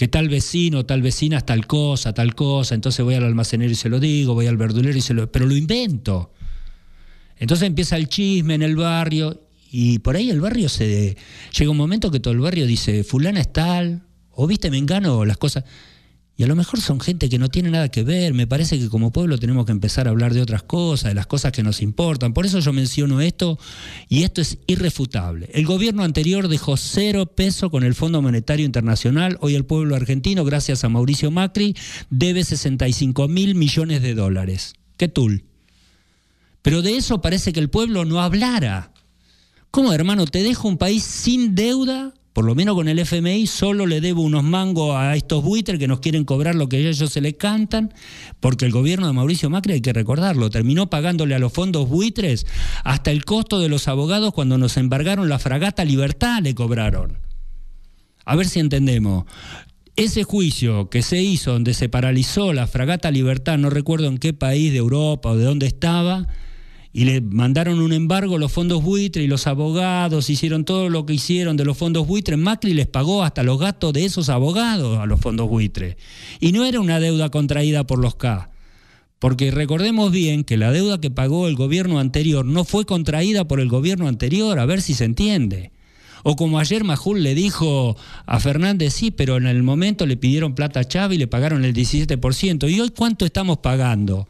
que 0.03 0.09
tal 0.09 0.29
vecino, 0.29 0.85
tal 0.85 1.01
vecina 1.01 1.37
es 1.37 1.47
tal 1.47 1.65
cosa, 1.69 2.13
tal 2.13 2.35
cosa, 2.35 2.75
entonces 2.75 3.05
voy 3.05 3.15
al 3.15 3.23
almacenero 3.23 3.71
y 3.71 3.77
se 3.77 3.89
lo 3.89 4.01
digo, 4.01 4.35
voy 4.35 4.49
al 4.49 4.57
verdulero 4.57 4.99
y 4.99 5.01
se 5.01 5.15
lo... 5.15 5.31
pero 5.31 5.47
lo 5.47 5.55
invento. 5.55 6.33
Entonces 7.37 7.69
empieza 7.69 7.97
el 7.97 8.09
chisme 8.09 8.57
en 8.57 8.63
el 8.63 8.75
barrio 8.75 9.43
y 9.71 10.01
por 10.01 10.17
ahí 10.17 10.29
el 10.29 10.41
barrio 10.41 10.69
se... 10.69 11.17
Llega 11.57 11.71
un 11.71 11.77
momento 11.77 12.11
que 12.11 12.19
todo 12.19 12.35
el 12.35 12.41
barrio 12.41 12.67
dice, 12.67 13.05
fulana 13.05 13.43
es 13.43 13.53
tal, 13.53 14.03
o 14.33 14.49
viste, 14.49 14.73
me 14.73 14.79
engano, 14.79 15.25
las 15.25 15.37
cosas... 15.37 15.63
Y 16.35 16.45
a 16.45 16.47
lo 16.47 16.57
mejor 16.57 16.81
son 16.81 16.99
gente 16.99 17.29
que 17.29 17.39
no 17.39 17.49
tiene 17.49 17.71
nada 17.71 17.91
que 17.91 18.05
ver. 18.05 18.33
Me 18.33 18.47
parece 18.47 18.79
que 18.79 18.89
como 18.89 19.13
pueblo 19.13 19.37
tenemos 19.39 19.67
que 19.67 19.73
empezar 19.73 20.07
a 20.07 20.11
hablar 20.11 20.33
de 20.33 20.41
otras 20.41 20.63
cosas, 20.63 21.11
de 21.11 21.15
las 21.15 21.27
cosas 21.27 21.53
que 21.53 21.63
nos 21.63 21.83
importan. 21.83 22.33
Por 22.33 22.47
eso 22.47 22.59
yo 22.59 22.73
menciono 22.73 23.21
esto 23.21 23.59
y 24.09 24.23
esto 24.23 24.41
es 24.41 24.59
irrefutable. 24.67 25.51
El 25.53 25.67
gobierno 25.67 26.05
anterior 26.05 26.49
dejó 26.49 26.79
cero 26.79 27.27
peso 27.27 27.71
con 27.71 27.85
el 27.85 27.95
Fondo 27.95 28.23
Monetario 28.23 28.65
Internacional. 28.65 29.37
Hoy 29.41 29.55
el 29.55 29.67
pueblo 29.67 29.95
argentino, 29.95 30.45
gracias 30.45 30.85
a 30.85 30.89
Mauricio 30.89 31.31
Macri, 31.31 31.77
debe 32.09 32.45
65 32.45 33.29
mil 33.29 33.55
millones 33.55 34.01
de 34.01 34.15
dólares. 34.15 34.75
¿Qué 34.97 35.09
tul? 35.09 35.45
Pero 36.63 36.81
de 36.81 36.97
eso 36.97 37.21
parece 37.21 37.53
que 37.53 37.61
el 37.61 37.69
pueblo 37.69 38.07
no 38.07 38.23
hablara. 38.23 38.93
¿Cómo, 39.71 39.93
hermano? 39.93 40.27
Te 40.27 40.43
dejo 40.43 40.69
un 40.69 40.79
país 40.79 41.03
sin 41.03 41.55
deuda 41.55 42.15
por 42.33 42.45
lo 42.47 42.55
menos 42.55 42.75
con 42.75 42.89
el 42.89 42.99
FMI, 42.99 43.47
solo 43.47 43.87
le 43.87 44.01
debo 44.01 44.23
unos 44.23 44.43
mangos 44.43 44.97
a 44.97 45.15
estos 45.17 45.43
buitres 45.43 45.79
que 45.79 45.89
nos 45.89 46.01
quieren 46.01 46.25
cobrar 46.25 46.55
lo 46.55 46.69
que 46.69 46.79
ellos 46.79 46.99
se 46.99 47.21
les 47.21 47.35
cantan, 47.35 47.93
porque 48.41 48.65
el 48.65 48.73
gobierno 48.73 49.07
de 49.07 49.13
Mauricio 49.13 49.51
Macri, 49.51 49.75
hay 49.75 49.81
que 49.81 49.93
recordarlo, 49.93 50.49
terminó 50.49 50.89
pagándole 50.89 51.35
a 51.35 51.39
los 51.39 51.53
fondos 51.53 51.89
buitres 51.89 52.47
hasta 52.85 53.11
el 53.11 53.25
costo 53.25 53.59
de 53.59 53.69
los 53.69 53.87
abogados 53.87 54.33
cuando 54.33 54.57
nos 54.57 54.77
embargaron 54.77 55.29
la 55.29 55.39
fragata 55.39 55.85
Libertad, 55.85 56.43
le 56.43 56.55
cobraron. 56.55 57.19
A 58.25 58.37
ver 58.37 58.47
si 58.49 58.61
entendemos. 58.61 59.25
Ese 59.95 60.25
juicio 60.25 60.89
que 60.89 61.03
se 61.03 61.23
hizo 61.23 61.53
donde 61.53 61.75
se 61.75 61.91
paralizó 61.91 62.55
la 62.55 62.67
fragata 62.67 63.11
Libertad, 63.11 63.59
no 63.59 63.69
recuerdo 63.69 64.07
en 64.07 64.17
qué 64.17 64.33
país 64.33 64.73
de 64.73 64.79
Europa 64.79 65.31
o 65.31 65.37
de 65.37 65.45
dónde 65.45 65.67
estaba, 65.67 66.29
y 66.93 67.05
le 67.07 67.21
mandaron 67.23 67.81
un 67.81 67.93
embargo 67.93 68.37
los 68.37 68.53
fondos 68.53 68.83
buitre 68.83 69.23
y 69.23 69.27
los 69.27 69.47
abogados 69.47 70.29
hicieron 70.29 70.65
todo 70.65 70.91
lo 70.91 71.07
que 71.07 71.15
hicieron 71.15 71.57
de 71.57 71.65
los 71.65 71.79
fondos 71.79 72.07
buitre. 72.07 72.37
Macri 72.37 72.75
les 72.75 72.87
pagó 72.87 73.23
hasta 73.23 73.43
los 73.43 73.59
gastos 73.59 73.95
de 73.95 74.05
esos 74.05 74.29
abogados 74.29 74.99
a 74.99 75.07
los 75.07 75.21
fondos 75.21 75.49
buitre. 75.49 75.97
Y 76.39 76.53
no 76.53 76.65
era 76.65 76.81
una 76.81 77.01
deuda 77.01 77.31
contraída 77.31 77.85
por 77.85 77.99
los 77.99 78.17
K. 78.17 78.51
Porque 79.19 79.51
recordemos 79.51 80.11
bien 80.11 80.45
que 80.45 80.57
la 80.57 80.71
deuda 80.71 81.01
que 81.01 81.11
pagó 81.11 81.49
el 81.49 81.55
gobierno 81.55 81.99
anterior 81.99 82.45
no 82.45 82.65
fue 82.65 82.85
contraída 82.85 83.47
por 83.47 83.61
el 83.61 83.69
gobierno 83.69 84.09
anterior, 84.09 84.59
a 84.59 84.67
ver 84.67 84.83
si 84.83 84.95
se 84.95 85.05
entiende. 85.05 85.71
O 86.25 86.37
como 86.37 86.59
ayer 86.59 86.85
Majul 86.85 87.23
le 87.23 87.35
dijo 87.35 87.97
a 88.27 88.41
Fernández, 88.41 88.95
sí, 88.95 89.11
pero 89.11 89.37
en 89.37 89.47
el 89.47 89.63
momento 89.63 90.07
le 90.07 90.17
pidieron 90.17 90.55
plata 90.55 90.81
a 90.81 90.85
Chávez 90.85 91.17
y 91.17 91.21
le 91.21 91.27
pagaron 91.27 91.65
el 91.65 91.73
17%. 91.73 92.71
¿Y 92.71 92.81
hoy 92.81 92.91
cuánto 92.91 93.25
estamos 93.25 93.59
pagando? 93.59 94.27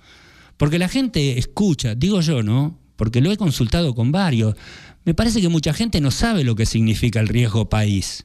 Porque 0.62 0.78
la 0.78 0.88
gente 0.88 1.40
escucha, 1.40 1.96
digo 1.96 2.20
yo, 2.20 2.44
¿no? 2.44 2.78
Porque 2.94 3.20
lo 3.20 3.32
he 3.32 3.36
consultado 3.36 3.96
con 3.96 4.12
varios. 4.12 4.54
Me 5.04 5.12
parece 5.12 5.40
que 5.40 5.48
mucha 5.48 5.74
gente 5.74 6.00
no 6.00 6.12
sabe 6.12 6.44
lo 6.44 6.54
que 6.54 6.66
significa 6.66 7.18
el 7.18 7.26
riesgo 7.26 7.68
país. 7.68 8.24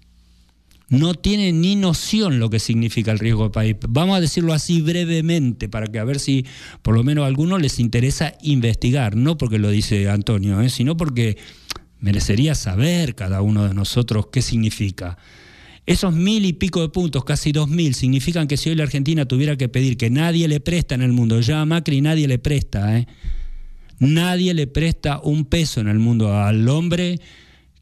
No 0.87 1.15
tiene 1.15 1.51
ni 1.51 1.75
noción 1.75 2.39
lo 2.39 2.51
que 2.51 2.59
significa 2.59 3.11
el 3.11 3.17
riesgo 3.17 3.51
país. 3.51 3.75
Vamos 3.89 4.15
a 4.15 4.21
decirlo 4.21 4.53
así 4.53 4.83
brevemente 4.83 5.67
para 5.67 5.87
que 5.87 5.97
a 5.97 6.03
ver 6.03 6.19
si 6.19 6.45
por 6.83 6.93
lo 6.93 7.03
menos 7.03 7.23
a 7.23 7.27
algunos 7.27 7.59
les 7.59 7.79
interesa 7.79 8.35
investigar, 8.43 9.15
no 9.15 9.35
porque 9.39 9.57
lo 9.57 9.71
dice 9.71 10.07
Antonio, 10.07 10.61
¿eh? 10.61 10.69
sino 10.69 10.95
porque 10.95 11.39
merecería 11.99 12.53
saber 12.53 13.15
cada 13.15 13.41
uno 13.41 13.67
de 13.67 13.73
nosotros 13.73 14.27
qué 14.31 14.43
significa. 14.43 15.17
Esos 15.87 16.13
mil 16.13 16.43
y 16.43 16.51
pico 16.51 16.81
de 16.81 16.89
puntos, 16.89 17.23
casi 17.23 17.53
dos 17.53 17.69
mil, 17.69 17.95
significan 17.95 18.45
que 18.45 18.57
si 18.57 18.69
hoy 18.69 18.75
la 18.75 18.83
Argentina 18.83 19.25
tuviera 19.25 19.55
que 19.55 19.69
pedir 19.69 19.95
que 19.95 20.09
nadie 20.09 20.49
le 20.49 20.59
presta 20.59 20.95
en 20.95 21.01
el 21.01 21.13
mundo, 21.13 21.39
ya 21.39 21.61
a 21.61 21.65
Macri 21.65 22.01
nadie 22.01 22.27
le 22.27 22.39
presta, 22.39 22.99
¿eh? 22.99 23.07
nadie 23.97 24.53
le 24.53 24.67
presta 24.67 25.21
un 25.23 25.45
peso 25.45 25.79
en 25.79 25.87
el 25.87 25.97
mundo 25.97 26.35
al 26.35 26.67
hombre 26.67 27.21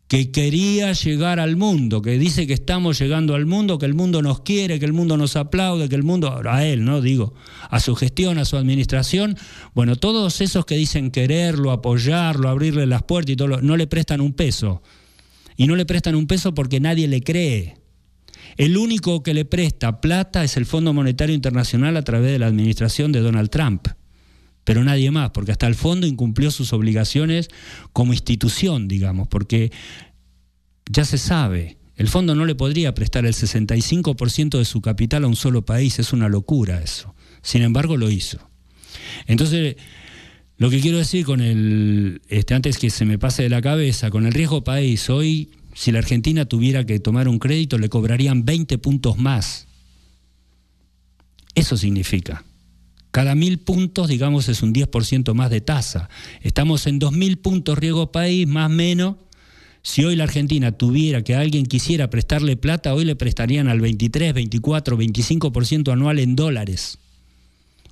que 0.07 0.29
quería 0.29 0.93
llegar 0.93 1.39
al 1.39 1.55
mundo, 1.55 2.03
que 2.03 2.19
dice 2.19 2.45
que 2.45 2.53
estamos 2.53 2.99
llegando 2.99 3.33
al 3.33 3.47
mundo, 3.47 3.79
que 3.79 3.87
el 3.87 3.95
mundo 3.95 4.21
nos 4.21 4.41
quiere, 4.41 4.77
que 4.77 4.85
el 4.85 4.93
mundo 4.93 5.17
nos 5.17 5.35
aplaude, 5.35 5.89
que 5.89 5.95
el 5.95 6.03
mundo, 6.03 6.41
a 6.47 6.63
él, 6.63 6.85
¿no? 6.85 7.01
Digo, 7.01 7.33
a 7.71 7.79
su 7.79 7.95
gestión, 7.95 8.37
a 8.37 8.45
su 8.45 8.55
administración, 8.55 9.35
bueno, 9.73 9.95
todos 9.95 10.41
esos 10.41 10.67
que 10.67 10.75
dicen 10.75 11.09
quererlo, 11.09 11.71
apoyarlo, 11.71 12.49
abrirle 12.49 12.85
las 12.85 13.01
puertas 13.01 13.33
y 13.33 13.35
todo, 13.35 13.61
no 13.61 13.77
le 13.77 13.87
prestan 13.87 14.21
un 14.21 14.33
peso. 14.33 14.83
Y 15.57 15.65
no 15.65 15.75
le 15.75 15.87
prestan 15.87 16.13
un 16.13 16.27
peso 16.27 16.53
porque 16.53 16.79
nadie 16.79 17.07
le 17.07 17.21
cree. 17.21 17.84
El 18.57 18.77
único 18.77 19.21
que 19.23 19.33
le 19.33 19.45
presta 19.45 20.01
plata 20.01 20.43
es 20.43 20.57
el 20.57 20.65
Fondo 20.65 20.93
Monetario 20.93 21.35
Internacional 21.35 21.97
a 21.97 22.03
través 22.03 22.31
de 22.31 22.39
la 22.39 22.47
administración 22.47 23.11
de 23.11 23.19
Donald 23.19 23.49
Trump 23.49 23.87
pero 24.65 24.83
nadie 24.83 25.11
más, 25.11 25.29
porque 25.29 25.53
hasta 25.53 25.67
el 25.67 25.75
fondo 25.75 26.07
incumplió 26.07 26.51
sus 26.51 26.73
obligaciones 26.73 27.49
como 27.93 28.11
institución, 28.11 28.89
digamos, 28.89 29.27
porque 29.29 29.71
ya 30.89 31.05
se 31.05 31.19
sabe, 31.19 31.77
el 31.95 32.09
fondo 32.09 32.35
no 32.35 32.45
le 32.45 32.55
podría 32.55 32.93
prestar 32.93 33.25
el 33.25 33.33
65% 33.33 34.57
de 34.57 34.65
su 34.65 34.81
capital 34.81 35.23
a 35.23 35.27
un 35.27 35.35
solo 35.35 35.63
país, 35.63 35.99
es 35.99 36.11
una 36.11 36.27
locura 36.27 36.81
eso. 36.81 37.13
Sin 37.41 37.61
embargo, 37.61 37.95
lo 37.95 38.09
hizo. 38.09 38.49
Entonces, 39.27 39.75
lo 40.57 40.71
que 40.71 40.81
quiero 40.81 40.97
decir 40.97 41.25
con 41.25 41.41
el, 41.41 42.21
este, 42.27 42.55
antes 42.55 42.79
que 42.79 42.89
se 42.89 43.05
me 43.05 43.19
pase 43.19 43.43
de 43.43 43.49
la 43.49 43.61
cabeza, 43.61 44.09
con 44.09 44.25
el 44.25 44.33
riesgo 44.33 44.63
país, 44.63 45.11
hoy, 45.11 45.51
si 45.75 45.91
la 45.91 45.99
Argentina 45.99 46.45
tuviera 46.45 46.85
que 46.85 47.01
tomar 47.01 47.27
un 47.27 47.37
crédito, 47.37 47.77
le 47.77 47.89
cobrarían 47.89 48.45
20 48.45 48.77
puntos 48.77 49.17
más. 49.17 49.67
Eso 51.53 51.75
significa. 51.75 52.45
Cada 53.11 53.35
mil 53.35 53.59
puntos, 53.59 54.07
digamos, 54.07 54.47
es 54.47 54.63
un 54.63 54.73
10% 54.73 55.33
más 55.33 55.49
de 55.49 55.59
tasa. 55.59 56.09
Estamos 56.41 56.87
en 56.87 56.99
2.000 56.99 57.41
puntos 57.41 57.77
riesgo 57.77 58.11
país, 58.13 58.47
más 58.47 58.71
menos. 58.71 59.17
Si 59.81 60.05
hoy 60.05 60.15
la 60.15 60.23
Argentina 60.23 60.71
tuviera 60.71 61.23
que 61.23 61.35
alguien 61.35 61.65
quisiera 61.65 62.09
prestarle 62.09 62.55
plata, 62.55 62.93
hoy 62.93 63.03
le 63.03 63.17
prestarían 63.17 63.67
al 63.67 63.81
23, 63.81 64.33
24, 64.33 64.97
25% 64.97 65.91
anual 65.91 66.19
en 66.19 66.37
dólares. 66.37 66.99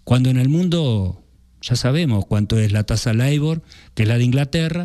Cuando 0.05 0.29
en 0.29 0.37
el 0.37 0.47
mundo 0.47 1.21
ya 1.61 1.75
sabemos 1.75 2.25
cuánto 2.25 2.57
es 2.57 2.71
la 2.71 2.85
tasa 2.85 3.13
LIBOR, 3.13 3.61
que 3.93 4.03
es 4.03 4.09
la 4.09 4.17
de 4.17 4.23
Inglaterra, 4.23 4.83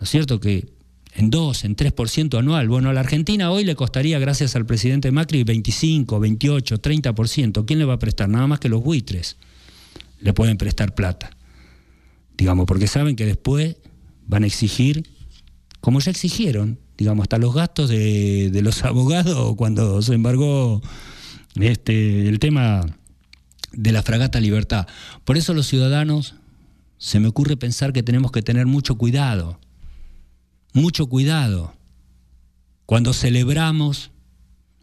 ¿no 0.00 0.04
es 0.04 0.10
cierto? 0.10 0.40
Que 0.40 0.79
en 1.20 1.30
2, 1.30 1.64
en 1.64 1.76
3% 1.76 2.38
anual. 2.38 2.68
Bueno, 2.68 2.90
a 2.90 2.92
la 2.92 3.00
Argentina 3.00 3.50
hoy 3.50 3.64
le 3.64 3.76
costaría, 3.76 4.18
gracias 4.18 4.56
al 4.56 4.66
presidente 4.66 5.12
Macri, 5.12 5.44
25, 5.44 6.18
28, 6.18 6.82
30%. 6.82 7.64
¿Quién 7.66 7.78
le 7.78 7.84
va 7.84 7.94
a 7.94 7.98
prestar? 7.98 8.28
Nada 8.28 8.46
más 8.46 8.58
que 8.58 8.68
los 8.68 8.82
buitres 8.82 9.36
le 10.18 10.32
pueden 10.32 10.56
prestar 10.56 10.94
plata. 10.94 11.30
Digamos, 12.36 12.66
porque 12.66 12.86
saben 12.86 13.16
que 13.16 13.26
después 13.26 13.76
van 14.26 14.44
a 14.44 14.46
exigir, 14.46 15.08
como 15.80 16.00
ya 16.00 16.10
exigieron, 16.10 16.78
digamos, 16.96 17.24
hasta 17.24 17.38
los 17.38 17.54
gastos 17.54 17.90
de, 17.90 18.58
los 18.62 18.84
abogados 18.84 19.54
cuando 19.56 20.00
se 20.02 20.14
embargó 20.14 20.80
este, 21.56 22.28
el 22.28 22.38
tema 22.38 22.86
de 23.72 23.92
la 23.92 24.02
fragata 24.02 24.40
Libertad. 24.40 24.86
Por 25.24 25.36
eso 25.36 25.54
los 25.54 25.66
ciudadanos, 25.66 26.34
se 26.98 27.20
me 27.20 27.28
ocurre 27.28 27.56
pensar 27.56 27.92
que 27.92 28.02
tenemos 28.02 28.32
que 28.32 28.42
tener 28.42 28.66
mucho 28.66 28.96
cuidado 28.96 29.58
mucho 30.72 31.06
cuidado 31.06 31.74
cuando 32.86 33.12
celebramos 33.12 34.10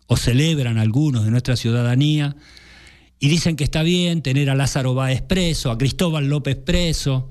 o 0.07 0.17
celebran 0.17 0.77
algunos 0.77 1.25
de 1.25 1.31
nuestra 1.31 1.55
ciudadanía 1.55 2.35
y 3.19 3.29
dicen 3.29 3.55
que 3.55 3.63
está 3.63 3.83
bien 3.83 4.21
tener 4.21 4.49
a 4.49 4.55
Lázaro 4.55 4.93
Báez 4.93 5.21
preso, 5.21 5.71
a 5.71 5.77
Cristóbal 5.77 6.29
López 6.29 6.55
preso, 6.55 7.29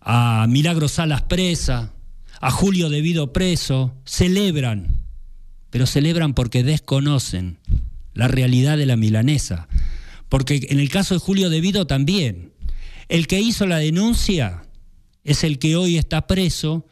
a 0.00 0.46
Milagro 0.48 0.88
Salas 0.88 1.22
presa, 1.22 1.94
a 2.40 2.50
Julio 2.50 2.88
Devido 2.88 3.32
preso, 3.32 3.94
celebran, 4.04 5.02
pero 5.70 5.86
celebran 5.86 6.34
porque 6.34 6.64
desconocen 6.64 7.58
la 8.14 8.28
realidad 8.28 8.76
de 8.76 8.86
la 8.86 8.96
milanesa. 8.96 9.68
Porque 10.28 10.66
en 10.68 10.80
el 10.80 10.90
caso 10.90 11.14
de 11.14 11.20
Julio 11.20 11.50
Devido 11.50 11.86
también, 11.86 12.52
el 13.08 13.26
que 13.26 13.40
hizo 13.40 13.66
la 13.66 13.78
denuncia 13.78 14.62
es 15.24 15.44
el 15.44 15.58
que 15.58 15.76
hoy 15.76 15.96
está 15.96 16.26
preso 16.26 16.86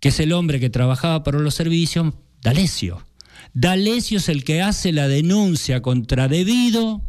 que 0.00 0.10
es 0.10 0.20
el 0.20 0.32
hombre 0.32 0.60
que 0.60 0.70
trabajaba 0.70 1.24
para 1.24 1.38
los 1.38 1.54
servicios, 1.54 2.14
D'Alessio. 2.42 3.04
D'Alessio 3.54 4.18
es 4.18 4.28
el 4.28 4.44
que 4.44 4.62
hace 4.62 4.92
la 4.92 5.08
denuncia 5.08 5.82
contra 5.82 6.28
Debido 6.28 7.02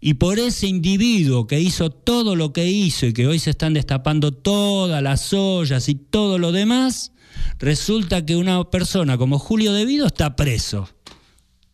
y 0.00 0.14
por 0.14 0.38
ese 0.38 0.66
individuo 0.66 1.46
que 1.46 1.60
hizo 1.60 1.90
todo 1.90 2.34
lo 2.34 2.52
que 2.52 2.66
hizo 2.66 3.06
y 3.06 3.12
que 3.12 3.26
hoy 3.26 3.38
se 3.38 3.50
están 3.50 3.74
destapando 3.74 4.32
todas 4.32 5.02
las 5.02 5.32
ollas 5.32 5.88
y 5.88 5.94
todo 5.94 6.38
lo 6.38 6.52
demás, 6.52 7.12
resulta 7.58 8.24
que 8.24 8.36
una 8.36 8.64
persona 8.70 9.18
como 9.18 9.38
Julio 9.38 9.72
Debido 9.72 10.06
está 10.06 10.36
preso. 10.36 10.88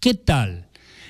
¿Qué 0.00 0.14
tal? 0.14 0.66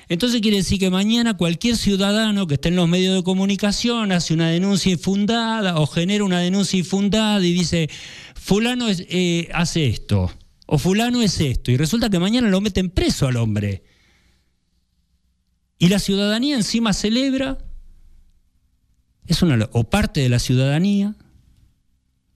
Entonces 0.08 0.40
quiere 0.40 0.58
decir 0.58 0.78
que 0.78 0.88
mañana 0.88 1.36
cualquier 1.36 1.76
ciudadano 1.76 2.46
que 2.46 2.54
esté 2.54 2.68
en 2.68 2.76
los 2.76 2.88
medios 2.88 3.16
de 3.16 3.24
comunicación 3.24 4.12
hace 4.12 4.34
una 4.34 4.50
denuncia 4.50 4.92
infundada 4.92 5.80
o 5.80 5.86
genera 5.86 6.22
una 6.22 6.38
denuncia 6.38 6.78
infundada 6.78 7.44
y 7.44 7.52
dice, 7.52 7.90
fulano 8.46 8.86
eh, 8.88 9.48
hace 9.52 9.88
esto, 9.88 10.30
o 10.66 10.78
fulano 10.78 11.20
es 11.20 11.40
esto, 11.40 11.72
y 11.72 11.76
resulta 11.76 12.10
que 12.10 12.20
mañana 12.20 12.48
lo 12.48 12.60
meten 12.60 12.90
preso 12.90 13.26
al 13.26 13.38
hombre. 13.38 13.82
Y 15.78 15.88
la 15.88 15.98
ciudadanía 15.98 16.54
encima 16.54 16.92
celebra, 16.92 17.58
es 19.26 19.42
una, 19.42 19.68
o 19.72 19.90
parte 19.90 20.20
de 20.20 20.28
la 20.28 20.38
ciudadanía, 20.38 21.16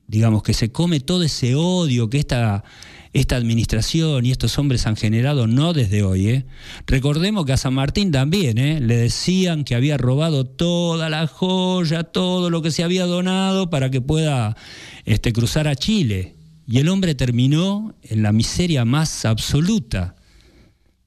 digamos 0.09 0.43
que 0.43 0.53
se 0.53 0.73
come 0.73 0.99
todo 0.99 1.23
ese 1.23 1.55
odio 1.55 2.11
que 2.11 2.19
esta, 2.19 2.65
esta 3.13 3.37
administración 3.37 4.25
y 4.25 4.31
estos 4.31 4.59
hombres 4.59 4.87
han 4.87 4.97
generado 4.97 5.47
no 5.47 5.73
desde 5.73 6.03
hoy. 6.03 6.29
¿eh? 6.29 6.47
Recordemos 6.87 7.45
que 7.45 7.53
a 7.53 7.57
San 7.57 7.75
Martín 7.75 8.13
también 8.13 8.59
¿eh? 8.59 8.81
le 8.81 8.97
decían 8.97 9.65
que 9.65 9.75
había 9.75 9.97
robado 9.97 10.45
toda 10.47 11.09
la 11.09 11.27
joya, 11.27 12.05
todo 12.05 12.51
lo 12.51 12.63
que 12.63 12.71
se 12.71 12.85
había 12.85 13.07
donado 13.07 13.69
para 13.69 13.91
que 13.91 14.01
pueda 14.01 14.57
este, 15.05 15.33
cruzar 15.33 15.67
a 15.67 15.75
Chile. 15.75 16.37
Y 16.67 16.79
el 16.79 16.89
hombre 16.89 17.17
terminó 17.17 17.97
en 18.03 18.23
la 18.23 18.31
miseria 18.33 18.85
más 18.85 19.25
absoluta 19.25 20.15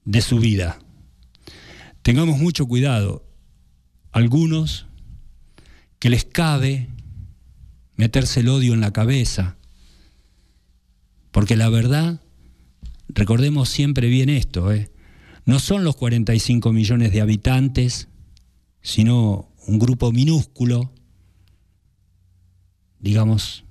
de 0.04 0.20
su 0.20 0.38
vida. 0.38 0.78
Tengamos 2.02 2.38
mucho 2.38 2.66
cuidado. 2.66 3.24
Algunos 4.12 4.86
que 5.98 6.10
les 6.10 6.26
cabe 6.26 6.90
meterse 7.96 8.40
el 8.40 8.50
odio 8.50 8.74
en 8.74 8.82
la 8.82 8.92
cabeza, 8.92 9.56
porque 11.34 11.56
la 11.56 11.68
verdad, 11.68 12.20
recordemos 13.08 13.68
siempre 13.68 14.08
bien 14.08 14.28
esto, 14.28 14.72
¿eh? 14.72 14.92
no 15.44 15.58
son 15.58 15.82
los 15.82 15.96
45 15.96 16.72
millones 16.72 17.10
de 17.10 17.20
habitantes, 17.20 18.06
sino 18.82 19.50
un 19.66 19.80
grupo 19.80 20.12
minúsculo, 20.12 20.92
digamos, 23.00 23.64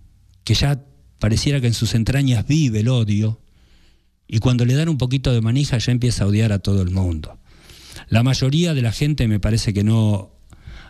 que 0.43 0.55
ya 0.55 0.83
pareciera 1.19 1.61
que 1.61 1.67
en 1.67 1.73
sus 1.73 1.95
entrañas 1.95 2.45
vive 2.45 2.81
el 2.81 2.89
odio, 2.89 3.39
y 4.27 4.39
cuando 4.39 4.65
le 4.65 4.73
dan 4.73 4.89
un 4.89 4.97
poquito 4.97 5.31
de 5.31 5.39
manija 5.39 5.77
ya 5.77 5.93
empieza 5.93 6.25
a 6.25 6.27
odiar 6.27 6.51
a 6.51 6.59
todo 6.59 6.81
el 6.81 6.91
mundo. 6.91 7.39
La 8.09 8.23
mayoría 8.23 8.73
de 8.73 8.81
la 8.81 8.91
gente 8.91 9.29
me 9.29 9.39
parece 9.39 9.73
que 9.73 9.85
no 9.85 10.35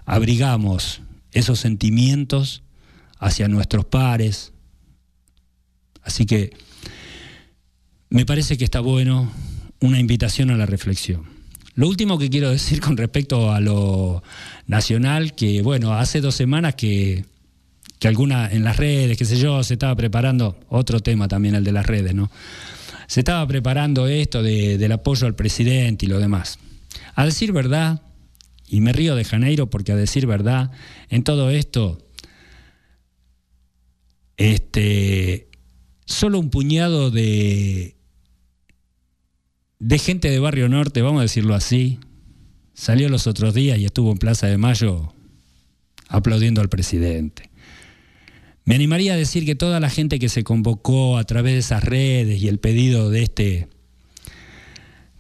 abrigamos 0.06 1.04
esos 1.34 1.60
sentimientos 1.60 2.64
hacia 3.20 3.48
nuestros 3.48 3.86
pares, 3.86 4.53
Así 6.04 6.26
que 6.26 6.52
me 8.10 8.26
parece 8.26 8.58
que 8.58 8.64
está 8.64 8.80
bueno 8.80 9.32
una 9.80 10.00
invitación 10.00 10.52
a 10.52 10.58
la 10.58 10.66
reflexión. 10.66 11.24
Lo 11.76 11.88
último 11.88 12.20
que 12.20 12.30
quiero 12.30 12.52
decir 12.52 12.80
con 12.80 12.98
respecto 12.98 13.52
a 13.52 13.60
lo 13.60 14.24
nacional, 14.68 15.34
que 15.34 15.62
bueno, 15.62 15.94
hace 15.94 16.22
dos 16.22 16.36
semanas 16.36 16.76
que, 16.76 17.26
que 18.00 18.08
alguna 18.08 18.52
en 18.52 18.64
las 18.64 18.78
redes, 18.78 19.18
qué 19.18 19.26
sé 19.26 19.38
yo, 19.38 19.64
se 19.64 19.74
estaba 19.74 19.96
preparando, 19.96 20.60
otro 20.70 21.00
tema 21.00 21.28
también 21.28 21.56
el 21.56 21.64
de 21.64 21.72
las 21.72 21.86
redes, 21.86 22.14
¿no? 22.14 22.30
Se 23.08 23.22
estaba 23.22 23.48
preparando 23.48 24.08
esto 24.08 24.44
del 24.44 24.92
apoyo 24.92 25.26
al 25.26 25.36
presidente 25.36 26.06
y 26.06 26.10
lo 26.10 26.20
demás. 26.20 26.60
A 27.16 27.26
decir 27.26 27.52
verdad, 27.52 28.02
y 28.68 28.82
me 28.82 28.94
río 28.94 29.16
de 29.16 29.24
Janeiro 29.24 29.70
porque 29.70 29.92
a 29.92 29.96
decir 29.96 30.26
verdad, 30.26 30.72
en 31.10 31.24
todo 31.24 31.50
esto, 31.50 32.00
este, 34.38 35.48
solo 36.06 36.40
un 36.40 36.50
puñado 36.50 37.12
de, 37.12 37.96
de 39.80 40.00
gente 40.00 40.30
de 40.30 40.40
Barrio 40.40 40.70
Norte, 40.70 41.02
vamos 41.02 41.20
a 41.20 41.24
decirlo 41.24 41.56
así, 41.56 42.00
salió 42.74 43.10
los 43.10 43.28
otros 43.28 43.54
días 43.54 43.78
y 43.78 43.86
estuvo 43.86 44.12
en 44.12 44.18
Plaza 44.18 44.48
de 44.48 44.58
Mayo 44.58 45.14
aplaudiendo 46.08 46.62
al 46.62 46.70
presidente. 46.70 47.50
Me 48.66 48.76
animaría 48.76 49.14
a 49.14 49.18
decir 49.18 49.46
que 49.46 49.56
toda 49.56 49.80
la 49.80 49.90
gente 49.90 50.20
que 50.20 50.30
se 50.30 50.44
convocó 50.44 51.18
a 51.18 51.24
través 51.26 51.54
de 51.54 51.60
esas 51.60 51.84
redes 51.84 52.42
y 52.42 52.48
el 52.48 52.60
pedido 52.60 53.10
de 53.10 53.24
este 53.24 53.68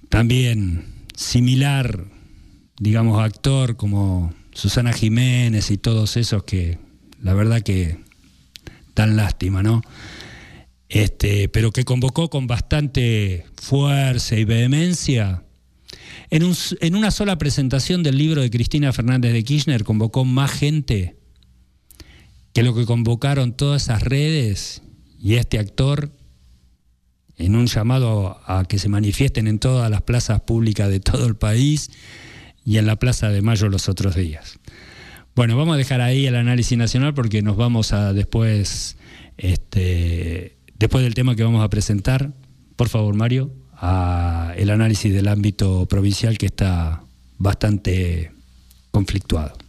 también 0.07 0.85
similar, 1.15 2.05
digamos, 2.79 3.21
actor 3.21 3.75
como 3.75 4.33
Susana 4.53 4.93
Jiménez 4.93 5.71
y 5.71 5.77
todos 5.77 6.15
esos 6.17 6.43
que 6.43 6.77
la 7.21 7.33
verdad 7.33 7.61
que 7.61 7.97
dan 8.95 9.15
lástima, 9.15 9.63
¿no? 9.63 9.81
Este, 10.93 11.49
pero 11.49 11.71
que 11.71 11.85
convocó 11.85 12.29
con 12.29 12.45
bastante 12.45 13.47
fuerza 13.55 14.35
y 14.35 14.45
vehemencia. 14.45 15.43
En, 16.29 16.95
una 16.95 17.09
sola 17.09 17.39
presentación 17.39 18.03
del 18.03 18.19
libro 18.19 18.41
de 18.41 18.51
Cristina 18.51 18.93
Fernández 18.93 19.33
de 19.33 19.43
Kirchner 19.43 19.83
convocó 19.83 20.23
más 20.23 20.51
gente 20.51 21.17
que 22.53 22.61
lo 22.61 22.75
que 22.75 22.85
convocaron 22.85 23.53
todas 23.53 23.83
esas 23.83 24.03
redes 24.03 24.83
y 25.19 25.33
este 25.35 25.57
actor 25.57 26.11
en 27.37 27.55
un 27.55 27.65
llamado 27.65 28.39
a 28.45 28.65
que 28.65 28.77
se 28.77 28.87
manifiesten 28.87 29.47
en 29.47 29.57
todas 29.57 29.89
las 29.89 30.03
plazas 30.03 30.41
públicas 30.41 30.89
de 30.89 30.99
todo 30.99 31.25
el 31.25 31.35
país 31.35 31.89
y 32.63 32.77
en 32.77 32.85
la 32.85 32.97
Plaza 32.97 33.29
de 33.29 33.41
Mayo 33.41 33.67
los 33.67 33.89
otros 33.89 34.15
días. 34.15 34.59
Bueno, 35.35 35.57
vamos 35.57 35.73
a 35.73 35.77
dejar 35.77 36.01
ahí 36.01 36.27
el 36.27 36.35
análisis 36.35 36.77
nacional 36.77 37.15
porque 37.15 37.41
nos 37.41 37.57
vamos 37.57 37.93
a 37.93 38.13
después, 38.13 38.97
este, 39.37 40.57
después 40.83 41.01
del 41.01 41.13
tema 41.13 41.33
que 41.37 41.43
vamos 41.43 41.63
a 41.63 41.69
presentar, 41.69 42.33
por 42.75 42.89
favor 42.89 43.15
Mario, 43.15 43.53
a 43.71 44.53
el 44.57 44.69
análisis 44.69 45.13
del 45.13 45.29
ámbito 45.29 45.85
provincial 45.85 46.37
que 46.37 46.47
está 46.47 47.03
bastante 47.37 48.33
conflictuado. 48.91 49.62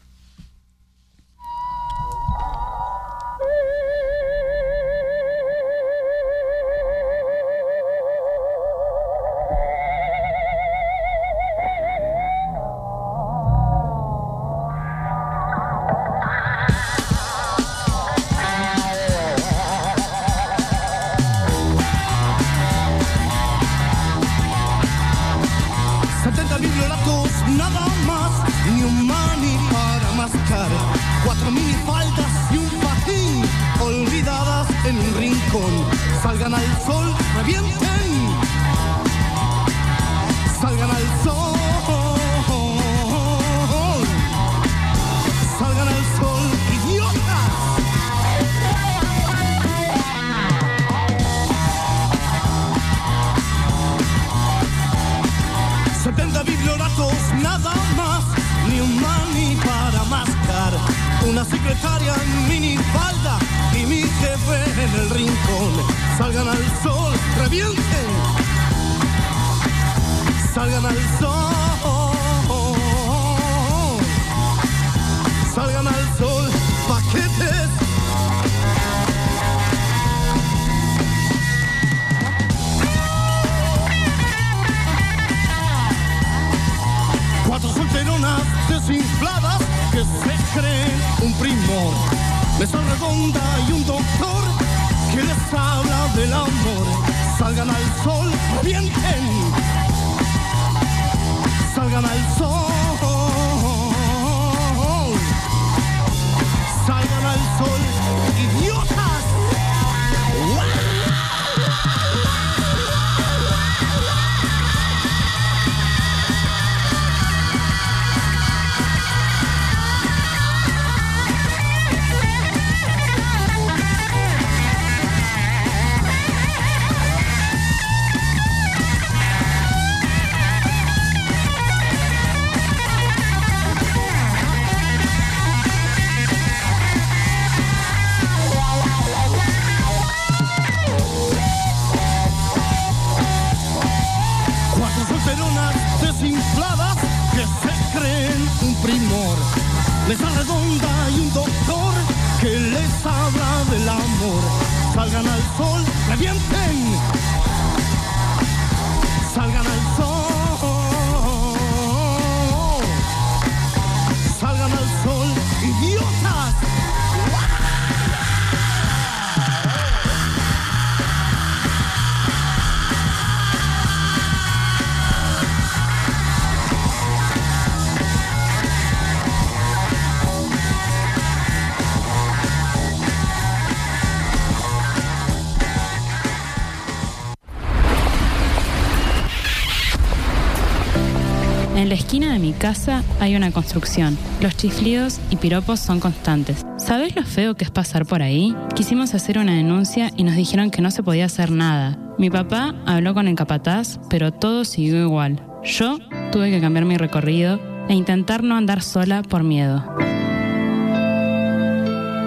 Casa 192.74 193.04
hay 193.20 193.36
una 193.36 193.52
construcción. 193.52 194.18
Los 194.40 194.56
chiflidos 194.56 195.20
y 195.30 195.36
piropos 195.36 195.78
son 195.78 196.00
constantes. 196.00 196.66
¿Sabes 196.76 197.14
lo 197.14 197.22
feo 197.22 197.54
que 197.54 197.62
es 197.62 197.70
pasar 197.70 198.04
por 198.04 198.20
ahí? 198.20 198.52
Quisimos 198.74 199.14
hacer 199.14 199.38
una 199.38 199.52
denuncia 199.54 200.10
y 200.16 200.24
nos 200.24 200.34
dijeron 200.34 200.72
que 200.72 200.82
no 200.82 200.90
se 200.90 201.04
podía 201.04 201.26
hacer 201.26 201.52
nada. 201.52 201.96
Mi 202.18 202.30
papá 202.30 202.74
habló 202.84 203.14
con 203.14 203.28
el 203.28 203.36
capataz, 203.36 204.00
pero 204.10 204.32
todo 204.32 204.64
siguió 204.64 205.00
igual. 205.00 205.40
Yo 205.62 205.98
tuve 206.32 206.50
que 206.50 206.60
cambiar 206.60 206.84
mi 206.84 206.96
recorrido 206.96 207.60
e 207.88 207.94
intentar 207.94 208.42
no 208.42 208.56
andar 208.56 208.82
sola 208.82 209.22
por 209.22 209.44
miedo. 209.44 209.84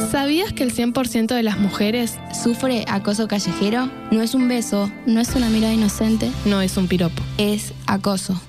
¿Sabías 0.10 0.54
que 0.54 0.64
el 0.64 0.74
100% 0.74 1.36
de 1.36 1.44
las 1.44 1.60
mujeres 1.60 2.18
¿Sufre 2.34 2.86
acoso 2.88 3.28
callejero? 3.28 3.90
No 4.12 4.22
es 4.22 4.34
un 4.34 4.48
beso, 4.48 4.90
no 5.06 5.20
es 5.20 5.36
una 5.36 5.50
mirada 5.50 5.74
inocente, 5.74 6.32
no 6.46 6.62
es 6.62 6.78
un 6.78 6.88
piropo? 6.88 7.22
es 7.38 7.74
acoso. 7.86 8.40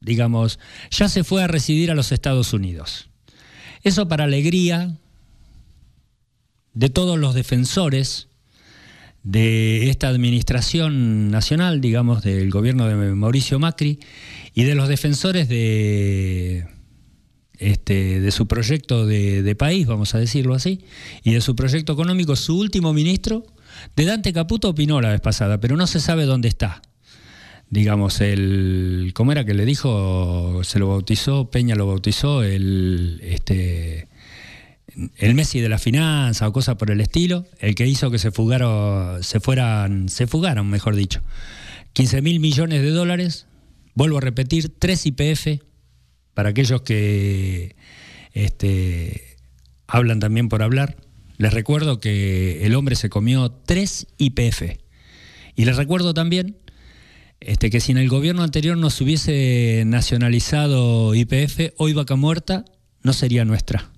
digamos, 0.00 0.60
ya 0.92 1.08
se 1.08 1.24
fue 1.24 1.42
a 1.42 1.48
residir 1.48 1.90
a 1.90 1.96
los 1.96 2.12
Estados 2.12 2.52
Unidos. 2.52 3.10
Eso 3.82 4.06
para 4.06 4.22
alegría 4.22 4.96
de 6.74 6.90
todos 6.90 7.18
los 7.18 7.34
defensores 7.34 8.28
de 9.24 9.90
esta 9.90 10.06
administración 10.06 11.32
nacional, 11.32 11.80
digamos, 11.80 12.22
del 12.22 12.50
gobierno 12.50 12.86
de 12.86 12.94
Mauricio 13.16 13.58
Macri, 13.58 13.98
y 14.54 14.62
de 14.62 14.76
los 14.76 14.88
defensores 14.88 15.48
de 15.48 16.68
este, 17.58 18.20
de 18.20 18.30
su 18.30 18.46
proyecto 18.46 19.06
de, 19.06 19.54
país, 19.56 19.86
vamos 19.86 20.14
a 20.14 20.18
decirlo 20.18 20.54
así, 20.54 20.80
y 21.22 21.32
de 21.32 21.40
su 21.40 21.56
proyecto 21.56 21.92
económico, 21.92 22.36
su 22.36 22.58
último 22.58 22.92
ministro, 22.92 23.44
de 23.96 24.04
Dante 24.04 24.32
Caputo 24.32 24.70
opinó 24.70 25.00
la 25.00 25.10
vez 25.10 25.20
pasada, 25.20 25.60
pero 25.60 25.76
no 25.76 25.86
se 25.86 26.00
sabe 26.00 26.24
dónde 26.24 26.48
está. 26.48 26.82
Digamos, 27.70 28.22
el. 28.22 29.12
¿Cómo 29.14 29.30
era 29.32 29.44
que 29.44 29.52
le 29.52 29.66
dijo? 29.66 30.62
Se 30.64 30.78
lo 30.78 30.88
bautizó, 30.88 31.50
Peña 31.50 31.74
lo 31.74 31.86
bautizó, 31.86 32.42
el. 32.42 33.20
Este, 33.22 34.08
el 35.16 35.34
Messi 35.34 35.60
de 35.60 35.68
la 35.68 35.78
finanza 35.78 36.48
o 36.48 36.52
cosas 36.52 36.76
por 36.76 36.90
el 36.90 37.00
estilo, 37.00 37.44
el 37.60 37.74
que 37.74 37.86
hizo 37.86 38.10
que 38.10 38.18
se 38.18 38.30
fugaron, 38.30 39.22
se 39.22 39.38
fueran, 39.38 40.08
se 40.08 40.26
fugaron, 40.26 40.68
mejor 40.68 40.96
dicho. 40.96 41.20
15 41.92 42.22
mil 42.22 42.40
millones 42.40 42.82
de 42.82 42.90
dólares, 42.90 43.46
vuelvo 43.94 44.18
a 44.18 44.20
repetir, 44.20 44.72
tres 44.78 45.04
IPF, 45.06 45.62
para 46.38 46.50
aquellos 46.50 46.82
que 46.82 47.74
este, 48.32 49.38
hablan 49.88 50.20
también 50.20 50.48
por 50.48 50.62
hablar, 50.62 50.96
les 51.36 51.52
recuerdo 51.52 51.98
que 51.98 52.64
el 52.64 52.76
hombre 52.76 52.94
se 52.94 53.10
comió 53.10 53.50
tres 53.50 54.06
IPF. 54.18 54.78
Y 55.56 55.64
les 55.64 55.76
recuerdo 55.76 56.14
también 56.14 56.56
este, 57.40 57.70
que 57.70 57.80
si 57.80 57.90
en 57.90 57.98
el 57.98 58.08
gobierno 58.08 58.44
anterior 58.44 58.78
no 58.78 58.88
se 58.88 59.02
hubiese 59.02 59.82
nacionalizado 59.84 61.12
IPF, 61.12 61.74
hoy 61.76 61.92
vaca 61.92 62.14
muerta 62.14 62.64
no 63.02 63.12
sería 63.12 63.44
nuestra. 63.44 63.90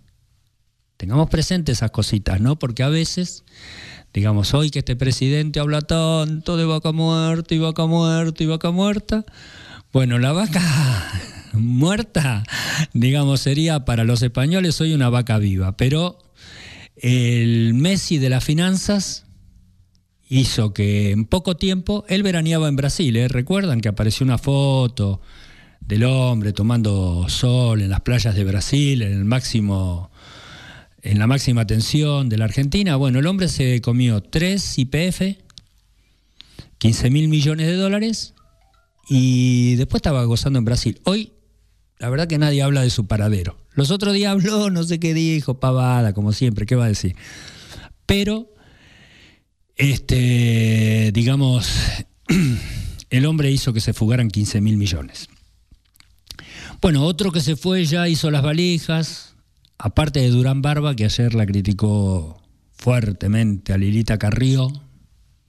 Tengamos 0.96 1.28
presente 1.28 1.72
esas 1.72 1.90
cositas, 1.90 2.40
¿no? 2.40 2.58
Porque 2.58 2.82
a 2.82 2.88
veces, 2.88 3.44
digamos, 4.14 4.54
hoy 4.54 4.70
que 4.70 4.78
este 4.78 4.96
presidente 4.96 5.60
habla 5.60 5.82
tanto 5.82 6.56
de 6.56 6.64
vaca 6.64 6.92
muerta 6.92 7.54
y 7.54 7.58
vaca 7.58 7.84
muerta 7.84 8.42
y 8.42 8.46
vaca 8.46 8.70
muerta, 8.70 9.26
bueno, 9.92 10.18
la 10.18 10.32
vaca 10.32 10.62
muerta, 11.54 12.44
digamos, 12.92 13.40
sería 13.40 13.84
para 13.84 14.04
los 14.04 14.22
españoles 14.22 14.80
hoy 14.80 14.92
una 14.92 15.08
vaca 15.08 15.38
viva, 15.38 15.76
pero 15.76 16.18
el 16.96 17.74
Messi 17.74 18.18
de 18.18 18.28
las 18.28 18.44
finanzas 18.44 19.24
hizo 20.28 20.72
que 20.72 21.10
en 21.10 21.24
poco 21.24 21.56
tiempo 21.56 22.04
él 22.08 22.22
veraneaba 22.22 22.68
en 22.68 22.76
Brasil. 22.76 23.16
¿eh? 23.16 23.28
Recuerdan 23.28 23.80
que 23.80 23.88
apareció 23.88 24.24
una 24.24 24.38
foto 24.38 25.20
del 25.80 26.04
hombre 26.04 26.52
tomando 26.52 27.26
sol 27.28 27.82
en 27.82 27.90
las 27.90 28.02
playas 28.02 28.34
de 28.34 28.44
Brasil, 28.44 29.02
en 29.02 29.12
el 29.12 29.24
máximo, 29.24 30.10
en 31.02 31.18
la 31.18 31.26
máxima 31.26 31.66
tensión 31.66 32.28
de 32.28 32.38
la 32.38 32.44
Argentina. 32.44 32.96
Bueno, 32.96 33.18
el 33.18 33.26
hombre 33.26 33.48
se 33.48 33.80
comió 33.80 34.22
tres 34.22 34.78
IPF, 34.78 35.36
15 36.78 37.10
mil 37.10 37.28
millones 37.28 37.66
de 37.66 37.74
dólares 37.74 38.34
y 39.08 39.74
después 39.74 39.98
estaba 39.98 40.22
gozando 40.24 40.60
en 40.60 40.64
Brasil. 40.64 41.00
Hoy 41.04 41.32
la 42.00 42.08
verdad 42.08 42.26
que 42.26 42.38
nadie 42.38 42.62
habla 42.62 42.80
de 42.80 42.88
su 42.88 43.06
paradero. 43.06 43.58
Los 43.74 43.90
otros 43.90 44.14
días 44.14 44.32
habló, 44.32 44.70
no 44.70 44.82
sé 44.84 44.98
qué 44.98 45.12
dijo, 45.12 45.60
pavada, 45.60 46.14
como 46.14 46.32
siempre, 46.32 46.64
¿qué 46.64 46.74
va 46.74 46.86
a 46.86 46.88
decir? 46.88 47.14
Pero, 48.06 48.54
este, 49.76 51.10
digamos, 51.12 51.68
el 53.10 53.26
hombre 53.26 53.50
hizo 53.50 53.74
que 53.74 53.80
se 53.80 53.92
fugaran 53.92 54.28
15 54.28 54.62
mil 54.62 54.78
millones. 54.78 55.28
Bueno, 56.80 57.04
otro 57.04 57.32
que 57.32 57.42
se 57.42 57.54
fue 57.54 57.84
ya 57.84 58.08
hizo 58.08 58.30
las 58.30 58.42
valijas, 58.42 59.36
aparte 59.76 60.20
de 60.20 60.30
Durán 60.30 60.62
Barba, 60.62 60.96
que 60.96 61.04
ayer 61.04 61.34
la 61.34 61.44
criticó 61.44 62.42
fuertemente 62.72 63.74
a 63.74 63.78
Lilita 63.78 64.18
Carrillo 64.18 64.72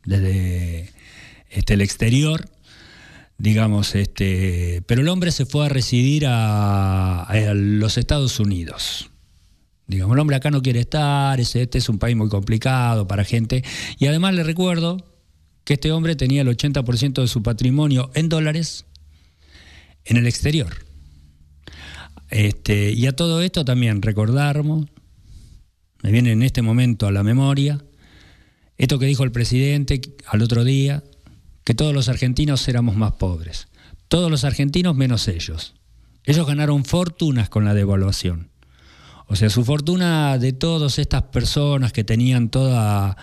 desde 0.04 0.90
este, 1.50 1.76
el 1.76 1.82
exterior 1.82 2.51
digamos, 3.42 3.96
este, 3.96 4.84
pero 4.86 5.02
el 5.02 5.08
hombre 5.08 5.32
se 5.32 5.48
fue 5.48 5.66
a 5.66 5.70
residir 5.70 6.26
a, 6.28 7.28
los 7.56 7.98
Estados 7.98 8.40
Unidos. 8.40 9.10
Digamos, 9.88 10.14
el 10.14 10.20
hombre 10.20 10.36
acá 10.36 10.52
no 10.52 10.62
quiere 10.62 10.82
estar, 10.82 11.40
este 11.40 11.68
es 11.74 11.90
un 11.90 11.98
país 11.98 12.16
muy 12.16 12.30
complicado 12.30 13.08
para 13.08 13.24
gente. 13.24 13.64
Y 13.98 14.06
además 14.06 14.36
le 14.36 14.44
recuerdo 14.44 14.98
que 15.64 15.74
este 15.74 15.92
hombre 15.92 16.16
tenía 16.16 16.44
el 16.44 16.50
80% 16.50 17.22
de 17.22 17.28
su 17.28 17.42
patrimonio 17.42 18.12
en 18.14 18.30
dólares 18.30 18.86
en 20.06 20.18
el 20.18 20.28
exterior. 20.28 20.86
Este, 22.30 22.92
y 22.92 23.08
a 23.08 23.16
todo 23.16 23.42
esto 23.42 23.66
también 23.66 24.04
recordarnos, 24.04 24.86
me 26.04 26.12
viene 26.12 26.32
en 26.34 26.44
este 26.44 26.62
momento 26.62 27.08
a 27.08 27.12
la 27.12 27.24
memoria, 27.24 27.84
esto 28.78 29.00
que 29.00 29.08
dijo 29.08 29.24
el 29.24 29.32
presidente 29.32 30.00
al 30.28 30.44
otro 30.44 30.64
día, 30.64 31.04
que 31.64 31.74
todos 31.74 31.94
los 31.94 32.10
argentinos 32.10 32.68
éramos 32.68 32.96
más 32.96 33.14
pobres. 33.14 33.68
Todos 34.08 34.30
los 34.30 34.44
argentinos 34.44 34.96
menos 34.96 35.28
ellos. 35.28 35.74
Ellos 36.26 36.46
ganaron 36.46 36.86
fortunas 36.86 37.50
con 37.50 37.66
la 37.66 37.74
devaluación. 37.74 38.50
O 39.28 39.36
sea, 39.36 39.50
su 39.50 39.64
fortuna 39.64 40.38
de 40.38 40.52
todas 40.52 41.00
estas 41.00 41.24
personas 41.24 41.94
que 41.94 42.04
tenían 42.04 42.50
toda, 42.50 43.16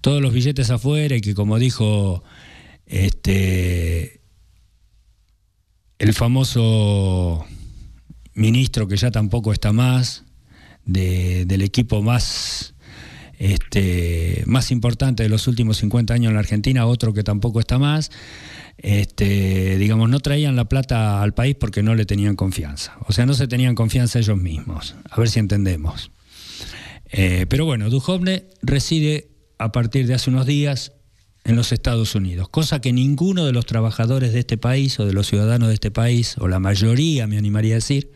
todos 0.00 0.22
los 0.22 0.32
billetes 0.32 0.70
afuera 0.70 1.16
y 1.16 1.20
que 1.20 1.34
como 1.34 1.58
dijo 1.58 2.24
este, 2.86 4.22
el 5.98 6.14
famoso 6.14 7.44
ministro 8.32 8.88
que 8.88 8.96
ya 8.96 9.10
tampoco 9.10 9.52
está 9.52 9.72
más, 9.72 10.24
del 10.86 11.62
equipo 11.62 12.02
más 12.02 12.74
este, 13.40 14.44
más 14.44 14.70
importante 14.70 15.22
de 15.22 15.30
los 15.30 15.48
últimos 15.48 15.78
50 15.78 16.12
años 16.12 16.28
en 16.28 16.34
la 16.34 16.40
Argentina, 16.40 16.84
otro 16.84 17.14
que 17.14 17.24
tampoco 17.24 17.58
está 17.58 17.78
más, 17.78 18.10
este, 18.76 19.78
digamos, 19.78 20.10
no 20.10 20.20
traían 20.20 20.56
la 20.56 20.66
plata 20.66 21.22
al 21.22 21.32
país 21.32 21.56
porque 21.58 21.82
no 21.82 21.94
le 21.94 22.04
tenían 22.04 22.36
confianza. 22.36 22.98
O 23.06 23.14
sea, 23.14 23.24
no 23.24 23.32
se 23.32 23.48
tenían 23.48 23.74
confianza 23.74 24.18
ellos 24.18 24.36
mismos. 24.36 24.94
A 25.08 25.18
ver 25.18 25.30
si 25.30 25.38
entendemos. 25.38 26.12
Eh, 27.12 27.46
pero 27.48 27.64
bueno, 27.64 27.88
Duhovne 27.88 28.44
reside 28.60 29.30
a 29.56 29.72
partir 29.72 30.06
de 30.06 30.14
hace 30.14 30.28
unos 30.28 30.44
días 30.44 30.92
en 31.44 31.56
los 31.56 31.72
Estados 31.72 32.14
Unidos, 32.14 32.50
cosa 32.50 32.82
que 32.82 32.92
ninguno 32.92 33.46
de 33.46 33.52
los 33.52 33.64
trabajadores 33.64 34.34
de 34.34 34.40
este 34.40 34.58
país 34.58 35.00
o 35.00 35.06
de 35.06 35.14
los 35.14 35.26
ciudadanos 35.26 35.68
de 35.68 35.74
este 35.74 35.90
país, 35.90 36.36
o 36.38 36.46
la 36.46 36.58
mayoría 36.58 37.26
me 37.26 37.38
animaría 37.38 37.72
a 37.72 37.76
decir, 37.76 38.12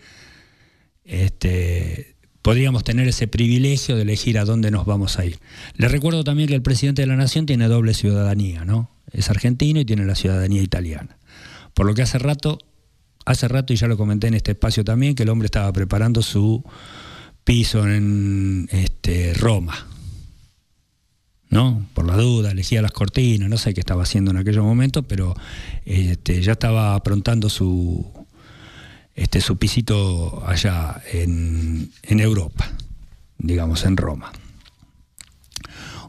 este, 1.07 2.14
podríamos 2.45 2.85
tener 2.85 3.09
ese 3.09 3.27
privilegio 3.27 3.97
de 3.97 4.03
elegir 4.03 4.39
a 4.39 4.45
dónde 4.45 4.71
nos 4.71 4.85
vamos 4.85 5.19
a 5.19 5.25
ir. 5.25 5.39
Les 5.77 5.91
recuerdo 5.91 6.25
también 6.25 6.47
que 6.47 6.55
el 6.55 6.61
presidente 6.61 7.01
de 7.01 7.07
la 7.07 7.17
Nación 7.17 7.47
tiene 7.47 7.69
doble 7.69 7.95
ciudadanía, 7.95 8.67
¿no? 8.67 8.91
Es 9.11 9.31
argentino 9.31 9.81
y 9.81 9.87
tiene 9.87 10.05
la 10.05 10.15
ciudadanía 10.15 10.61
italiana. 10.61 11.17
Por 11.73 11.87
lo 11.87 11.95
que 11.95 12.03
hace 12.03 12.19
rato, 12.19 12.59
hace 13.25 13.49
rato, 13.49 13.73
y 13.73 13.77
ya 13.77 13.87
lo 13.87 13.97
comenté 13.97 14.27
en 14.27 14.35
este 14.35 14.51
espacio 14.51 14.85
también, 14.85 15.15
que 15.15 15.23
el 15.23 15.31
hombre 15.31 15.47
estaba 15.47 15.73
preparando 15.73 16.21
su 16.21 16.63
piso 17.45 17.89
en 17.89 18.69
este, 18.73 19.33
Roma. 19.33 19.87
¿no? 21.49 21.87
Por 21.95 22.05
la 22.05 22.19
duda, 22.19 22.51
elegía 22.51 22.83
las 22.83 22.93
cortinas, 22.93 23.49
no 23.49 23.57
sé 23.57 23.73
qué 23.73 23.81
estaba 23.81 24.03
haciendo 24.03 24.33
en 24.33 24.37
aquellos 24.37 24.65
momentos, 24.65 25.03
pero 25.09 25.35
este, 25.87 26.43
ya 26.43 26.53
estaba 26.53 26.95
aprontando 26.95 27.49
su, 27.49 28.24
este, 29.15 29.41
su 29.41 29.57
pisito 29.57 30.43
allá 30.47 31.03
en, 31.13 31.91
en 32.03 32.21
Europa, 32.21 32.71
digamos, 33.39 33.85
en 33.85 33.97
Roma. 33.97 34.33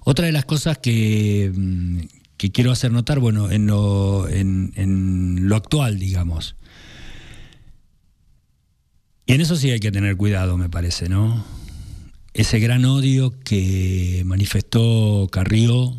Otra 0.03 0.27
de 0.27 0.31
las 0.31 0.45
cosas 0.45 0.77
que, 0.77 1.51
mm, 1.53 1.99
que 2.37 2.51
quiero 2.51 2.71
hacer 2.71 2.91
notar, 2.91 3.19
bueno, 3.19 3.49
en 3.51 3.67
lo, 3.67 4.27
en 4.29 5.47
lo 5.47 5.55
actual, 5.55 5.99
digamos, 5.99 6.55
y 9.25 9.33
en 9.33 9.41
eso 9.41 9.55
sí 9.55 9.71
hay 9.71 9.79
que 9.79 9.91
tener 9.91 10.15
cuidado, 10.17 10.55
me 10.57 10.69
parece, 10.69 11.09
¿no? 11.09 11.43
Ese 12.33 12.59
gran 12.59 12.85
odio 12.85 13.33
que 13.43 14.21
manifestó 14.25 15.27
Carrió 15.31 15.95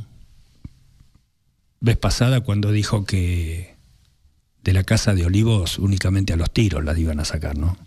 vez 1.80 1.96
pasada 1.96 2.40
cuando 2.40 2.70
dijo 2.70 3.04
que 3.04 3.75
de 4.66 4.72
la 4.72 4.82
casa 4.82 5.14
de 5.14 5.24
Olivos 5.24 5.78
únicamente 5.78 6.32
a 6.32 6.36
los 6.36 6.52
tiros 6.52 6.84
las 6.84 6.98
iban 6.98 7.20
a 7.20 7.24
sacar, 7.24 7.56
¿no? 7.56 7.78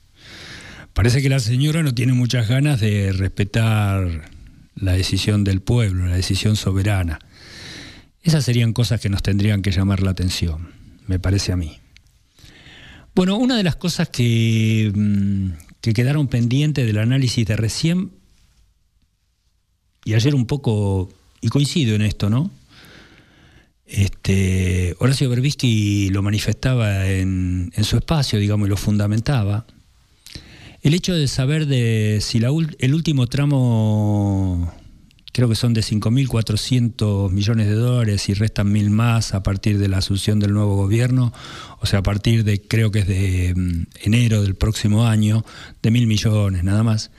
Parece 0.93 1.21
que 1.21 1.27
la 1.27 1.39
señora 1.39 1.83
no 1.83 1.93
tiene 1.93 2.13
muchas 2.13 2.47
ganas 2.47 2.79
de 2.79 3.11
respetar 3.11 4.31
la 4.75 4.93
decisión 4.93 5.43
del 5.43 5.61
pueblo, 5.61 6.07
la 6.07 6.15
decisión 6.15 6.55
soberana. 6.55 7.19
Esas 8.23 8.45
serían 8.45 8.71
cosas 8.71 9.01
que 9.01 9.09
nos 9.09 9.21
tendrían 9.21 9.61
que 9.61 9.71
llamar 9.71 10.01
la 10.01 10.11
atención, 10.11 10.69
me 11.05 11.19
parece 11.19 11.51
a 11.51 11.57
mí. 11.57 11.79
Bueno, 13.13 13.35
una 13.35 13.57
de 13.57 13.63
las 13.63 13.75
cosas 13.75 14.07
que, 14.07 14.89
mm, 14.95 15.49
que 15.81 15.93
quedaron 15.93 16.29
pendientes 16.29 16.87
del 16.87 16.99
análisis 16.99 17.45
de 17.45 17.57
recién, 17.57 18.11
y 20.05 20.13
ayer 20.13 20.33
un 20.33 20.45
poco, 20.45 21.09
y 21.41 21.49
coincido 21.49 21.93
en 21.93 22.03
esto, 22.03 22.29
¿no? 22.29 22.51
Este, 23.89 24.95
Horacio 24.99 25.27
Berbisky 25.31 26.09
lo 26.09 26.21
manifestaba 26.21 27.07
en, 27.09 27.71
su 27.81 27.97
espacio, 27.97 28.37
digamos, 28.37 28.67
y 28.67 28.69
lo 28.69 28.77
fundamentaba. 28.77 29.65
El 30.81 30.93
hecho 30.93 31.15
de 31.15 31.27
saber 31.27 31.65
de 31.65 32.19
si 32.21 32.37
el 32.37 32.93
último 32.93 33.25
tramo, 33.25 34.71
creo 35.33 35.49
que 35.49 35.55
son 35.55 35.73
de 35.73 35.81
5.400 35.81 37.31
millones 37.31 37.67
de 37.67 37.73
dólares 37.73 38.29
y 38.29 38.35
restan 38.35 38.71
mil 38.71 38.91
más 38.91 39.33
a 39.33 39.41
partir 39.41 39.79
de 39.79 39.87
la 39.87 39.97
asunción 39.97 40.39
del 40.39 40.53
nuevo 40.53 40.75
gobierno, 40.75 41.33
o 41.79 41.87
sea, 41.87 41.99
a 41.99 42.03
partir 42.03 42.43
de, 42.43 42.61
creo 42.61 42.91
que 42.91 42.99
es 42.99 43.07
de 43.07 43.53
mm, 43.55 43.83
enero 44.03 44.43
del 44.43 44.55
próximo 44.55 45.07
año, 45.07 45.43
de 45.81 45.89
mil 45.89 46.05
millones 46.05 46.63
nada 46.63 46.83
más, 46.83 47.09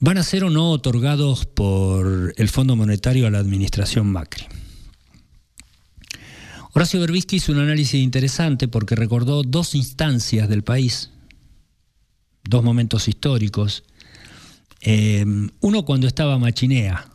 van 0.00 0.16
a 0.16 0.22
ser 0.22 0.44
o 0.44 0.50
no 0.50 0.70
otorgados 0.70 1.44
por 1.44 2.32
el 2.36 2.48
Fondo 2.48 2.74
Monetario 2.74 3.26
a 3.26 3.30
la 3.30 3.38
administración 3.38 4.10
Macri. 4.10 4.46
Horacio 6.74 7.00
Berbisky 7.00 7.36
hizo 7.36 7.52
un 7.52 7.58
análisis 7.58 8.00
interesante 8.00 8.66
porque 8.66 8.96
recordó 8.96 9.42
dos 9.42 9.74
instancias 9.74 10.48
del 10.48 10.62
país, 10.62 11.10
dos 12.44 12.64
momentos 12.64 13.08
históricos. 13.08 13.84
Eh, 14.80 15.24
uno 15.60 15.84
cuando 15.84 16.06
estaba 16.06 16.38
Machinea, 16.38 17.10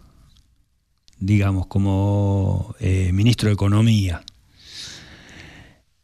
digamos, 1.20 1.66
como 1.66 2.76
eh, 2.80 3.12
ministro 3.14 3.50
de 3.50 3.56
Economía. 3.56 4.24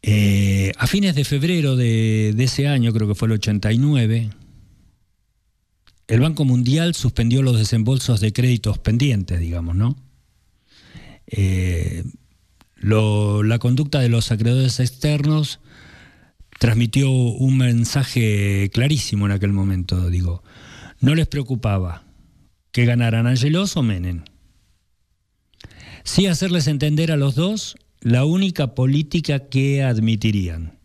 Eh, 0.02 0.72
a 0.78 0.88
fines 0.88 1.14
de 1.14 1.24
febrero 1.24 1.76
de, 1.76 2.34
de, 2.36 2.44
ese 2.44 2.68
año, 2.68 2.92
creo 2.92 3.08
que 3.08 3.16
fue 3.16 3.28
el 3.28 3.34
89, 3.34 4.32
el 6.08 6.20
Banco 6.20 6.44
Mundial 6.44 6.96
suspendió 6.96 7.44
los 7.44 7.58
desembolsos 7.58 8.20
de 8.20 8.34
créditos 8.34 8.80
pendientes, 8.80 9.40
digamos, 9.40 9.76
¿no? 9.76 9.96
La 12.84 13.60
conducta 13.60 14.02
de 14.02 14.10
los 14.10 14.30
acreedores 14.34 14.82
externos 14.82 15.62
transmitió 16.60 17.10
un 17.10 17.58
mensaje 17.58 18.70
clarísimo 18.74 19.26
en 19.26 19.32
aquel 19.32 19.54
momento, 19.54 20.10
digo. 20.10 20.44
No 21.00 21.16
les 21.16 21.28
preocupaba 21.28 22.04
que 22.74 22.84
ganaran 22.84 23.26
Angelos 23.26 23.78
o 23.78 23.84
Menem. 23.84 24.26
Sí 26.04 26.28
hacerles 26.28 26.68
entender 26.68 27.14
a 27.14 27.16
los 27.16 27.36
dos 27.36 27.78
la 28.02 28.26
única 28.26 28.76
política 28.76 29.48
que 29.48 29.82
admitirían. 29.82 30.78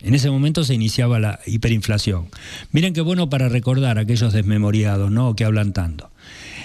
En 0.00 0.14
ese 0.14 0.30
momento 0.30 0.64
se 0.64 0.72
iniciaba 0.72 1.20
la 1.20 1.40
hiperinflación. 1.44 2.28
Miren 2.72 2.94
qué 2.94 3.02
bueno 3.02 3.28
para 3.28 3.50
recordar 3.50 3.98
aquellos 3.98 4.32
desmemoriados, 4.32 5.10
¿no? 5.10 5.36
Que 5.36 5.44
hablan 5.44 5.74
tanto. 5.74 6.10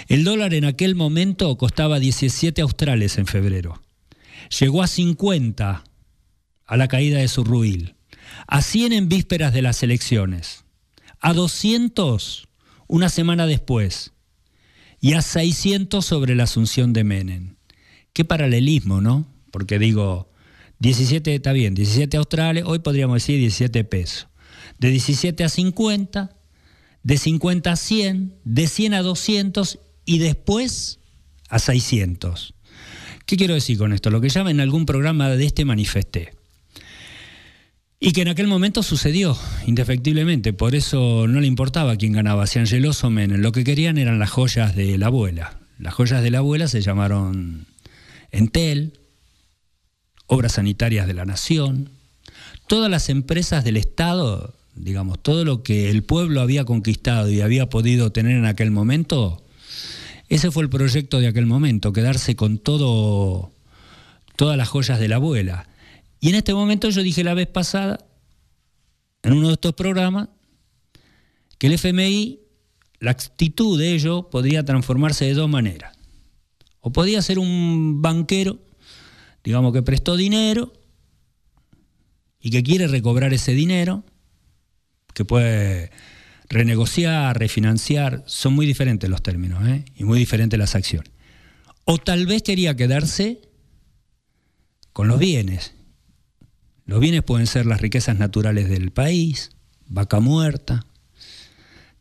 El 0.08 0.24
dólar 0.24 0.54
en 0.54 0.64
aquel 0.64 0.94
momento 0.94 1.54
costaba 1.58 1.98
17 1.98 2.62
australes 2.62 3.18
en 3.18 3.26
febrero 3.26 3.82
llegó 4.58 4.82
a 4.82 4.86
50 4.86 5.84
a 6.64 6.76
la 6.76 6.88
caída 6.88 7.18
de 7.18 7.28
su 7.28 7.44
ruil, 7.44 7.96
a 8.46 8.62
100 8.62 8.92
en 8.92 9.08
vísperas 9.08 9.52
de 9.52 9.62
las 9.62 9.82
elecciones, 9.82 10.64
a 11.20 11.32
200 11.32 12.48
una 12.88 13.08
semana 13.08 13.46
después 13.46 14.12
y 15.00 15.14
a 15.14 15.22
600 15.22 16.04
sobre 16.04 16.34
la 16.34 16.44
asunción 16.44 16.92
de 16.92 17.04
Menem. 17.04 17.56
Qué 18.12 18.24
paralelismo, 18.24 19.00
¿no? 19.00 19.26
Porque 19.50 19.78
digo, 19.78 20.30
17 20.80 21.34
está 21.34 21.52
bien, 21.52 21.74
17 21.74 22.16
australes, 22.16 22.64
hoy 22.66 22.80
podríamos 22.80 23.16
decir 23.16 23.38
17 23.38 23.84
pesos. 23.84 24.28
De 24.78 24.90
17 24.90 25.44
a 25.44 25.48
50, 25.48 26.36
de 27.02 27.18
50 27.18 27.72
a 27.72 27.76
100, 27.76 28.34
de 28.44 28.66
100 28.66 28.94
a 28.94 29.02
200 29.02 29.78
y 30.04 30.18
después 30.18 31.00
a 31.48 31.58
600. 31.58 32.54
¿Qué 33.26 33.36
quiero 33.36 33.54
decir 33.54 33.78
con 33.78 33.92
esto? 33.92 34.10
Lo 34.10 34.20
que 34.20 34.28
llama 34.28 34.50
en 34.50 34.60
algún 34.60 34.86
programa 34.86 35.28
de 35.30 35.44
este 35.44 35.64
manifesté. 35.64 36.34
Y 37.98 38.12
que 38.12 38.22
en 38.22 38.28
aquel 38.28 38.48
momento 38.48 38.82
sucedió, 38.82 39.38
indefectiblemente. 39.66 40.52
Por 40.52 40.74
eso 40.74 41.26
no 41.28 41.40
le 41.40 41.46
importaba 41.46 41.96
quién 41.96 42.12
ganaba, 42.12 42.48
si 42.48 42.58
Angelos 42.58 43.04
o 43.04 43.10
Menem. 43.10 43.40
Lo 43.40 43.52
que 43.52 43.62
querían 43.62 43.96
eran 43.96 44.18
las 44.18 44.30
joyas 44.30 44.74
de 44.74 44.98
la 44.98 45.06
abuela. 45.06 45.60
Las 45.78 45.94
joyas 45.94 46.22
de 46.22 46.30
la 46.30 46.38
abuela 46.38 46.66
se 46.66 46.80
llamaron 46.80 47.66
Entel, 48.32 48.98
Obras 50.26 50.52
Sanitarias 50.52 51.06
de 51.06 51.14
la 51.14 51.24
Nación, 51.24 51.90
todas 52.66 52.90
las 52.90 53.08
empresas 53.08 53.64
del 53.64 53.76
Estado, 53.76 54.54
digamos, 54.74 55.22
todo 55.22 55.44
lo 55.44 55.62
que 55.62 55.90
el 55.90 56.02
pueblo 56.02 56.40
había 56.40 56.64
conquistado 56.64 57.30
y 57.30 57.40
había 57.40 57.68
podido 57.68 58.12
tener 58.12 58.36
en 58.36 58.46
aquel 58.46 58.70
momento, 58.70 59.41
ese 60.34 60.50
fue 60.50 60.62
el 60.62 60.70
proyecto 60.70 61.20
de 61.20 61.26
aquel 61.26 61.44
momento, 61.44 61.92
quedarse 61.92 62.34
con 62.36 62.56
todo, 62.56 63.52
todas 64.34 64.56
las 64.56 64.66
joyas 64.66 64.98
de 64.98 65.06
la 65.06 65.16
abuela. 65.16 65.68
Y 66.20 66.30
en 66.30 66.36
este 66.36 66.54
momento 66.54 66.88
yo 66.88 67.02
dije 67.02 67.22
la 67.22 67.34
vez 67.34 67.48
pasada, 67.48 67.98
en 69.22 69.34
uno 69.34 69.48
de 69.48 69.52
estos 69.52 69.74
programas, 69.74 70.30
que 71.58 71.66
el 71.66 71.74
FMI, 71.74 72.40
la 72.98 73.10
actitud 73.10 73.78
de 73.78 73.92
ello 73.92 74.30
podría 74.30 74.64
transformarse 74.64 75.26
de 75.26 75.34
dos 75.34 75.50
maneras. 75.50 75.98
O 76.80 76.92
podía 76.92 77.20
ser 77.20 77.38
un 77.38 78.00
banquero, 78.00 78.58
digamos 79.44 79.74
que 79.74 79.82
prestó 79.82 80.16
dinero 80.16 80.72
y 82.40 82.48
que 82.48 82.62
quiere 82.62 82.86
recobrar 82.86 83.34
ese 83.34 83.52
dinero, 83.52 84.02
que 85.12 85.26
puede 85.26 85.90
renegociar, 86.52 87.38
refinanciar, 87.38 88.22
son 88.26 88.52
muy 88.54 88.66
diferentes 88.66 89.08
los 89.08 89.22
términos 89.22 89.66
¿eh? 89.66 89.84
y 89.96 90.04
muy 90.04 90.18
diferentes 90.18 90.58
las 90.58 90.74
acciones. 90.74 91.10
O 91.84 91.98
tal 91.98 92.26
vez 92.26 92.42
quería 92.42 92.76
quedarse 92.76 93.40
con 94.92 95.08
los 95.08 95.18
bienes. 95.18 95.74
Los 96.84 97.00
bienes 97.00 97.22
pueden 97.22 97.46
ser 97.46 97.64
las 97.64 97.80
riquezas 97.80 98.18
naturales 98.18 98.68
del 98.68 98.90
país, 98.90 99.50
vaca 99.86 100.20
muerta, 100.20 100.84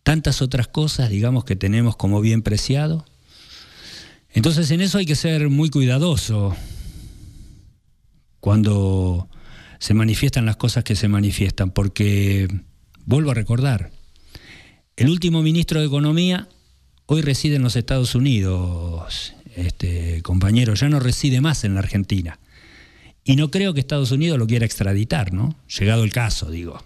tantas 0.04 0.42
otras 0.42 0.68
cosas, 0.68 1.10
digamos, 1.10 1.46
que 1.46 1.56
tenemos 1.56 1.96
como 1.96 2.20
bien 2.20 2.42
preciado. 2.42 3.06
Entonces 4.30 4.70
en 4.72 4.82
eso 4.82 4.98
hay 4.98 5.06
que 5.06 5.16
ser 5.16 5.50
muy 5.50 5.70
cuidadoso 5.70 6.56
cuando 8.42 9.30
se 9.80 9.94
manifiestan 9.94 10.46
las 10.46 10.58
cosas 10.58 10.84
que 10.84 10.96
se 10.96 11.08
manifiestan, 11.08 11.72
porque, 11.72 12.48
vuelvo 13.06 13.32
a 13.32 13.36
recordar, 13.36 13.92
el 15.02 15.10
último 15.10 15.42
ministro 15.42 15.80
de 15.80 15.88
Economía 15.88 16.48
hoy 17.08 17.22
reside 17.22 17.56
en 17.56 17.64
los 17.64 17.76
Estados 17.76 18.14
Unidos, 18.14 19.34
este 19.56 20.22
compañero, 20.22 20.76
ya 20.76 20.90
no 20.90 21.00
reside 21.00 21.42
más 21.42 21.64
en 21.64 21.74
la 21.74 21.80
Argentina. 21.80 22.38
Y 23.24 23.36
no 23.36 23.50
creo 23.50 23.74
que 23.74 23.80
Estados 23.80 24.12
Unidos 24.12 24.38
lo 24.38 24.46
quiera 24.46 24.64
extraditar, 24.64 25.34
¿no? 25.34 25.56
Llegado 25.80 26.04
el 26.04 26.14
caso, 26.14 26.52
digo. 26.52 26.84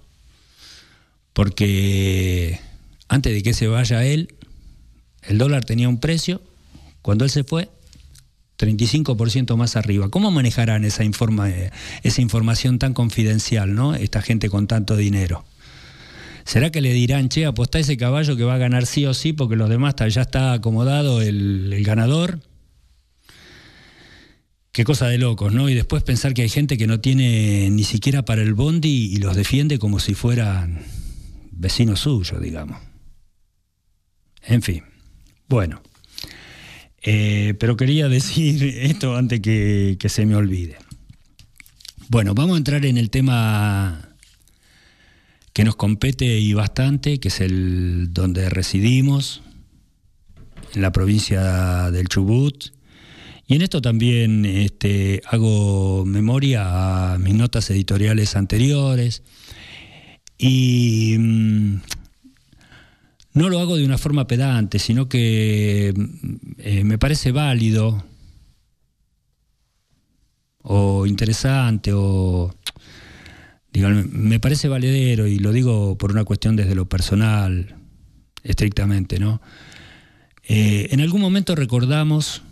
Porque 1.33 2.57
antes 3.09 3.33
de 3.33 3.43
que 3.43 3.53
se 3.53 3.67
vaya 3.67 4.05
él, 4.05 4.33
el 5.23 5.37
dólar 5.37 5.65
tenía 5.65 5.89
un 5.89 5.99
precio, 5.99 6.41
cuando 7.01 7.25
él 7.25 7.31
se 7.31 7.43
fue, 7.43 7.69
35% 8.57 9.57
más 9.57 9.75
arriba. 9.75 10.07
¿Cómo 10.07 10.31
manejarán 10.31 10.85
esa, 10.85 11.03
informa, 11.03 11.49
esa 12.01 12.21
información 12.21 12.79
tan 12.79 12.93
confidencial, 12.93 13.75
¿no? 13.75 13.93
Esta 13.93 14.21
gente 14.21 14.49
con 14.49 14.67
tanto 14.67 14.95
dinero. 14.95 15.43
¿Será 16.45 16.69
que 16.69 16.79
le 16.79 16.93
dirán, 16.93 17.27
che, 17.27 17.45
apostá 17.45 17.79
ese 17.79 17.97
caballo 17.97 18.37
que 18.37 18.43
va 18.43 18.53
a 18.53 18.59
ganar 18.59 18.85
sí 18.85 19.03
o 19.07 19.15
sí 19.15 19.33
porque 19.33 19.55
los 19.55 19.67
demás 19.67 19.95
ya 19.95 20.21
está 20.21 20.53
acomodado 20.53 21.21
el, 21.21 21.83
ganador? 21.83 22.39
qué 24.71 24.83
cosa 24.83 25.07
de 25.07 25.17
locos, 25.17 25.53
¿no? 25.53 25.69
Y 25.69 25.73
después 25.73 26.03
pensar 26.03 26.33
que 26.33 26.41
hay 26.41 26.49
gente 26.49 26.77
que 26.77 26.85
no 26.85 26.99
tiene 26.99 27.69
ni 27.71 27.83
siquiera 27.83 28.25
para 28.25 28.41
el 28.41 28.53
bondi 28.53 29.09
y 29.13 29.17
los 29.17 29.35
defiende 29.35 29.79
como 29.79 29.99
si 29.99 30.13
fueran 30.13 30.81
vecinos 31.51 32.01
suyos, 32.01 32.41
digamos. 32.41 32.79
En 34.43 34.61
fin, 34.61 34.83
bueno. 35.47 35.81
Eh, 37.01 37.55
pero 37.57 37.77
quería 37.77 38.09
decir 38.09 38.63
esto 38.81 39.15
antes 39.15 39.39
que, 39.39 39.95
que 39.97 40.09
se 40.09 40.25
me 40.25 40.35
olvide. 40.35 40.75
Bueno, 42.09 42.35
vamos 42.35 42.55
a 42.55 42.57
entrar 42.57 42.85
en 42.85 42.97
el 42.97 43.09
tema 43.09 44.14
que 45.55 45.63
nos 45.63 45.77
compete 45.77 46.37
y 46.37 46.53
bastante, 46.53 47.21
que 47.21 47.29
es 47.29 47.39
el 47.39 48.09
donde 48.11 48.49
residimos, 48.49 49.41
en 50.73 50.81
la 50.81 50.91
provincia 50.91 51.91
del 51.91 52.09
Chubut. 52.09 52.73
Y 53.47 53.55
en 53.55 53.61
esto 53.61 53.81
también 53.81 54.43
este, 54.43 55.21
hago 55.25 56.03
memoria 56.05 57.13
a 57.13 57.19
mis 57.19 57.35
notas 57.35 57.69
editoriales 57.69 58.35
anteriores. 58.35 59.23
Y 60.37 61.15
mm, 61.17 61.75
no 63.35 63.47
lo 63.47 63.61
hago 63.61 63.77
de 63.77 63.85
una 63.85 63.97
forma 63.97 64.27
pedante, 64.27 64.77
sino 64.77 65.07
que 65.07 65.93
eh, 66.57 66.83
me 66.83 66.97
parece 66.97 67.31
válido 67.31 68.03
o 70.63 71.05
interesante 71.05 71.93
o 71.93 72.53
me 73.81 74.39
parece 74.39 74.67
valedero 74.67 75.27
y 75.27 75.39
lo 75.39 75.51
digo 75.51 75.97
por 75.97 76.11
una 76.11 76.23
cuestión 76.23 76.55
desde 76.55 76.75
lo 76.75 76.85
personal, 76.85 77.75
estrictamente, 78.43 79.19
¿no? 79.19 79.41
Eh, 80.47 80.89
en 80.91 81.01
algún 81.01 81.21
momento 81.21 81.55
recordamos, 81.55 82.43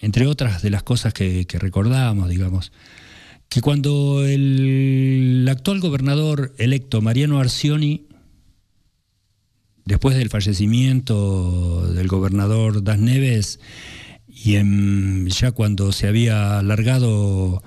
entre 0.00 0.26
otras 0.26 0.62
de 0.62 0.70
las 0.70 0.82
cosas 0.82 1.12
que, 1.12 1.46
recordamos, 1.58 2.28
digamos, 2.28 2.72
que 3.48 3.60
cuando 3.60 4.24
el 4.24 5.46
actual 5.50 5.80
gobernador 5.80 6.54
electo, 6.58 7.02
Mariano 7.02 7.38
Arcioni, 7.38 8.06
después 9.84 10.16
del 10.16 10.30
fallecimiento 10.30 11.86
del 11.92 12.08
gobernador 12.08 12.82
Das 12.82 12.98
Neves, 12.98 13.60
y 14.26 14.54
ya 15.28 15.52
cuando 15.52 15.92
se 15.92 16.08
había 16.08 16.58
alargado 16.58 17.62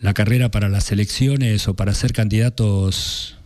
la 0.00 0.14
carrera 0.14 0.50
para 0.50 0.68
las 0.68 0.90
elecciones 0.92 1.68
o 1.68 1.74
para 1.74 1.94
ser 1.94 2.12
candidatos 2.12 3.36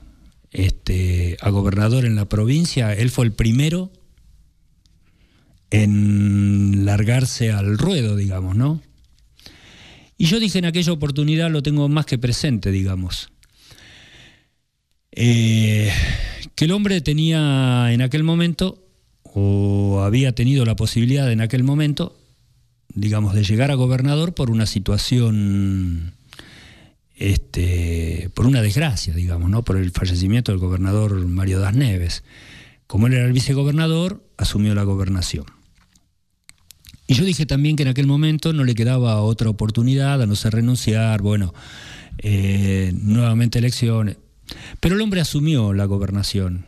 este, 0.53 1.37
a 1.41 1.51
gobernador 1.51 2.05
en 2.05 2.15
la 2.15 2.29
provincia, 2.29 2.95
él 2.95 3.11
fue 3.11 3.25
el 3.27 3.33
primero 3.33 3.91
en 5.71 6.85
largarse 6.85 7.51
al 7.51 7.77
ruedo, 7.77 8.17
digamos, 8.17 8.57
¿no? 8.57 8.81
Y 10.17 10.27
yo 10.27 10.39
dije 10.39 10.61
en 10.61 10.67
aquella 10.67 10.93
oportunidad, 10.93 11.51
lo 11.51 11.65
tengo 11.65 11.89
más 11.89 12.07
que 12.07 12.19
presente, 12.19 12.71
digamos, 12.71 13.31
eh, 15.11 15.93
que 16.55 16.67
el 16.67 16.71
hombre 16.71 17.01
tenía 17.01 17.93
en 17.93 18.01
aquel 18.01 18.23
momento, 18.23 18.81
o 19.25 20.03
había 20.05 20.33
tenido 20.33 20.65
la 20.65 20.77
posibilidad 20.77 21.31
en 21.33 21.41
aquel 21.41 21.65
momento, 21.65 22.17
digamos, 22.95 23.35
de 23.35 23.43
llegar 23.43 23.73
a 23.73 23.75
gobernador 23.75 24.35
por 24.35 24.53
una 24.53 24.67
situación 24.67 26.15
este, 27.17 28.31
por 28.35 28.47
una 28.47 28.63
desgracia, 28.63 29.15
digamos, 29.15 29.51
¿no? 29.51 29.63
por 29.63 29.77
el 29.77 29.91
fallecimiento 29.91 30.53
del 30.53 30.61
gobernador 30.61 31.15
Mario 31.27 31.61
Das 31.61 31.75
Neves. 31.75 32.25
Como 32.87 33.07
él 33.07 33.15
era 33.15 33.27
el 33.27 33.33
vicegobernador, 33.33 34.23
asumió 34.37 34.75
la 34.75 34.83
gobernación. 34.83 35.47
Y 37.07 37.15
yo 37.15 37.25
dije 37.25 37.47
también 37.47 37.77
que 37.77 37.83
en 37.83 37.91
aquel 37.91 38.07
momento 38.07 38.53
no 38.53 38.65
le 38.65 38.75
quedaba 38.75 39.21
otra 39.21 39.51
oportunidad 39.51 40.23
a 40.23 40.27
no 40.27 40.37
ser 40.37 40.55
renunciar, 40.55 41.21
bueno, 41.21 41.53
eh, 42.19 42.93
nuevamente 42.95 43.59
elecciones. 43.59 44.17
Pero 44.81 44.95
el 44.95 45.01
hombre 45.01 45.21
asumió 45.21 45.73
la 45.73 45.85
gobernación, 45.85 46.67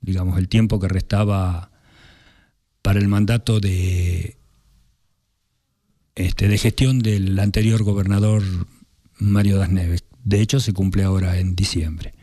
digamos, 0.00 0.38
el 0.38 0.48
tiempo 0.48 0.78
que 0.78 0.88
restaba 0.88 1.70
para 2.82 2.98
el 2.98 3.08
mandato 3.08 3.60
de, 3.60 4.36
este, 6.14 6.48
de 6.48 6.58
gestión 6.58 6.98
del 6.98 7.38
anterior 7.38 7.82
gobernador 7.82 8.42
Mario 9.30 9.58
Das 9.58 9.70
Neves. 9.70 10.04
De 10.24 10.40
hecho, 10.40 10.60
se 10.60 10.72
cumple 10.72 11.04
ahora 11.04 11.38
en 11.38 11.56
diciembre. 11.56 12.14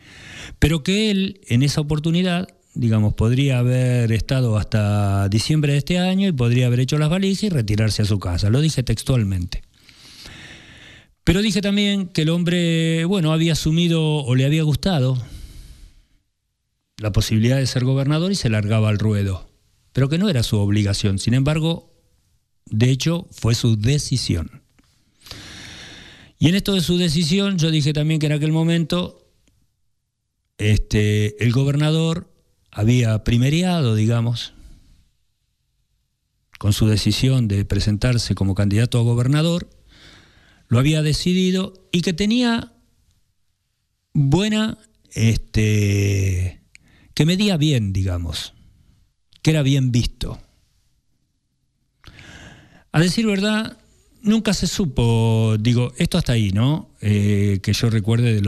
Pero 0.58 0.82
que 0.82 1.10
él, 1.10 1.40
en 1.48 1.62
esa 1.62 1.80
oportunidad, 1.80 2.48
digamos, 2.74 3.14
podría 3.14 3.58
haber 3.58 4.12
estado 4.12 4.56
hasta 4.56 5.28
diciembre 5.28 5.72
de 5.72 5.78
este 5.78 5.98
año 5.98 6.28
y 6.28 6.32
podría 6.32 6.66
haber 6.66 6.80
hecho 6.80 6.98
las 6.98 7.10
balizas 7.10 7.44
y 7.44 7.48
retirarse 7.48 8.02
a 8.02 8.06
su 8.06 8.18
casa. 8.18 8.50
Lo 8.50 8.60
dije 8.60 8.82
textualmente. 8.82 9.62
Pero 11.24 11.42
dije 11.42 11.60
también 11.60 12.08
que 12.08 12.22
el 12.22 12.30
hombre, 12.30 13.04
bueno, 13.04 13.32
había 13.32 13.52
asumido 13.52 14.02
o 14.02 14.34
le 14.34 14.46
había 14.46 14.62
gustado 14.62 15.22
la 16.96 17.12
posibilidad 17.12 17.56
de 17.56 17.66
ser 17.66 17.84
gobernador 17.84 18.32
y 18.32 18.34
se 18.34 18.50
largaba 18.50 18.88
al 18.88 18.98
ruedo, 18.98 19.48
pero 19.92 20.08
que 20.08 20.18
no 20.18 20.28
era 20.28 20.42
su 20.42 20.58
obligación. 20.58 21.18
Sin 21.18 21.34
embargo, 21.34 21.94
de 22.66 22.90
hecho, 22.90 23.26
fue 23.30 23.54
su 23.54 23.76
decisión. 23.76 24.59
Y 26.42 26.48
en 26.48 26.54
esto 26.54 26.72
de 26.72 26.80
su 26.80 26.96
decisión, 26.96 27.58
yo 27.58 27.70
dije 27.70 27.92
también 27.92 28.18
que 28.18 28.24
en 28.24 28.32
aquel 28.32 28.50
momento 28.50 29.30
este, 30.56 31.44
el 31.44 31.52
gobernador 31.52 32.32
había 32.70 33.22
primeriado, 33.24 33.94
digamos, 33.94 34.54
con 36.58 36.72
su 36.72 36.86
decisión 36.86 37.46
de 37.46 37.66
presentarse 37.66 38.34
como 38.34 38.54
candidato 38.54 38.98
a 38.98 39.02
gobernador, 39.02 39.68
lo 40.68 40.78
había 40.78 41.02
decidido 41.02 41.74
y 41.92 42.00
que 42.00 42.14
tenía 42.14 42.72
buena, 44.14 44.78
este, 45.12 46.62
que 47.12 47.26
medía 47.26 47.58
bien, 47.58 47.92
digamos, 47.92 48.54
que 49.42 49.50
era 49.50 49.60
bien 49.62 49.92
visto. 49.92 50.40
A 52.92 53.00
decir 53.00 53.26
verdad, 53.26 53.76
nunca 54.22 54.54
se 54.54 54.66
supo, 54.66 55.56
digo, 55.58 55.92
esto 55.96 56.18
hasta 56.18 56.32
ahí, 56.32 56.50
¿no? 56.52 56.90
Eh, 57.00 57.60
que 57.62 57.72
yo 57.72 57.90
recuerde 57.90 58.34
de 58.34 58.40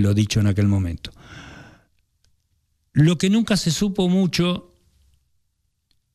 lo, 0.00 0.14
dicho 0.14 0.40
en 0.40 0.46
aquel 0.46 0.66
momento. 0.66 1.10
Lo 2.92 3.18
que 3.18 3.30
nunca 3.30 3.56
se 3.56 3.70
supo 3.70 4.08
mucho 4.08 4.72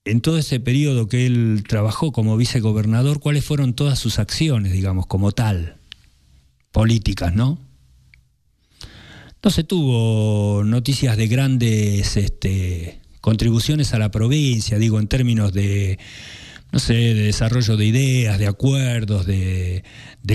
en 0.04 0.22
todo 0.22 0.38
ese 0.38 0.60
periodo 0.60 1.08
que 1.08 1.26
él 1.26 1.64
trabajó 1.68 2.12
como 2.12 2.38
vicegobernador, 2.38 3.20
cuáles 3.20 3.46
fueron 3.46 3.74
todas 3.74 3.98
sus 3.98 4.20
acciones, 4.20 4.72
digamos, 4.72 5.08
como 5.08 5.32
tal, 5.32 5.78
políticas, 6.72 7.34
¿no? 7.34 7.58
No 9.44 9.52
se 9.52 9.64
tuvo 9.64 10.64
noticias 10.64 11.18
de 11.18 11.28
grandes 11.28 12.18
este, 12.18 13.00
contribuciones 13.22 13.94
a 13.94 14.00
la 14.00 14.12
provincia, 14.12 14.78
digo, 14.78 15.00
en 15.00 15.08
términos 15.08 15.54
de, 15.54 15.98
no 16.72 16.80
sé, 16.80 16.94
de 16.94 17.24
desarrollo 17.24 17.78
de 17.78 17.86
ideas, 17.86 18.38
de 18.38 18.48
acuerdos, 18.48 19.26
de, 19.26 19.84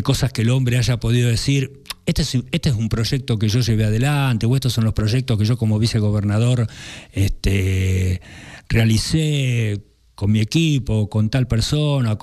cosas 0.03 0.33
que 0.33 0.43
el 0.43 0.51
hombre 0.51 0.79
haya 0.79 0.99
podido 0.99 1.29
decir, 1.29 1.83
este 2.07 2.23
es, 2.23 2.35
este 2.51 2.71
es, 2.71 2.75
un 2.75 2.89
proyecto 2.89 3.39
que 3.39 3.49
yo 3.49 3.61
llevé 3.61 3.85
adelante, 3.85 4.47
o 4.47 4.55
estos 4.55 4.73
son 4.73 4.85
los 4.85 4.95
proyectos 4.95 5.39
que 5.39 5.45
yo 5.45 5.59
como 5.59 5.79
vicegobernador 5.79 6.67
este, 7.13 8.21
realicé 8.69 9.85
con 10.15 10.33
mi 10.33 10.41
equipo, 10.41 11.11
con 11.11 11.31
tal 11.31 11.47
persona. 11.47 12.19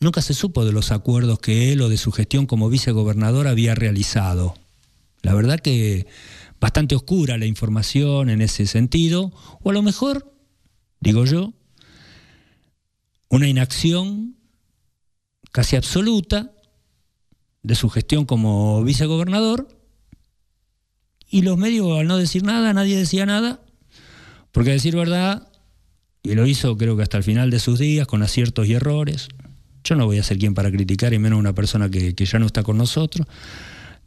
Nunca 0.00 0.22
se 0.22 0.34
supo 0.34 0.64
de 0.64 0.72
los 0.72 0.92
acuerdos 0.92 1.38
que 1.38 1.72
él 1.72 1.82
o 1.82 1.88
de 1.88 1.98
su 1.98 2.12
gestión 2.12 2.46
como 2.46 2.70
vicegobernador 2.70 3.46
había 3.46 3.74
realizado. 3.74 4.54
La 5.22 5.34
verdad 5.34 5.60
que 5.60 6.06
bastante 6.60 6.94
oscura 6.94 7.38
la 7.38 7.46
información 7.46 8.30
en 8.30 8.40
ese 8.40 8.66
sentido, 8.66 9.32
o 9.62 9.70
a 9.70 9.72
lo 9.72 9.82
mejor, 9.82 10.32
digo 11.00 11.24
yo, 11.24 11.52
una 13.30 13.48
inacción 13.48 14.36
casi 15.52 15.76
absoluta 15.76 16.52
de 17.62 17.74
su 17.74 17.88
gestión 17.88 18.26
como 18.26 18.82
vicegobernador 18.84 19.68
y 21.28 21.42
los 21.42 21.56
medios 21.56 21.98
al 21.98 22.06
no 22.06 22.18
decir 22.18 22.42
nada, 22.42 22.74
nadie 22.74 22.96
decía 22.96 23.24
nada, 23.24 23.60
porque 24.50 24.70
a 24.70 24.74
decir 24.74 24.96
verdad, 24.96 25.48
y 26.22 26.34
lo 26.34 26.46
hizo 26.46 26.76
creo 26.76 26.96
que 26.96 27.04
hasta 27.04 27.18
el 27.18 27.24
final 27.24 27.50
de 27.50 27.60
sus 27.60 27.78
días 27.78 28.06
con 28.06 28.22
aciertos 28.22 28.66
y 28.66 28.74
errores, 28.74 29.28
yo 29.84 29.94
no 29.94 30.06
voy 30.06 30.18
a 30.18 30.24
ser 30.24 30.38
quien 30.38 30.54
para 30.54 30.70
criticar 30.70 31.14
y 31.14 31.18
menos 31.18 31.38
una 31.38 31.54
persona 31.54 31.88
que, 31.88 32.12
ya 32.12 32.38
no 32.40 32.46
está 32.46 32.64
con 32.64 32.78
nosotros, 32.78 33.26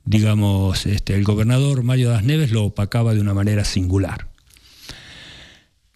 digamos, 0.04 0.86
este, 0.86 1.16
el 1.16 1.24
gobernador 1.24 1.82
Mario 1.84 2.10
Das 2.10 2.26
Neves 2.26 2.52
lo 2.52 2.66
opacaba 2.66 3.14
de 3.14 3.22
una 3.22 3.34
manera 3.34 3.64
singular. 3.64 4.33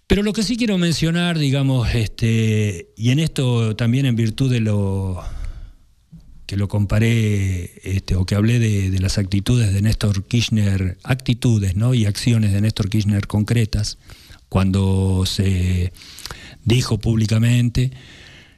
Pero 0.07 0.23
lo 0.23 0.31
que 0.31 0.43
sí 0.43 0.55
quiero 0.55 0.77
mencionar, 0.77 1.37
digamos, 1.37 1.93
este, 1.93 2.93
y 2.95 3.09
en 3.09 3.19
esto 3.19 3.75
también 3.75 4.05
en 4.05 4.15
virtud 4.15 4.49
de 4.49 4.61
lo 4.61 5.21
que 6.45 6.55
lo 6.55 6.69
comparé 6.69 7.73
este, 7.83 8.15
o 8.15 8.25
que 8.25 8.35
hablé 8.35 8.57
de, 8.57 8.97
las 8.99 9.17
actitudes 9.17 9.73
de 9.73 9.81
Néstor 9.81 10.23
Kirchner, 10.23 10.97
actitudes 11.03 11.75
¿no? 11.75 11.93
y 11.93 12.05
acciones 12.05 12.53
de 12.53 12.61
Néstor 12.61 12.89
Kirchner 12.89 13.27
concretas, 13.27 13.97
cuando 14.47 15.25
se 15.25 15.91
dijo 16.63 16.99
públicamente 16.99 17.91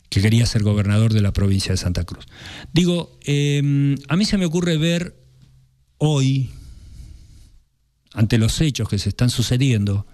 que 0.10 0.22
quería 0.22 0.46
ser 0.46 0.62
gobernador 0.62 1.14
de 1.14 1.22
la 1.22 1.34
provincia 1.34 1.72
de 1.72 1.78
Santa 1.78 2.04
Cruz. 2.04 2.26
Digo, 2.74 3.18
eh, 3.26 3.96
a 4.08 4.16
mí 4.16 4.26
se 4.26 4.38
me 4.38 4.46
ocurre 4.46 4.78
ver 4.78 5.16
hoy, 5.98 6.52
ante 8.14 8.38
los 8.38 8.62
hechos 8.62 8.88
que 8.88 9.00
se 9.00 9.10
están 9.10 9.32
sucediendo, 9.32 10.06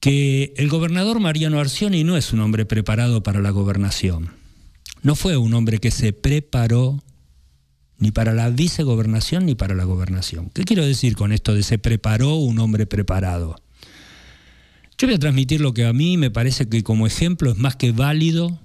que 0.00 0.54
el 0.56 0.68
gobernador 0.68 1.20
Mariano 1.20 1.58
Arcioni 1.58 2.04
no 2.04 2.16
es 2.16 2.32
un 2.32 2.40
hombre 2.40 2.66
preparado 2.66 3.22
para 3.22 3.40
la 3.40 3.50
gobernación. 3.50 4.30
No 5.02 5.14
fue 5.14 5.36
un 5.36 5.54
hombre 5.54 5.78
que 5.78 5.90
se 5.90 6.12
preparó 6.12 7.02
ni 7.98 8.10
para 8.10 8.34
la 8.34 8.50
vicegobernación 8.50 9.46
ni 9.46 9.54
para 9.54 9.74
la 9.74 9.84
gobernación. 9.84 10.50
¿Qué 10.52 10.64
quiero 10.64 10.84
decir 10.84 11.16
con 11.16 11.32
esto 11.32 11.54
de 11.54 11.62
se 11.62 11.78
preparó 11.78 12.34
un 12.34 12.58
hombre 12.58 12.86
preparado? 12.86 13.56
Yo 14.98 15.06
voy 15.06 15.16
a 15.16 15.18
transmitir 15.18 15.60
lo 15.60 15.74
que 15.74 15.84
a 15.84 15.92
mí 15.92 16.16
me 16.16 16.30
parece 16.30 16.68
que 16.68 16.82
como 16.82 17.06
ejemplo 17.06 17.50
es 17.50 17.58
más 17.58 17.76
que 17.76 17.92
válido 17.92 18.58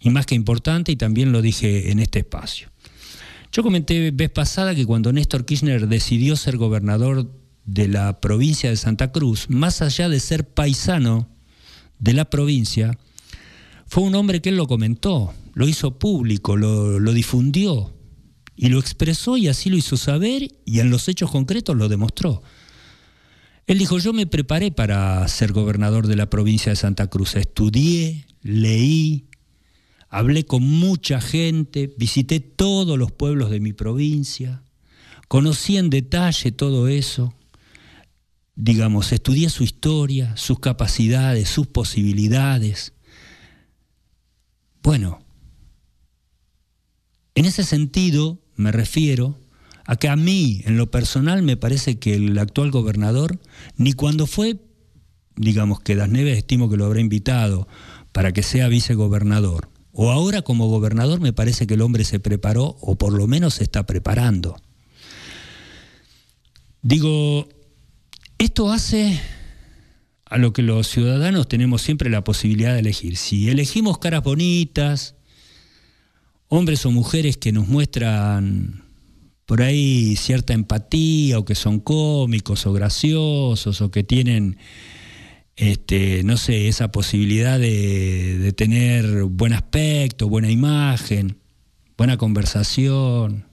y 0.00 0.10
más 0.10 0.26
que 0.26 0.34
importante 0.34 0.92
y 0.92 0.96
también 0.96 1.32
lo 1.32 1.40
dije 1.40 1.90
en 1.90 2.00
este 2.00 2.20
espacio. 2.20 2.68
Yo 3.52 3.62
comenté 3.62 4.10
vez 4.10 4.30
pasada 4.30 4.74
que 4.74 4.84
cuando 4.84 5.12
Néstor 5.12 5.44
Kirchner 5.44 5.86
decidió 5.86 6.34
ser 6.34 6.56
gobernador 6.56 7.30
de 7.64 7.88
la 7.88 8.20
provincia 8.20 8.70
de 8.70 8.76
Santa 8.76 9.12
Cruz, 9.12 9.46
más 9.48 9.82
allá 9.82 10.08
de 10.08 10.20
ser 10.20 10.48
paisano 10.48 11.28
de 11.98 12.12
la 12.12 12.26
provincia, 12.26 12.98
fue 13.86 14.02
un 14.02 14.14
hombre 14.14 14.40
que 14.40 14.50
él 14.50 14.56
lo 14.56 14.66
comentó, 14.66 15.32
lo 15.54 15.68
hizo 15.68 15.98
público, 15.98 16.56
lo, 16.56 16.98
lo 16.98 17.12
difundió 17.12 17.94
y 18.56 18.68
lo 18.68 18.78
expresó 18.78 19.36
y 19.36 19.48
así 19.48 19.70
lo 19.70 19.76
hizo 19.76 19.96
saber 19.96 20.48
y 20.64 20.80
en 20.80 20.90
los 20.90 21.08
hechos 21.08 21.30
concretos 21.30 21.76
lo 21.76 21.88
demostró. 21.88 22.42
Él 23.66 23.78
dijo, 23.78 23.98
yo 23.98 24.12
me 24.12 24.26
preparé 24.26 24.70
para 24.70 25.26
ser 25.28 25.52
gobernador 25.52 26.06
de 26.06 26.16
la 26.16 26.28
provincia 26.28 26.70
de 26.70 26.76
Santa 26.76 27.06
Cruz, 27.06 27.34
estudié, 27.34 28.26
leí, 28.42 29.26
hablé 30.10 30.44
con 30.44 30.62
mucha 30.62 31.20
gente, 31.20 31.92
visité 31.96 32.40
todos 32.40 32.98
los 32.98 33.10
pueblos 33.10 33.50
de 33.50 33.60
mi 33.60 33.72
provincia, 33.72 34.62
conocí 35.28 35.78
en 35.78 35.88
detalle 35.88 36.52
todo 36.52 36.88
eso, 36.88 37.34
digamos, 38.56 39.12
estudié 39.12 39.50
su 39.50 39.64
historia, 39.64 40.36
sus 40.36 40.60
capacidades, 40.60 41.48
sus 41.48 41.66
posibilidades. 41.66 42.92
Bueno, 44.82 45.24
en 47.34 47.46
ese 47.46 47.64
sentido 47.64 48.40
me 48.54 48.70
refiero 48.70 49.38
a 49.86 49.96
que 49.96 50.08
a 50.08 50.16
mí, 50.16 50.62
en 50.64 50.76
lo 50.78 50.90
personal, 50.90 51.42
me 51.42 51.56
parece 51.56 51.98
que 51.98 52.14
el 52.14 52.38
actual 52.38 52.70
gobernador, 52.70 53.40
ni 53.76 53.92
cuando 53.92 54.26
fue, 54.26 54.60
digamos 55.36 55.80
que 55.80 55.96
Das 55.96 56.08
Neves 56.08 56.38
estimo 56.38 56.70
que 56.70 56.76
lo 56.76 56.86
habrá 56.86 57.00
invitado 57.00 57.68
para 58.12 58.32
que 58.32 58.42
sea 58.42 58.68
vicegobernador, 58.68 59.68
o 59.92 60.10
ahora 60.10 60.42
como 60.42 60.68
gobernador 60.68 61.20
me 61.20 61.32
parece 61.32 61.66
que 61.66 61.74
el 61.74 61.82
hombre 61.82 62.04
se 62.04 62.20
preparó, 62.20 62.76
o 62.80 62.96
por 62.96 63.12
lo 63.12 63.26
menos 63.26 63.54
se 63.54 63.64
está 63.64 63.84
preparando. 63.84 64.56
Digo, 66.82 67.48
esto 68.44 68.70
hace 68.70 69.18
a 70.26 70.36
lo 70.36 70.52
que 70.52 70.60
los 70.60 70.86
ciudadanos 70.86 71.48
tenemos 71.48 71.80
siempre 71.80 72.10
la 72.10 72.24
posibilidad 72.24 72.74
de 72.74 72.80
elegir. 72.80 73.16
Si 73.16 73.48
elegimos 73.48 73.98
caras 73.98 74.22
bonitas, 74.22 75.14
hombres 76.48 76.84
o 76.84 76.90
mujeres 76.90 77.38
que 77.38 77.52
nos 77.52 77.68
muestran 77.68 78.84
por 79.46 79.62
ahí 79.62 80.16
cierta 80.16 80.52
empatía 80.52 81.38
o 81.38 81.46
que 81.46 81.54
son 81.54 81.80
cómicos 81.80 82.66
o 82.66 82.72
graciosos 82.74 83.80
o 83.80 83.90
que 83.90 84.02
tienen 84.02 84.58
este, 85.56 86.22
no 86.24 86.36
sé, 86.36 86.68
esa 86.68 86.92
posibilidad 86.92 87.58
de, 87.58 88.38
de, 88.38 88.52
tener 88.52 89.24
buen 89.24 89.54
aspecto, 89.54 90.28
buena 90.28 90.50
imagen, 90.50 91.38
buena 91.96 92.18
conversación. 92.18 93.46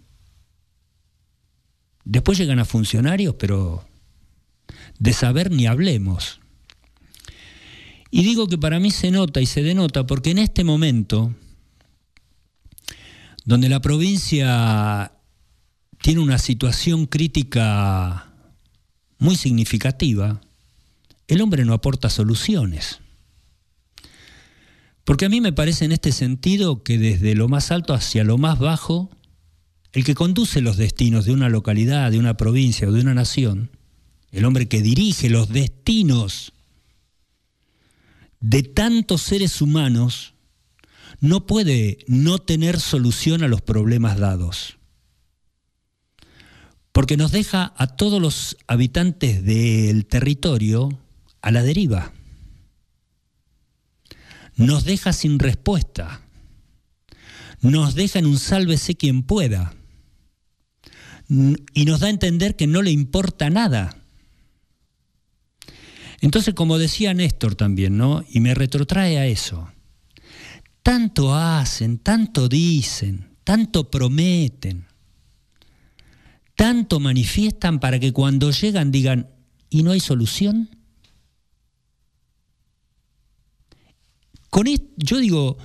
Después 2.04 2.38
llegan 2.38 2.60
a 2.60 2.66
funcionarios, 2.66 3.36
pero 3.36 3.86
de 5.02 5.14
saber 5.14 5.50
ni 5.50 5.66
hablemos. 5.66 6.40
Y 8.12 8.22
digo 8.22 8.48
que 8.48 8.60
para 8.60 8.80
mí 8.80 8.92
se 8.92 9.10
nota 9.10 9.42
y 9.42 9.48
se 9.48 9.64
denota 9.64 10.06
porque 10.06 10.30
en 10.30 10.38
este 10.38 10.64
momento, 10.64 11.34
donde 13.44 13.68
la 13.68 13.82
provincia 13.82 15.12
tiene 16.04 16.20
una 16.20 16.38
situación 16.38 17.08
crítica 17.08 18.32
muy 19.18 19.36
significativa, 19.36 20.40
el 21.28 21.42
hombre 21.42 21.66
no 21.66 21.74
aporta 21.74 22.12
soluciones. 22.12 23.00
Porque 25.04 25.26
a 25.26 25.30
mí 25.30 25.42
me 25.42 25.52
parece 25.52 25.86
en 25.86 25.94
este 25.94 26.12
sentido 26.12 26.84
que 26.84 27.00
desde 27.00 27.34
lo 27.34 27.48
más 27.48 27.72
alto 27.72 27.96
hacia 27.96 28.24
lo 28.24 28.38
más 28.38 28.60
bajo, 28.60 29.10
el 29.94 30.04
que 30.04 30.14
conduce 30.14 30.62
los 30.62 30.78
destinos 30.78 31.26
de 31.26 31.34
una 31.34 31.50
localidad, 31.50 32.12
de 32.12 32.20
una 32.20 32.38
provincia 32.38 32.88
o 32.88 32.92
de 32.92 33.02
una 33.02 33.16
nación, 33.16 33.72
el 34.32 34.46
hombre 34.46 34.68
que 34.68 34.82
dirige 34.82 35.30
los 35.30 35.50
destinos 35.50 36.54
de 38.40 38.64
tantos 38.64 39.22
seres 39.22 39.62
humanos, 39.62 40.34
no 41.20 41.46
puede 41.46 42.00
no 42.08 42.40
tener 42.40 42.80
solución 42.80 43.44
a 43.44 43.48
los 43.48 43.62
problemas 43.62 44.18
dados 44.18 44.78
porque 46.92 47.18
nos 47.18 47.32
deja 47.32 47.74
a 47.78 47.88
todos 47.88 48.22
los 48.22 48.58
habitantes 48.68 49.44
del 49.44 50.06
territorio 50.06 51.00
a 51.42 51.52
la 51.52 51.64
deriva. 51.64 52.12
Nos 54.56 54.84
deja 54.84 55.14
sin 55.14 55.40
respuesta. 55.40 56.22
Nos 57.62 57.96
deja 57.96 58.20
en 58.20 58.26
un 58.26 58.38
sálvese 58.38 58.96
quien 58.96 59.24
pueda. 59.24 59.74
Y 61.30 61.86
nos 61.86 62.02
da 62.02 62.08
a 62.08 62.12
entender 62.12 62.58
que 62.58 62.68
no 62.68 62.82
le 62.82 62.92
importa 62.92 63.50
nada. 63.50 64.01
Entonces, 66.22 66.54
como 66.54 66.78
decía 66.78 67.14
Néstor 67.14 67.56
también, 67.56 67.98
¿no? 67.98 68.24
Y 68.30 68.40
me 68.40 68.54
retrotrae 68.54 69.18
a 69.18 69.26
eso. 69.28 69.70
Tanto 70.82 71.36
hacen, 71.36 71.98
tanto 72.00 72.48
dicen, 72.48 73.36
tanto 73.44 73.92
prometen 73.92 74.88
tanto 76.62 77.00
manifiestan 77.00 77.80
para 77.80 78.00
que 78.00 78.14
cuando 78.14 78.52
llegan 78.52 78.92
digan, 78.92 79.32
¿y 79.72 79.82
no 79.82 79.90
hay 79.90 80.00
solución? 80.00 80.70
Con 84.52 84.68
yo 84.96 85.18
digo, 85.18 85.58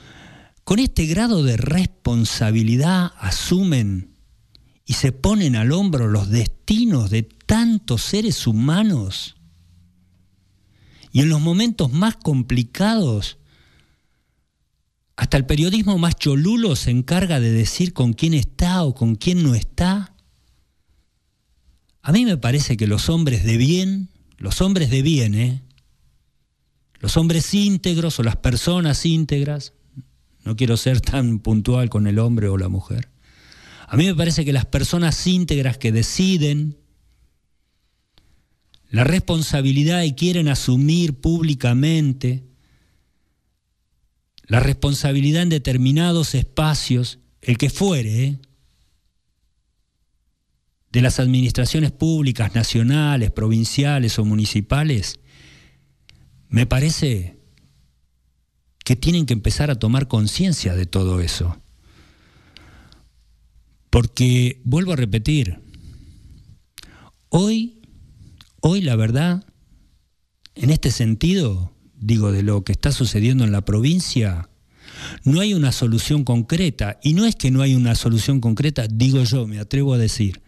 con 0.65 0.79
este 0.79 1.05
grado 1.05 1.43
de 1.43 1.59
responsabilidad 1.59 3.13
asumen 3.19 4.15
y 4.87 4.95
se 4.95 5.13
ponen 5.13 5.55
al 5.55 5.73
hombro 5.73 6.09
los 6.09 6.31
destinos 6.31 7.11
de 7.11 7.25
tantos 7.25 8.01
seres 8.01 8.47
humanos. 8.47 9.36
Y 11.17 11.21
en 11.21 11.31
los 11.31 11.41
momentos 11.41 11.91
más 11.95 12.15
complicados, 12.15 13.39
hasta 15.17 15.39
el 15.39 15.47
periodismo 15.47 15.97
más 15.97 16.15
cholulo 16.17 16.77
se 16.77 16.91
encarga 16.91 17.41
de 17.41 17.51
decir 17.53 17.95
con 17.95 18.13
quién 18.13 18.35
está 18.35 18.85
o 18.85 18.95
con 18.95 19.15
quién 19.15 19.43
no 19.43 19.55
está. 19.55 20.15
A 22.03 22.13
mí 22.13 22.27
me 22.27 22.37
parece 22.37 22.77
que 22.77 22.87
los 22.87 23.09
hombres 23.09 23.45
de 23.45 23.57
bien, 23.57 24.11
los 24.37 24.61
hombres 24.61 24.91
de 24.91 25.01
bien, 25.01 25.35
¿eh? 25.37 25.63
los 27.01 27.17
hombres 27.17 27.55
íntegros 27.55 28.21
o 28.21 28.23
las 28.23 28.37
personas 28.37 29.07
íntegras, 29.07 29.73
no 30.45 30.55
quiero 30.55 30.77
ser 30.77 31.01
tan 31.01 31.39
puntual 31.39 31.89
con 31.89 32.07
el 32.07 32.19
hombre 32.19 32.49
o 32.49 32.59
la 32.59 32.69
mujer, 32.69 33.09
a 33.89 33.97
mí 33.97 34.05
me 34.05 34.15
parece 34.15 34.45
que 34.45 34.53
las 34.53 34.67
personas 34.67 35.27
íntegras 35.27 35.79
que 35.79 35.93
deciden 35.93 36.77
la 38.97 39.05
responsabilidad 39.05 40.05
y 40.05 40.15
quieren 40.15 40.49
asumir 40.49 41.21
públicamente 41.21 42.45
la 44.47 44.59
responsabilidad 44.59 45.43
en 45.43 45.51
determinados 45.51 46.35
espacios, 46.35 47.19
el 47.43 47.59
que 47.59 47.69
fuere, 47.69 48.25
¿eh? 48.25 48.39
de 50.93 51.03
las 51.03 51.21
administraciones 51.21 51.93
públicas, 51.93 52.55
nacionales, 52.55 53.31
provinciales 53.33 54.19
o 54.19 54.25
municipales, 54.25 55.21
me 56.49 56.65
parece 56.65 57.39
que 58.83 58.97
tienen 58.97 59.27
que 59.27 59.35
empezar 59.35 59.71
a 59.71 59.79
tomar 59.79 60.09
conciencia 60.09 60.75
de 60.75 60.87
todo 60.87 61.21
eso. 61.21 61.61
Porque, 63.91 64.63
vuelvo 64.65 64.95
a 64.95 64.97
repetir, 64.97 65.61
hoy, 67.29 67.76
hoy 68.67 68.81
la 68.81 68.97
verdad, 68.97 69.45
en 70.55 70.71
este 70.71 70.91
sentido, 70.91 71.73
digo, 71.95 72.33
de 72.33 72.43
lo 72.43 72.65
que 72.65 72.73
está 72.73 72.91
sucediendo 72.91 73.45
en 73.45 73.53
la 73.53 73.65
provincia, 73.65 74.49
no 75.25 75.41
hay 75.41 75.55
una 75.55 75.73
solución 75.73 76.25
concreta. 76.25 76.99
Y 77.03 77.15
no 77.15 77.27
es 77.27 77.37
que 77.37 77.51
no 77.51 77.63
hay 77.63 77.75
una 77.75 77.95
solución 77.95 78.41
concreta, 78.41 78.87
digo 78.89 79.23
yo, 79.23 79.47
me 79.47 79.61
atrevo 79.61 79.95
a 79.95 79.99
decir, 79.99 80.43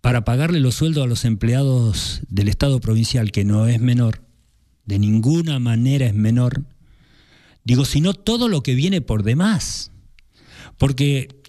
para 0.00 0.24
pagarle 0.24 0.60
los 0.60 0.76
sueldos 0.76 1.04
a 1.04 1.08
los 1.08 1.24
empleados 1.24 2.22
del 2.28 2.48
Estado 2.48 2.80
provincial, 2.80 3.32
que 3.32 3.44
no 3.44 3.66
es 3.66 3.80
menor, 3.80 4.22
de 4.84 4.98
ninguna 4.98 5.58
manera 5.58 6.06
es 6.06 6.14
menor, 6.14 6.64
digo, 7.64 7.84
sino 7.84 8.14
todo 8.14 8.48
lo 8.48 8.62
que 8.62 8.74
viene 8.74 9.00
por 9.00 9.22
demás. 9.22 9.90
Porque, 10.78 11.41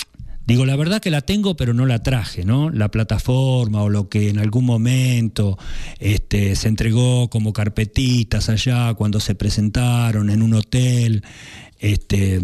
digo, 0.46 0.66
la 0.66 0.76
verdad 0.76 1.02
que 1.02 1.12
la 1.12 1.22
tengo, 1.22 1.56
pero 1.56 1.74
no 1.74 1.86
la 1.86 2.04
traje, 2.04 2.46
¿no? 2.46 2.70
La 2.70 2.90
plataforma 2.90 3.84
o 3.84 3.90
lo 3.90 4.10
que 4.10 4.30
en 4.30 4.40
algún 4.40 4.66
momento 4.66 5.58
este, 6.00 6.56
se 6.56 6.68
entregó 6.68 7.30
como 7.30 7.54
carpetitas 7.54 8.50
allá 8.50 8.94
cuando 8.94 9.20
se 9.20 9.36
presentaron 9.36 10.30
en 10.30 10.42
un 10.42 10.54
hotel, 10.54 11.24
este, 11.80 12.42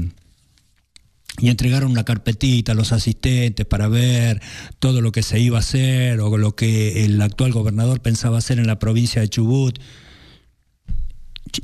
y 1.39 1.49
entregaron 1.49 1.91
una 1.91 2.03
carpetita 2.03 2.73
a 2.73 2.76
los 2.76 2.91
asistentes 2.91 3.65
para 3.65 3.88
ver 3.88 4.41
todo 4.80 5.01
lo 5.01 5.11
que 5.11 5.23
se 5.23 5.39
iba 5.39 5.57
a 5.57 5.61
hacer 5.61 6.19
o 6.19 6.38
lo 6.38 6.55
que 6.55 7.05
el 7.05 7.21
actual 7.21 7.53
gobernador 7.53 8.01
pensaba 8.01 8.38
hacer 8.38 8.59
en 8.59 8.67
la 8.67 8.80
provincia 8.80 9.21
de 9.21 9.30
Chubut. 9.30 9.80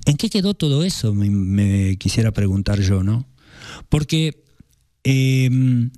¿En 0.06 0.18
qué 0.18 0.30
quedó 0.30 0.54
todo 0.54 0.84
eso? 0.84 1.14
Me, 1.14 1.98
quisiera 1.98 2.32
preguntar 2.32 2.80
yo, 2.80 3.04
¿no? 3.04 3.28
Porque 3.90 4.46
Em, 5.06 5.92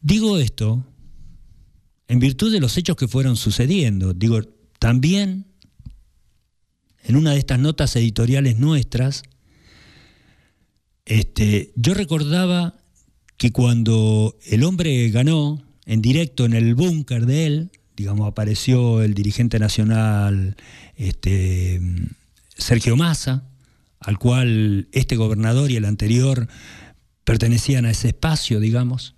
digo 0.00 0.38
esto 0.38 0.84
en 2.08 2.18
virtud 2.18 2.52
de 2.52 2.60
los 2.60 2.76
hechos 2.76 2.96
que 2.96 3.06
fueron 3.06 3.36
sucediendo. 3.36 4.12
Digo, 4.12 4.40
también 4.78 5.46
en 7.04 7.16
una 7.16 7.32
de 7.32 7.38
estas 7.38 7.58
notas 7.58 7.94
editoriales 7.96 8.58
nuestras, 8.58 9.22
este, 11.04 11.72
yo 11.76 11.94
recordaba 11.94 12.74
que 13.36 13.52
cuando 13.52 14.36
el 14.44 14.64
hombre 14.64 15.08
ganó 15.10 15.62
en 15.86 16.02
directo 16.02 16.44
en 16.44 16.54
el 16.54 16.74
búnker 16.74 17.26
de 17.26 17.46
él, 17.46 17.70
digamos, 17.96 18.28
apareció 18.28 19.02
el 19.02 19.14
dirigente 19.14 19.58
nacional 19.58 20.56
este, 20.96 21.80
Sergio 22.56 22.96
Massa, 22.96 23.44
al 23.98 24.18
cual 24.18 24.88
este 24.92 25.16
gobernador 25.16 25.70
y 25.70 25.76
el 25.76 25.84
anterior 25.84 26.48
pertenecían 27.24 27.86
a 27.86 27.90
ese 27.90 28.08
espacio, 28.08 28.60
digamos. 28.60 29.14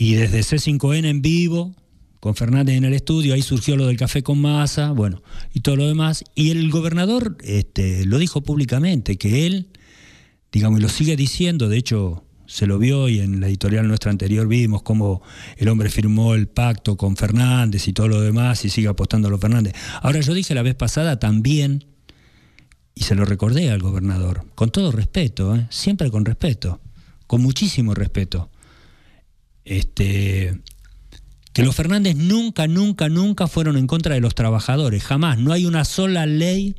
Y 0.00 0.14
desde 0.14 0.42
C5N 0.42 1.06
en 1.06 1.22
vivo, 1.22 1.74
con 2.20 2.36
Fernández 2.36 2.76
en 2.76 2.84
el 2.84 2.94
estudio, 2.94 3.34
ahí 3.34 3.42
surgió 3.42 3.74
lo 3.76 3.88
del 3.88 3.96
café 3.96 4.22
con 4.22 4.40
masa, 4.40 4.92
bueno, 4.92 5.24
y 5.52 5.58
todo 5.58 5.74
lo 5.74 5.88
demás. 5.88 6.22
Y 6.36 6.50
el 6.50 6.70
gobernador 6.70 7.36
este, 7.42 8.06
lo 8.06 8.18
dijo 8.18 8.40
públicamente, 8.40 9.18
que 9.18 9.44
él, 9.44 9.70
digamos, 10.52 10.78
y 10.78 10.82
lo 10.82 10.88
sigue 10.88 11.16
diciendo, 11.16 11.68
de 11.68 11.78
hecho 11.78 12.24
se 12.46 12.68
lo 12.68 12.78
vio 12.78 13.08
y 13.08 13.18
en 13.18 13.40
la 13.40 13.48
editorial 13.48 13.88
nuestra 13.88 14.12
anterior 14.12 14.46
vimos 14.46 14.82
cómo 14.82 15.20
el 15.56 15.68
hombre 15.68 15.90
firmó 15.90 16.34
el 16.34 16.46
pacto 16.46 16.96
con 16.96 17.16
Fernández 17.16 17.88
y 17.88 17.92
todo 17.92 18.06
lo 18.06 18.20
demás 18.20 18.64
y 18.64 18.70
sigue 18.70 18.86
apostando 18.86 19.26
a 19.26 19.32
los 19.32 19.40
Fernández. 19.40 19.74
Ahora 20.00 20.20
yo 20.20 20.32
dije 20.32 20.54
la 20.54 20.62
vez 20.62 20.76
pasada 20.76 21.18
también 21.18 21.86
y 22.94 23.02
se 23.02 23.16
lo 23.16 23.24
recordé 23.24 23.68
al 23.72 23.80
gobernador, 23.80 24.46
con 24.54 24.70
todo 24.70 24.92
respeto, 24.92 25.56
¿eh? 25.56 25.66
siempre 25.70 26.08
con 26.08 26.24
respeto, 26.24 26.80
con 27.26 27.42
muchísimo 27.42 27.94
respeto. 27.94 28.48
Este, 29.68 30.62
que 31.52 31.62
los 31.62 31.76
Fernández 31.76 32.16
nunca, 32.16 32.66
nunca, 32.66 33.10
nunca 33.10 33.46
fueron 33.48 33.76
en 33.76 33.86
contra 33.86 34.14
de 34.14 34.20
los 34.22 34.34
trabajadores, 34.34 35.04
jamás. 35.04 35.38
No 35.38 35.52
hay 35.52 35.66
una 35.66 35.84
sola 35.84 36.24
ley 36.24 36.74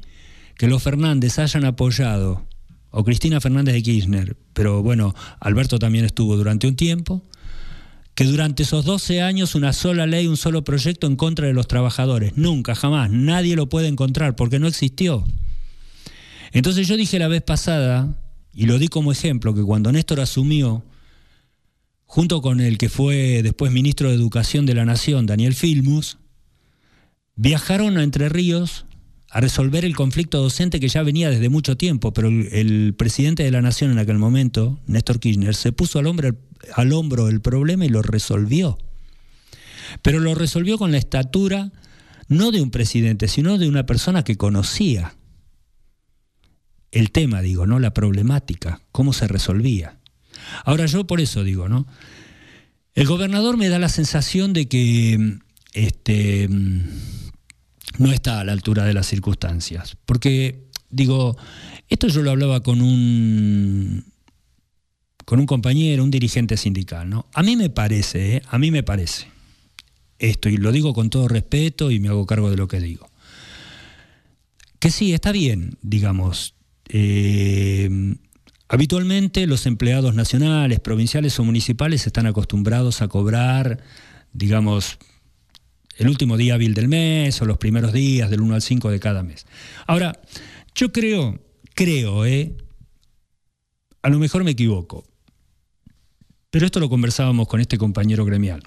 que 0.57 0.67
los 0.67 0.81
Fernández 0.81 1.37
hayan 1.37 1.65
apoyado, 1.65 2.47
o 2.89 3.03
Cristina 3.03 3.39
Fernández 3.39 3.75
de 3.75 3.83
Kirchner, 3.83 4.37
pero 4.53 4.81
bueno, 4.81 5.13
Alberto 5.39 5.77
también 5.77 6.03
estuvo 6.03 6.35
durante 6.35 6.67
un 6.67 6.75
tiempo, 6.75 7.23
que 8.15 8.23
durante 8.23 8.63
esos 8.63 8.85
12 8.85 9.21
años 9.21 9.53
una 9.53 9.71
sola 9.71 10.07
ley, 10.07 10.25
un 10.25 10.35
solo 10.35 10.63
proyecto 10.63 11.05
en 11.05 11.15
contra 11.15 11.45
de 11.45 11.53
los 11.53 11.67
trabajadores. 11.67 12.37
Nunca, 12.37 12.73
jamás. 12.73 13.11
Nadie 13.11 13.55
lo 13.55 13.69
puede 13.69 13.87
encontrar 13.87 14.35
porque 14.35 14.57
no 14.57 14.67
existió. 14.67 15.25
Entonces 16.53 16.87
yo 16.87 16.97
dije 16.97 17.19
la 17.19 17.27
vez 17.27 17.43
pasada, 17.43 18.19
y 18.51 18.65
lo 18.65 18.79
di 18.79 18.87
como 18.87 19.11
ejemplo, 19.11 19.53
que 19.53 19.61
cuando 19.61 19.91
Néstor 19.91 20.21
asumió, 20.21 20.83
junto 22.09 22.41
con 22.41 22.59
el 22.59 22.79
que 22.79 22.89
fue 22.89 23.43
después 23.43 23.71
ministro 23.71 24.09
de 24.09 24.15
Educación 24.15 24.65
de 24.65 24.73
la 24.73 24.83
Nación, 24.83 25.27
Daniel 25.27 25.53
Filmus, 25.53 26.17
viajaron 27.35 27.99
a 27.99 28.03
Entre 28.03 28.29
Ríos 28.29 28.87
a 29.29 29.39
resolver 29.41 29.85
el 29.85 29.95
conflicto 29.95 30.41
docente 30.41 30.79
que 30.79 30.87
ya 30.87 31.03
venía 31.03 31.29
desde 31.29 31.49
mucho 31.49 31.77
tiempo, 31.77 32.11
pero 32.11 32.27
el, 32.27 32.95
presidente 32.97 33.43
de 33.43 33.51
la 33.51 33.61
Nación 33.61 33.91
en 33.91 33.99
aquel 33.99 34.17
momento, 34.17 34.79
Néstor 34.87 35.19
Kirchner, 35.19 35.53
se 35.53 35.71
puso 35.71 35.99
al, 35.99 36.07
al 36.73 36.93
hombro 36.93 37.29
el 37.29 37.41
problema 37.41 37.85
y 37.85 37.89
lo 37.89 38.01
resolvió. 38.01 38.79
Pero 40.01 40.19
lo 40.19 40.33
resolvió 40.33 40.79
con 40.79 40.91
la 40.91 40.97
estatura 40.97 41.71
no 42.27 42.49
de 42.49 42.63
un 42.63 42.71
presidente, 42.71 43.27
sino 43.27 43.59
de 43.59 43.69
una 43.69 43.85
persona 43.85 44.23
que 44.23 44.35
conocía 44.35 45.15
el 46.89 47.11
tema, 47.11 47.43
digo, 47.43 47.67
¿no? 47.67 47.77
La 47.77 47.93
problemática, 47.93 48.81
cómo 48.91 49.13
se 49.13 49.27
resolvía. 49.27 49.98
Ahora 50.65 50.85
yo 50.85 51.05
por 51.05 51.21
eso 51.21 51.43
digo, 51.43 51.69
¿no? 51.69 51.85
El 52.93 53.07
gobernador 53.07 53.57
me 53.57 53.69
da 53.69 53.79
la 53.79 53.89
sensación 53.89 54.53
de 54.53 54.67
que 54.67 55.39
este, 55.73 56.49
no 56.49 58.11
está 58.11 58.39
a 58.39 58.43
la 58.43 58.51
altura 58.51 58.85
de 58.85 58.93
las 58.93 59.07
circunstancias. 59.07 59.97
Porque, 60.05 60.67
digo, 60.89 61.37
esto 61.87 62.07
yo 62.07 62.21
lo 62.23 62.31
hablaba 62.31 62.61
con 62.61 62.81
un, 62.81 64.05
con 65.25 65.39
un 65.39 65.45
compañero, 65.45 66.03
un 66.03 66.11
dirigente 66.11 66.57
sindical, 66.57 67.09
¿no? 67.09 67.27
A 67.33 67.43
mí 67.43 67.55
me 67.55 67.69
parece, 67.69 68.37
¿eh? 68.37 68.41
a 68.49 68.57
mí 68.57 68.71
me 68.71 68.83
parece, 68.83 69.27
esto, 70.17 70.49
y 70.49 70.57
lo 70.57 70.71
digo 70.71 70.93
con 70.93 71.09
todo 71.09 71.27
respeto 71.27 71.91
y 71.91 71.99
me 71.99 72.09
hago 72.09 72.25
cargo 72.25 72.49
de 72.49 72.57
lo 72.57 72.67
que 72.67 72.79
digo, 72.79 73.09
que 74.79 74.91
sí, 74.91 75.13
está 75.13 75.31
bien, 75.31 75.77
digamos, 75.81 76.55
eh, 76.87 77.89
habitualmente 78.69 79.47
los 79.47 79.65
empleados 79.65 80.15
nacionales, 80.15 80.79
provinciales 80.79 81.37
o 81.39 81.43
municipales 81.43 82.07
están 82.07 82.27
acostumbrados 82.27 83.01
a 83.01 83.07
cobrar, 83.07 83.83
digamos, 84.31 84.99
el 85.97 86.07
último 86.07 86.37
día 86.37 86.53
hábil 86.53 86.75
del 86.75 86.87
mes 86.87 87.41
o 87.41 87.45
los 87.45 87.57
primeros 87.57 87.91
días 87.91 88.29
del 88.29 88.41
1 88.41 88.55
al 88.55 88.61
5 88.61 88.89
de 88.89 88.99
cada 88.99 89.23
mes. 89.23 89.45
Ahora, 89.85 90.21
yo 90.73 90.93
creo, 90.93 91.39
creo, 91.73 92.25
eh, 92.25 92.55
a 94.01 94.09
lo 94.09 94.19
mejor 94.19 94.43
me 94.43 94.51
equivoco, 94.51 95.03
pero 96.51 96.65
esto 96.65 96.79
lo 96.79 96.89
conversábamos 96.89 97.47
con 97.47 97.59
este 97.59 97.77
compañero 97.77 98.23
gremial. 98.23 98.63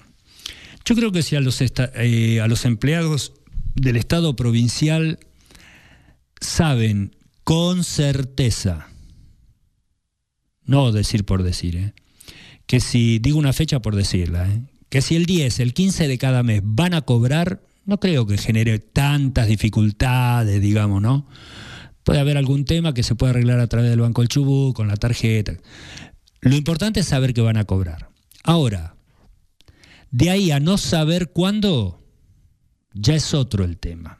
Yo 0.85 0.95
creo 0.95 1.11
que 1.11 1.23
si 1.23 1.35
a 1.35 1.39
los, 1.39 1.59
eh, 1.61 2.41
a 2.41 2.47
los 2.47 2.65
empleados 2.65 3.33
del 3.73 3.95
Estado 3.95 4.35
provincial 4.35 5.17
saben 6.39 7.15
con 7.43 7.83
certeza, 7.83 8.89
no 10.65 10.91
decir 10.91 11.25
por 11.25 11.43
decir, 11.43 11.75
¿eh? 11.75 11.93
que 12.65 12.79
si 12.79 13.19
digo 13.19 13.37
una 13.37 13.53
fecha 13.53 13.81
por 13.81 13.95
decirla, 13.95 14.47
¿eh? 14.47 14.61
que 14.89 15.01
si 15.01 15.15
el 15.15 15.25
10, 15.25 15.59
el 15.59 15.73
15 15.73 16.07
de 16.07 16.17
cada 16.17 16.43
mes 16.43 16.61
van 16.63 16.93
a 16.93 17.01
cobrar, 17.01 17.61
no 17.85 17.99
creo 17.99 18.25
que 18.25 18.37
genere 18.37 18.79
tantas 18.79 19.47
dificultades, 19.47 20.61
digamos, 20.61 21.01
¿no? 21.01 21.27
Puede 22.03 22.19
haber 22.19 22.37
algún 22.37 22.65
tema 22.65 22.93
que 22.93 23.03
se 23.03 23.15
pueda 23.15 23.31
arreglar 23.31 23.59
a 23.59 23.67
través 23.67 23.89
del 23.89 24.01
Banco 24.01 24.21
del 24.21 24.27
Chubut, 24.27 24.75
con 24.75 24.87
la 24.87 24.97
tarjeta. 24.97 25.57
Lo 26.41 26.55
importante 26.55 26.99
es 26.99 27.07
saber 27.07 27.33
que 27.33 27.41
van 27.41 27.57
a 27.57 27.63
cobrar. 27.63 28.09
Ahora, 28.43 28.95
de 30.11 30.29
ahí 30.29 30.51
a 30.51 30.59
no 30.59 30.77
saber 30.77 31.31
cuándo, 31.31 32.03
ya 32.93 33.15
es 33.15 33.33
otro 33.33 33.63
el 33.63 33.77
tema. 33.77 34.19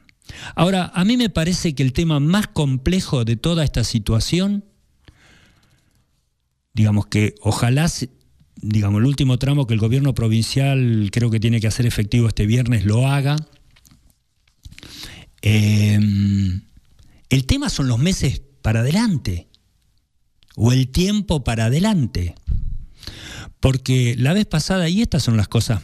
Ahora, 0.54 0.90
a 0.94 1.04
mí 1.04 1.16
me 1.16 1.30
parece 1.30 1.74
que 1.74 1.82
el 1.82 1.92
tema 1.92 2.20
más 2.20 2.48
complejo 2.48 3.24
de 3.24 3.36
toda 3.36 3.64
esta 3.64 3.84
situación, 3.84 4.64
digamos 6.74 7.06
que 7.06 7.36
ojalá, 7.40 7.90
digamos, 8.56 9.00
el 9.00 9.06
último 9.06 9.38
tramo 9.38 9.66
que 9.66 9.74
el 9.74 9.80
gobierno 9.80 10.14
provincial 10.14 11.08
creo 11.12 11.30
que 11.30 11.40
tiene 11.40 11.60
que 11.60 11.68
hacer 11.68 11.86
efectivo 11.86 12.28
este 12.28 12.46
viernes 12.46 12.84
lo 12.84 13.06
haga. 13.06 13.36
Em, 15.40 16.62
el 17.30 17.46
tema 17.46 17.68
son 17.70 17.88
los 17.88 17.98
meses 17.98 18.42
para 18.60 18.80
adelante 18.80 19.48
o 20.56 20.72
el 20.72 20.88
tiempo 20.88 21.44
para 21.44 21.66
adelante. 21.66 22.34
Porque 23.60 24.14
la 24.18 24.32
vez 24.32 24.46
pasada, 24.46 24.88
y 24.88 25.00
estas 25.00 25.22
son 25.22 25.36
las 25.36 25.48
cosas 25.48 25.80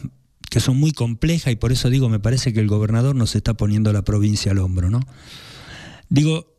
que 0.49 0.59
son 0.59 0.77
muy 0.77 0.91
complejas 0.91 1.53
y 1.53 1.55
por 1.55 1.71
eso 1.71 1.89
digo, 1.89 2.09
me 2.09 2.19
parece 2.19 2.51
que 2.51 2.59
el 2.59 2.67
gobernador 2.67 3.15
nos 3.15 3.35
está 3.35 3.53
poniendo 3.53 3.93
la 3.93 4.03
provincia 4.03 4.51
al 4.51 4.57
hombro, 4.57 4.89
¿no? 4.89 4.99
Digo, 6.09 6.57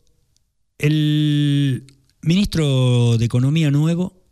el 0.79 1.85
ministro 2.23 3.17
de 3.19 3.25
Economía 3.25 3.69
nuevo, 3.69 4.22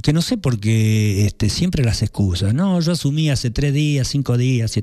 que 0.00 0.12
no 0.12 0.22
sé 0.22 0.38
por 0.38 0.58
qué 0.58 1.26
este, 1.26 1.50
siempre 1.50 1.84
las 1.84 2.02
excusas, 2.02 2.54
no, 2.54 2.80
yo 2.80 2.92
asumí 2.92 3.30
hace 3.30 3.50
tres 3.50 3.74
días, 3.74 4.08
cinco 4.08 4.38
días, 4.38 4.78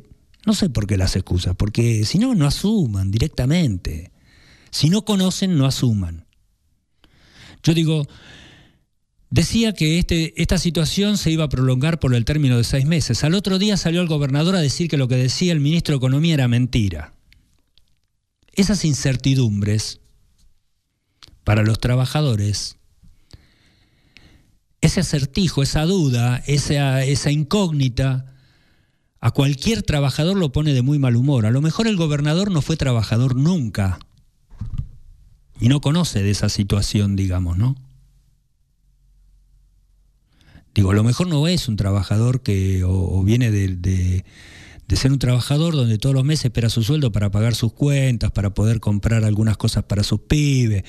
no 0.45 0.53
sé 0.53 0.69
por 0.69 0.85
qué 0.85 0.97
las 0.97 1.15
excusas, 1.15 1.55
porque 1.55 2.05
si 2.05 2.19
no, 2.19 2.35
no 2.35 2.45
asuman 2.45 3.11
directamente. 3.11 4.11
Si 4.71 4.89
no 4.89 5.03
conocen, 5.03 5.57
no 5.57 5.65
asuman. 5.65 6.25
Yo 7.63 7.73
digo, 7.73 8.07
Decía 9.31 9.73
que 9.73 9.99
este, 9.99 10.41
esta 10.41 10.57
situación 10.57 11.17
se 11.17 11.29
iba 11.29 11.43
a 11.43 11.49
prolongar 11.49 11.99
por 11.99 12.15
el 12.15 12.25
término 12.25 12.57
de 12.57 12.63
seis 12.63 12.85
meses. 12.85 13.23
Al 13.23 13.35
otro 13.35 13.59
día 13.59 13.77
salió 13.77 14.01
el 14.01 14.07
gobernador 14.07 14.55
a 14.55 14.61
decir 14.61 14.89
que 14.89 14.97
lo 14.97 15.07
que 15.07 15.17
decía 15.17 15.51
el 15.51 15.59
ministro 15.59 15.93
de 15.93 15.97
Economía 15.97 16.33
era 16.33 16.47
mentira. 16.47 17.13
Esas 18.53 18.83
incertidumbres, 18.85 19.99
para 21.43 21.61
los 21.61 21.79
trabajadores, 21.79 22.77
ese 24.81 25.01
acertijo, 25.01 25.61
esa 25.61 25.85
duda, 25.85 26.41
esa, 26.47 27.31
incógnita, 27.31 28.25
a 29.19 29.31
cualquier 29.31 29.83
trabajador 29.83 30.37
lo 30.37 30.51
pone 30.51 30.73
de 30.73 30.81
muy 30.81 30.99
mal 30.99 31.15
humor. 31.15 31.45
A 31.45 31.51
lo 31.51 31.61
mejor 31.61 31.87
el 31.87 31.97
gobernador 31.97 32.51
no 32.51 32.61
fue 32.61 32.77
trabajador 32.77 33.35
nunca 33.35 33.99
y 35.59 35.67
no 35.67 35.81
conoce 35.81 36.23
de 36.23 36.31
esa 36.31 36.47
situación, 36.47 37.15
digamos, 37.15 37.57
¿no? 37.57 37.75
Digo, 40.73 40.91
a 40.91 40.93
lo 40.93 41.03
mejor 41.03 41.27
no 41.27 41.47
es 41.47 41.67
un 41.67 41.75
trabajador 41.75 42.41
que 42.41 42.83
o, 42.85 43.21
viene 43.23 43.51
de, 43.51 43.75
de, 44.87 44.95
ser 44.95 45.11
un 45.11 45.19
trabajador 45.19 45.75
donde 45.75 45.97
todos 45.97 46.15
los 46.15 46.23
meses 46.23 46.45
espera 46.45 46.69
su 46.69 46.83
sueldo 46.83 47.11
para 47.11 47.31
pagar 47.31 47.55
sus 47.55 47.73
cuentas, 47.73 48.31
para 48.31 48.53
poder 48.53 48.79
comprar 48.79 49.25
algunas 49.25 49.57
cosas 49.57 49.83
para 49.83 50.03
sus 50.03 50.21
pibes, 50.21 50.83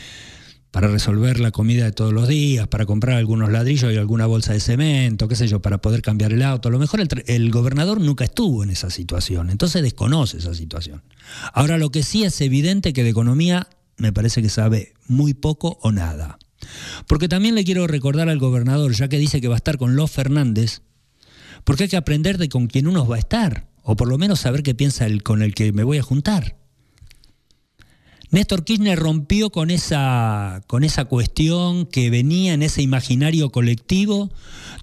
para 0.71 0.89
resolver 0.89 1.41
la 1.41 1.51
comida 1.51 1.85
de 1.85 1.93
todos 1.93 2.13
los 2.13 2.29
días, 2.29 2.69
para 2.69 2.87
comprar 2.87 3.17
algunos 3.17 3.51
ladrillos 3.51 3.93
y 3.93 3.97
alguna 3.97 4.27
bolsa 4.27 4.53
de 4.53 4.61
cemento, 4.61 5.27
qué 5.27 5.35
sé 5.35 5.49
yo, 5.49 5.61
para 5.61 5.79
poder 5.79 6.01
cambiar 6.01 6.33
el 6.33 6.43
auto. 6.43 6.69
A 6.69 6.73
lo 6.73 6.79
mejor 6.79 7.01
el, 7.01 7.51
gobernador 7.51 8.01
nunca 8.01 8.25
estuvo 8.25 8.63
en 8.63 8.71
esa 8.71 8.91
situación, 8.91 9.51
entonces 9.51 9.83
desconoce 9.83 10.39
esa 10.39 10.55
situación. 10.55 11.03
Ahora 11.53 11.77
lo 11.77 11.91
que 11.91 12.03
sí 12.03 12.25
es 12.25 12.41
evidente 12.41 12.93
que 12.93 13.03
de 13.03 13.11
economía 13.11 13.69
me 13.97 14.13
parece 14.13 14.43
que 14.43 14.49
sabe 14.49 14.95
muy 15.07 15.35
poco 15.35 15.79
o 15.83 15.91
nada. 15.91 16.39
Porque 17.07 17.29
también 17.29 17.55
le 17.55 17.65
quiero 17.65 17.87
recordar 17.87 18.29
al 18.29 18.39
gobernador, 18.39 18.93
ya 18.93 19.09
que 19.09 19.19
dice 19.19 19.41
que 19.41 19.49
va 19.49 19.55
a 19.55 19.57
estar 19.57 19.77
con 19.77 19.97
los 19.97 20.11
Fernández, 20.11 20.83
porque 21.65 21.85
hay 21.85 21.89
que 21.89 21.97
aprender 21.97 22.39
de 22.39 22.49
con 22.49 22.69
quién 22.69 22.87
uno 22.87 23.07
va 23.07 23.17
a 23.17 23.19
estar, 23.19 23.69
o 23.83 23.97
por 23.97 24.09
lo 24.09 24.19
menos 24.19 24.41
saber 24.41 24.63
qué 24.63 24.75
piensa 24.75 25.07
con 25.25 25.43
el 25.43 25.55
que 25.55 25.73
me 25.73 25.85
voy 25.85 25.99
a 25.99 26.03
juntar. 26.03 26.60
Néstor 28.31 28.65
Kirchner 28.65 28.97
rompió 28.97 29.51
con 29.51 29.71
esa, 29.71 30.63
con 30.69 30.85
esa 30.85 31.05
cuestión 31.07 31.87
que 31.87 32.11
venía 32.11 32.55
en 32.55 32.63
ese 32.63 32.81
imaginario 32.81 33.51
colectivo 33.51 34.31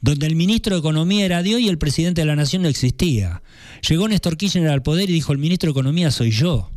donde 0.02 0.28
el 0.28 0.36
ministro 0.36 0.76
de 0.76 0.80
Economía 0.80 1.24
era 1.24 1.44
Dios 1.44 1.62
y 1.62 1.70
el 1.70 1.78
presidente 1.78 2.22
de 2.22 2.26
la 2.26 2.36
Nación 2.36 2.62
no 2.62 2.68
existía. 2.68 3.42
Llegó 3.88 4.08
Néstor 4.10 4.36
Kirchner 4.36 4.68
al 4.68 4.84
poder 4.84 5.10
y 5.10 5.14
dijo, 5.14 5.32
el 5.32 5.38
ministro 5.38 5.68
de 5.68 5.72
Economía 5.72 6.12
soy 6.12 6.32
yo. 6.32 6.70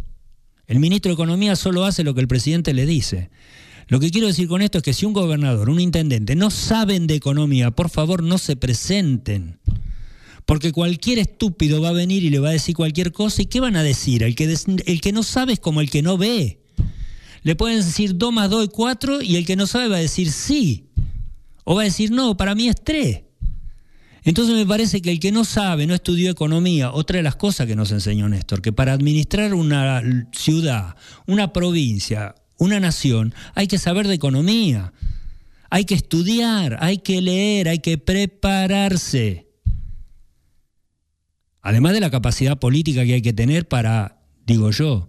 El 0.69 0.79
ministro 0.79 1.11
de 1.11 1.15
Economía 1.15 1.57
solo 1.57 1.85
hace 1.85 2.05
lo 2.05 2.15
que 2.15 2.21
el 2.21 2.29
presidente 2.29 2.73
le 2.73 2.87
dice. 2.87 3.31
Lo 3.89 3.99
que 3.99 4.13
quiero 4.13 4.29
decir 4.29 4.47
con 4.47 4.63
esto 4.63 4.79
es 4.79 4.85
que 4.85 4.95
si 4.95 5.05
un 5.05 5.13
gobernador, 5.13 5.69
un 5.69 5.81
intendente 5.81 6.37
no 6.37 6.53
saben 6.53 7.09
de 7.09 7.17
economía, 7.17 7.73
por 7.73 7.91
favor 7.91 8.23
no 8.23 8.39
se 8.39 8.55
presenten. 8.55 9.59
Porque 10.47 10.71
cualquier 10.71 11.19
estúpido 11.19 11.83
va 11.83 11.89
a 11.89 11.93
venir 11.93 12.23
y 12.23 12.31
le 12.31 12.39
va 12.39 12.51
a 12.51 12.53
decir 12.53 12.77
cualquier 12.77 13.11
cosa. 13.11 13.43
¿Y 13.43 13.47
qué 13.47 13.59
van 13.59 13.75
a 13.75 13.83
decir? 13.83 14.23
El 14.23 14.37
que, 14.37 14.45
el 14.87 15.01
que 15.01 15.13
no 15.13 15.25
sabe 15.25 15.55
es 15.55 15.59
como 15.61 15.81
el 15.81 15.91
que 15.91 16.03
no 16.03 16.17
ve. 16.17 16.60
Le 17.43 17.57
pueden 17.57 17.79
decir 17.79 18.17
2 18.17 18.33
más 18.33 18.51
2 18.51 18.67
y 18.67 18.69
4 18.69 19.23
y 19.23 19.37
el 19.37 19.47
que 19.47 19.57
no 19.57 19.67
sabe 19.67 19.89
va 19.89 19.97
a 19.97 20.01
decir 20.01 20.31
sí. 20.31 20.91
O 21.65 21.75
va 21.75 21.83
a 21.83 21.85
decir 21.85 22.11
no, 22.11 22.37
para 22.37 22.55
mí 22.55 22.69
es 22.69 22.77
3. 22.83 23.23
Entonces 24.23 24.55
me 24.55 24.67
parece 24.67 25.01
que 25.01 25.11
el 25.11 25.21
que 25.21 25.33
no 25.33 25.45
sabe, 25.45 25.87
no 25.87 25.95
estudió 25.95 26.31
economía, 26.31 26.93
otra 26.93 27.17
de 27.17 27.23
las 27.23 27.37
cosas 27.37 27.67
que 27.67 27.77
nos 27.77 27.91
enseñó 27.91 28.29
Néstor, 28.29 28.61
que 28.61 28.73
para 28.73 28.93
administrar 28.93 29.55
una 29.55 30.03
ciudad, 30.33 30.95
una 31.27 31.53
provincia, 31.53 32.35
una 32.59 32.81
nación, 32.81 33.35
hay 33.55 33.67
que 33.67 33.79
saber 33.79 34.07
de 34.07 34.15
economía, 34.15 34.93
hay 35.71 35.87
que 35.87 35.95
estudiar, 35.95 36.77
hay 36.81 36.99
que 36.99 37.23
leer, 37.23 37.69
hay 37.69 37.79
que 37.79 37.97
prepararse. 37.97 39.47
Además 41.63 41.93
de 41.95 42.01
la 42.01 42.11
capacidad 42.11 42.59
política 42.59 43.05
que 43.05 43.15
hay 43.15 43.23
que 43.23 43.33
tener 43.33 43.69
para, 43.69 44.21
digo 44.47 44.71
yo, 44.71 45.09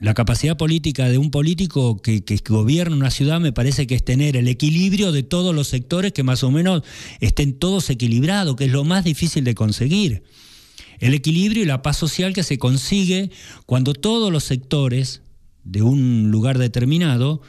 la 0.00 0.14
capacidad 0.14 0.56
política 0.56 1.08
de 1.08 1.18
un 1.18 1.30
político 1.30 2.00
que, 2.02 2.22
gobierna 2.46 2.96
una 2.96 3.10
ciudad 3.10 3.40
me 3.40 3.52
parece 3.52 3.86
que 3.86 3.94
es 3.94 4.04
tener 4.04 4.36
el 4.36 4.48
equilibrio 4.48 5.10
de 5.10 5.22
todos 5.22 5.54
los 5.54 5.68
sectores 5.68 6.12
que 6.12 6.22
más 6.22 6.42
o 6.44 6.50
menos 6.50 6.82
estén 7.20 7.58
todos 7.58 7.88
equilibrados, 7.88 8.56
que 8.56 8.66
es 8.66 8.72
lo 8.72 8.84
más 8.84 9.04
difícil 9.04 9.44
de 9.44 9.54
conseguir. 9.54 10.24
El 10.98 11.14
equilibrio 11.14 11.62
y 11.62 11.66
la 11.66 11.82
paz 11.82 11.96
social 11.96 12.32
que 12.32 12.42
se 12.42 12.58
consigue 12.58 13.30
cuando 13.64 13.94
todos 13.94 14.30
los 14.30 14.44
sectores 14.44 15.22
de 15.64 15.82
un 15.82 16.30
lugar 16.30 16.58
determinado, 16.58 17.42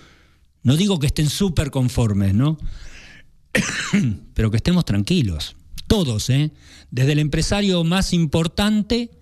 no 0.63 0.75
digo 0.75 0.99
que 0.99 1.07
estén 1.07 1.29
súper 1.29 1.69
conformes, 1.69 2.33
¿no? 2.33 2.57
Pero 4.33 4.51
que 4.51 4.57
estemos 4.57 4.85
tranquilos. 4.85 5.55
Todos, 5.87 6.29
¿eh? 6.29 6.51
Desde 6.91 7.13
el 7.13 7.19
empresario 7.19 7.83
más 7.83 8.13
importante 8.13 9.16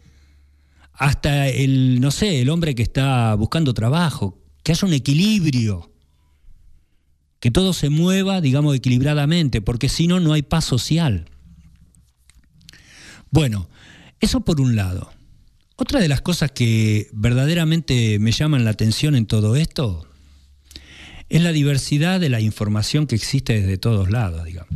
hasta 0.98 1.48
el, 1.50 2.00
no 2.00 2.12
sé, 2.12 2.42
el 2.42 2.50
hombre 2.50 2.76
que 2.76 2.84
está 2.84 3.36
buscando 3.36 3.74
trabajo, 3.74 4.42
que 4.64 4.72
haya 4.72 4.88
un 4.88 4.94
equilibrio, 4.94 5.92
que 7.40 7.52
todo 7.52 7.74
se 7.74 7.90
mueva, 7.90 8.42
digamos, 8.42 8.76
equilibradamente, 8.76 9.62
porque 9.62 9.90
si 9.90 10.08
no, 10.08 10.20
no 10.20 10.34
hay 10.34 10.42
paz 10.42 10.66
social. 10.66 11.30
Bueno, 13.30 13.70
eso 14.20 14.42
por 14.42 14.62
un 14.62 14.76
lado. 14.76 15.12
Otra 15.76 16.00
de 16.00 16.08
las 16.08 16.22
cosas 16.22 16.52
que 16.52 17.10
verdaderamente 17.12 18.18
me 18.20 18.32
llaman 18.32 18.64
la 18.64 18.72
atención 18.72 19.16
en 19.16 19.26
todo 19.26 19.58
esto 19.58 20.08
es 21.28 21.42
la 21.42 21.52
diversidad 21.52 22.20
de 22.20 22.30
la 22.30 22.40
información 22.40 23.08
que 23.08 23.16
existe 23.16 23.60
desde 23.60 23.78
todos 23.78 24.10
lados, 24.10 24.46
digamos. 24.46 24.74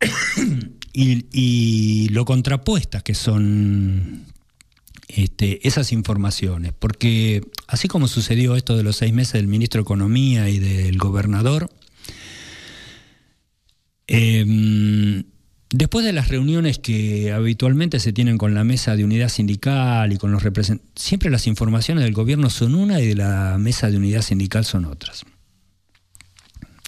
y, 0.92 1.26
y, 1.32 2.08
lo 2.10 2.26
contrapuestas 2.26 3.02
que 3.02 3.14
son 3.14 4.26
este, 5.08 5.66
esas 5.66 5.92
informaciones, 5.92 6.72
porque 6.76 7.42
así 7.68 7.88
como 7.88 8.08
sucedió 8.08 8.56
esto 8.56 8.76
de 8.76 8.82
los 8.82 8.96
seis 8.96 9.12
meses 9.12 9.34
del 9.34 9.46
ministro 9.46 9.80
de 9.80 9.82
Economía 9.82 10.48
y 10.48 10.58
del 10.58 10.98
gobernador, 10.98 11.70
em, 14.08 15.24
después 15.70 16.04
de 16.04 16.12
las 16.12 16.28
reuniones 16.28 16.78
que 16.78 17.32
habitualmente 17.32 18.00
se 18.00 18.12
tienen 18.12 18.36
con 18.36 18.54
la 18.54 18.64
mesa 18.64 18.96
de 18.96 19.04
unidad 19.04 19.28
sindical 19.28 20.12
y 20.12 20.16
con 20.16 20.32
los 20.32 20.42
representantes, 20.42 20.90
siempre 21.00 21.30
las 21.30 21.46
informaciones 21.46 22.02
del 22.02 22.12
gobierno 22.12 22.50
son 22.50 22.74
una 22.74 23.00
y 23.00 23.06
de 23.06 23.14
la 23.14 23.58
mesa 23.58 23.90
de 23.90 23.98
unidad 23.98 24.22
sindical 24.22 24.64
son 24.64 24.86
otras, 24.86 25.24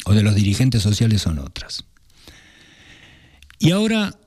o 0.06 0.12
de 0.12 0.22
los 0.22 0.34
dirigentes 0.34 0.82
sociales 0.82 1.22
son 1.22 1.38
otras. 1.38 1.84
Y 3.60 3.70
ahora 3.70 4.18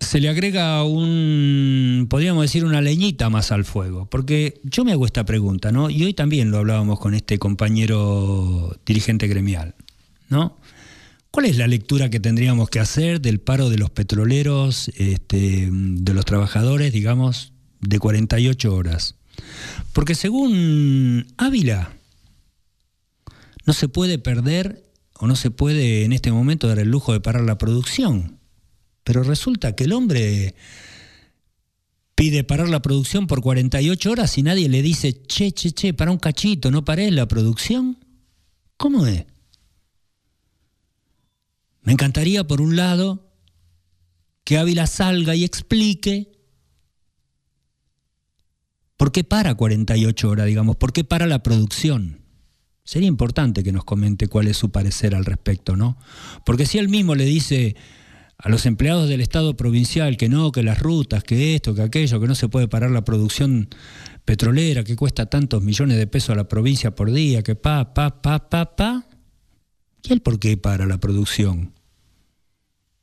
se 0.00 0.20
le 0.20 0.28
agrega 0.28 0.84
un, 0.84 2.06
podríamos 2.08 2.42
decir, 2.42 2.64
una 2.64 2.80
leñita 2.80 3.30
más 3.30 3.50
al 3.52 3.64
fuego. 3.64 4.06
Porque 4.06 4.60
yo 4.62 4.84
me 4.84 4.92
hago 4.92 5.06
esta 5.06 5.24
pregunta, 5.24 5.72
¿no? 5.72 5.90
Y 5.90 6.04
hoy 6.04 6.14
también 6.14 6.50
lo 6.50 6.58
hablábamos 6.58 7.00
con 7.00 7.14
este 7.14 7.38
compañero 7.38 8.76
dirigente 8.86 9.26
gremial, 9.26 9.74
¿no? 10.28 10.58
¿Cuál 11.30 11.46
es 11.46 11.58
la 11.58 11.66
lectura 11.66 12.10
que 12.10 12.20
tendríamos 12.20 12.70
que 12.70 12.80
hacer 12.80 13.20
del 13.20 13.40
paro 13.40 13.68
de 13.70 13.78
los 13.78 13.90
petroleros, 13.90 14.90
este, 14.96 15.68
de 15.70 16.14
los 16.14 16.24
trabajadores, 16.24 16.92
digamos, 16.92 17.52
de 17.80 17.98
48 17.98 18.74
horas? 18.74 19.16
Porque 19.92 20.14
según 20.14 21.26
Ávila, 21.36 21.92
no 23.66 23.72
se 23.72 23.88
puede 23.88 24.18
perder 24.18 24.84
o 25.14 25.26
no 25.26 25.36
se 25.36 25.50
puede 25.50 26.04
en 26.04 26.12
este 26.12 26.32
momento 26.32 26.68
dar 26.68 26.78
el 26.78 26.88
lujo 26.88 27.12
de 27.12 27.20
parar 27.20 27.42
la 27.42 27.58
producción 27.58 28.37
pero 29.08 29.22
resulta 29.22 29.74
que 29.74 29.84
el 29.84 29.94
hombre 29.94 30.54
pide 32.14 32.44
parar 32.44 32.68
la 32.68 32.82
producción 32.82 33.26
por 33.26 33.40
48 33.40 34.10
horas 34.10 34.36
y 34.36 34.42
nadie 34.42 34.68
le 34.68 34.82
dice, 34.82 35.22
che, 35.22 35.50
che, 35.52 35.72
che, 35.72 35.94
para 35.94 36.10
un 36.10 36.18
cachito, 36.18 36.70
no 36.70 36.84
paré 36.84 37.10
la 37.10 37.26
producción. 37.26 38.04
¿Cómo 38.76 39.06
es? 39.06 39.24
Me 41.80 41.92
encantaría, 41.92 42.46
por 42.46 42.60
un 42.60 42.76
lado, 42.76 43.32
que 44.44 44.58
Ávila 44.58 44.86
salga 44.86 45.34
y 45.34 45.42
explique 45.42 46.30
por 48.98 49.10
qué 49.10 49.24
para 49.24 49.54
48 49.54 50.28
horas, 50.28 50.44
digamos, 50.44 50.76
por 50.76 50.92
qué 50.92 51.02
para 51.02 51.26
la 51.26 51.42
producción. 51.42 52.20
Sería 52.84 53.08
importante 53.08 53.64
que 53.64 53.72
nos 53.72 53.84
comente 53.84 54.28
cuál 54.28 54.48
es 54.48 54.58
su 54.58 54.70
parecer 54.70 55.14
al 55.14 55.24
respecto, 55.24 55.76
¿no? 55.76 55.96
Porque 56.44 56.66
si 56.66 56.76
él 56.76 56.90
mismo 56.90 57.14
le 57.14 57.24
dice, 57.24 57.74
a 58.38 58.48
los 58.48 58.66
empleados 58.66 59.08
del 59.08 59.20
Estado 59.20 59.56
provincial 59.56 60.16
que 60.16 60.28
no, 60.28 60.52
que 60.52 60.62
las 60.62 60.78
rutas, 60.78 61.24
que 61.24 61.56
esto, 61.56 61.74
que 61.74 61.82
aquello, 61.82 62.20
que 62.20 62.28
no 62.28 62.36
se 62.36 62.48
puede 62.48 62.68
parar 62.68 62.90
la 62.92 63.04
producción 63.04 63.68
petrolera, 64.24 64.84
que 64.84 64.94
cuesta 64.94 65.26
tantos 65.26 65.62
millones 65.62 65.96
de 65.96 66.06
pesos 66.06 66.30
a 66.30 66.36
la 66.36 66.48
provincia 66.48 66.94
por 66.94 67.10
día, 67.10 67.42
que 67.42 67.56
pa, 67.56 67.92
pa, 67.94 68.22
pa, 68.22 68.48
pa, 68.48 68.76
pa. 68.76 69.06
¿Y 70.04 70.12
el 70.12 70.22
por 70.22 70.38
qué 70.38 70.56
para 70.56 70.86
la 70.86 70.98
producción? 70.98 71.74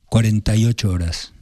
48 0.06 0.90
horas. 0.90 1.34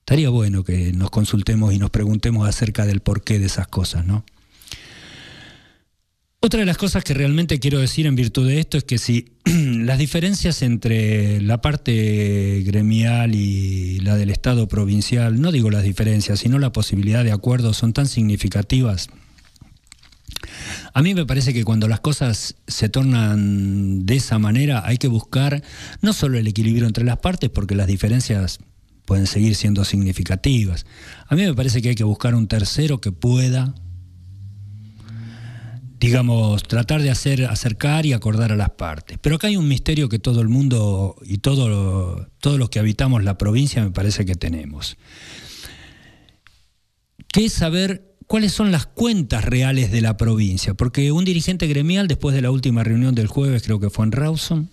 Estaría 0.00 0.30
bueno 0.30 0.64
que 0.64 0.92
nos 0.92 1.10
consultemos 1.10 1.72
y 1.72 1.78
nos 1.78 1.90
preguntemos 1.90 2.48
acerca 2.48 2.84
del 2.86 3.00
porqué 3.00 3.38
de 3.38 3.46
esas 3.46 3.68
cosas, 3.68 4.04
¿no? 4.04 4.24
Otra 6.44 6.60
de 6.60 6.66
las 6.66 6.76
cosas 6.76 7.02
que 7.04 7.14
realmente 7.14 7.58
quiero 7.58 7.78
decir 7.78 8.04
en 8.04 8.16
virtud 8.16 8.46
de 8.46 8.60
esto 8.60 8.76
es 8.76 8.84
que 8.84 8.98
si 8.98 9.32
las 9.46 9.98
diferencias 9.98 10.60
entre 10.60 11.40
la 11.40 11.62
parte 11.62 12.62
gremial 12.66 13.34
y 13.34 14.00
la 14.00 14.14
del 14.16 14.28
Estado 14.28 14.68
provincial, 14.68 15.40
no 15.40 15.52
digo 15.52 15.70
las 15.70 15.84
diferencias, 15.84 16.40
sino 16.40 16.58
la 16.58 16.70
posibilidad 16.70 17.24
de 17.24 17.32
acuerdo 17.32 17.72
son 17.72 17.94
tan 17.94 18.06
significativas, 18.06 19.08
A 20.92 21.00
mí 21.00 21.14
me 21.14 21.24
parece 21.24 21.54
que 21.54 21.64
cuando 21.64 21.88
las 21.88 22.00
cosas 22.00 22.56
se 22.66 22.90
tornan 22.90 24.04
de 24.04 24.16
esa 24.16 24.38
manera 24.38 24.82
hay 24.84 24.98
que 24.98 25.08
buscar 25.08 25.62
no 26.02 26.12
solo 26.12 26.36
el 26.36 26.46
equilibrio 26.46 26.86
entre 26.86 27.06
las 27.06 27.20
partes, 27.20 27.48
porque 27.48 27.74
las 27.74 27.86
diferencias 27.86 28.58
pueden 29.06 29.26
seguir 29.26 29.54
siendo 29.54 29.82
significativas. 29.86 30.84
A 31.26 31.36
mí 31.36 31.42
me 31.42 31.54
parece 31.54 31.80
que 31.80 31.88
hay 31.88 31.94
que 31.94 32.04
buscar 32.04 32.34
un 32.34 32.48
tercero 32.48 33.00
que 33.00 33.12
pueda, 33.12 33.74
digamos, 36.04 36.64
tratar 36.64 37.00
de 37.00 37.08
hacer 37.08 37.46
acercar 37.46 38.04
y 38.04 38.12
acordar 38.12 38.52
a 38.52 38.56
las 38.56 38.70
partes. 38.70 39.16
Pero 39.22 39.36
acá 39.36 39.46
hay 39.46 39.56
un 39.56 39.66
misterio 39.66 40.10
que 40.10 40.18
todo 40.18 40.42
el 40.42 40.48
mundo 40.48 41.16
y 41.24 41.38
todo, 41.38 42.28
todos 42.40 42.58
los 42.58 42.68
que 42.68 42.78
habitamos 42.78 43.24
la 43.24 43.38
provincia 43.38 43.82
me 43.82 43.90
parece 43.90 44.26
que 44.26 44.34
tenemos. 44.34 44.98
Que 47.28 47.46
es 47.46 47.54
saber 47.54 48.16
cuáles 48.26 48.52
son 48.52 48.70
las 48.70 48.84
cuentas 48.84 49.46
reales 49.46 49.90
de 49.90 50.02
la 50.02 50.18
provincia, 50.18 50.74
porque 50.74 51.10
un 51.10 51.24
dirigente 51.24 51.66
gremial, 51.68 52.06
después 52.06 52.34
de 52.34 52.42
la 52.42 52.50
última 52.50 52.84
reunión 52.84 53.14
del 53.14 53.26
jueves, 53.26 53.62
creo 53.62 53.80
que 53.80 53.88
fue 53.88 54.04
en 54.04 54.12
Rawson, 54.12 54.68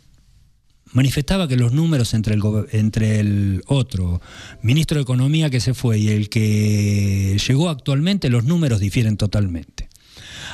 manifestaba 0.92 1.48
que 1.48 1.56
los 1.56 1.72
números 1.72 2.14
entre 2.14 2.34
el, 2.34 2.42
entre 2.74 3.22
el 3.22 3.64
otro 3.68 4.22
ministro 4.62 4.98
de 4.98 5.04
Economía 5.04 5.50
que 5.50 5.62
se 5.62 5.74
fue 5.74 5.98
y 5.98 6.10
el 6.10 6.28
que 6.28 7.38
llegó 7.48 7.70
actualmente, 7.70 8.30
los 8.30 8.44
números 8.44 8.82
difieren 8.82 9.16
totalmente. 9.16 9.91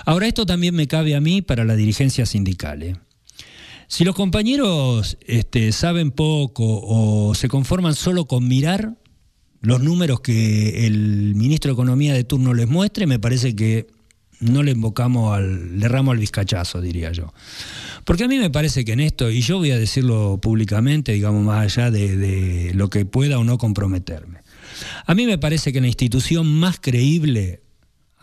Ahora, 0.07 0.25
esto 0.25 0.45
también 0.45 0.73
me 0.73 0.87
cabe 0.87 1.17
a 1.17 1.19
mí 1.19 1.41
para 1.41 1.65
la 1.65 1.75
dirigencia 1.75 2.25
sindical. 2.25 2.81
¿eh? 2.81 2.95
Si 3.89 4.05
los 4.05 4.15
compañeros 4.15 5.17
este, 5.27 5.73
saben 5.73 6.11
poco 6.11 6.63
o 6.65 7.35
se 7.35 7.49
conforman 7.49 7.93
solo 7.93 8.23
con 8.25 8.47
mirar, 8.47 8.95
los 9.59 9.83
números 9.83 10.21
que 10.21 10.87
el 10.87 11.35
ministro 11.35 11.71
de 11.71 11.73
Economía 11.73 12.13
de 12.13 12.23
turno 12.23 12.53
les 12.53 12.69
muestre, 12.69 13.05
me 13.05 13.19
parece 13.19 13.53
que 13.53 13.87
no 14.39 14.63
le 14.63 14.71
invocamos 14.71 15.35
al, 15.35 15.77
le 15.77 15.89
ramo 15.89 16.11
al 16.11 16.19
vizcachazo, 16.19 16.79
diría 16.79 17.11
yo. 17.11 17.33
Porque 18.05 18.23
a 18.23 18.29
mí 18.29 18.37
me 18.37 18.49
parece 18.49 18.85
que 18.85 18.93
en 18.93 19.01
esto, 19.01 19.29
y 19.29 19.41
yo 19.41 19.57
voy 19.57 19.71
a 19.71 19.77
decirlo 19.77 20.39
públicamente, 20.41 21.11
digamos, 21.11 21.43
más 21.43 21.65
allá 21.65 21.91
de, 21.91 22.15
de 22.15 22.73
lo 22.75 22.89
que 22.89 23.03
pueda 23.03 23.39
o 23.39 23.43
no 23.43 23.57
comprometerme, 23.57 24.39
a 25.05 25.13
mí 25.13 25.25
me 25.25 25.37
parece 25.37 25.73
que 25.73 25.81
la 25.81 25.87
institución 25.87 26.47
más 26.47 26.79
creíble 26.79 27.66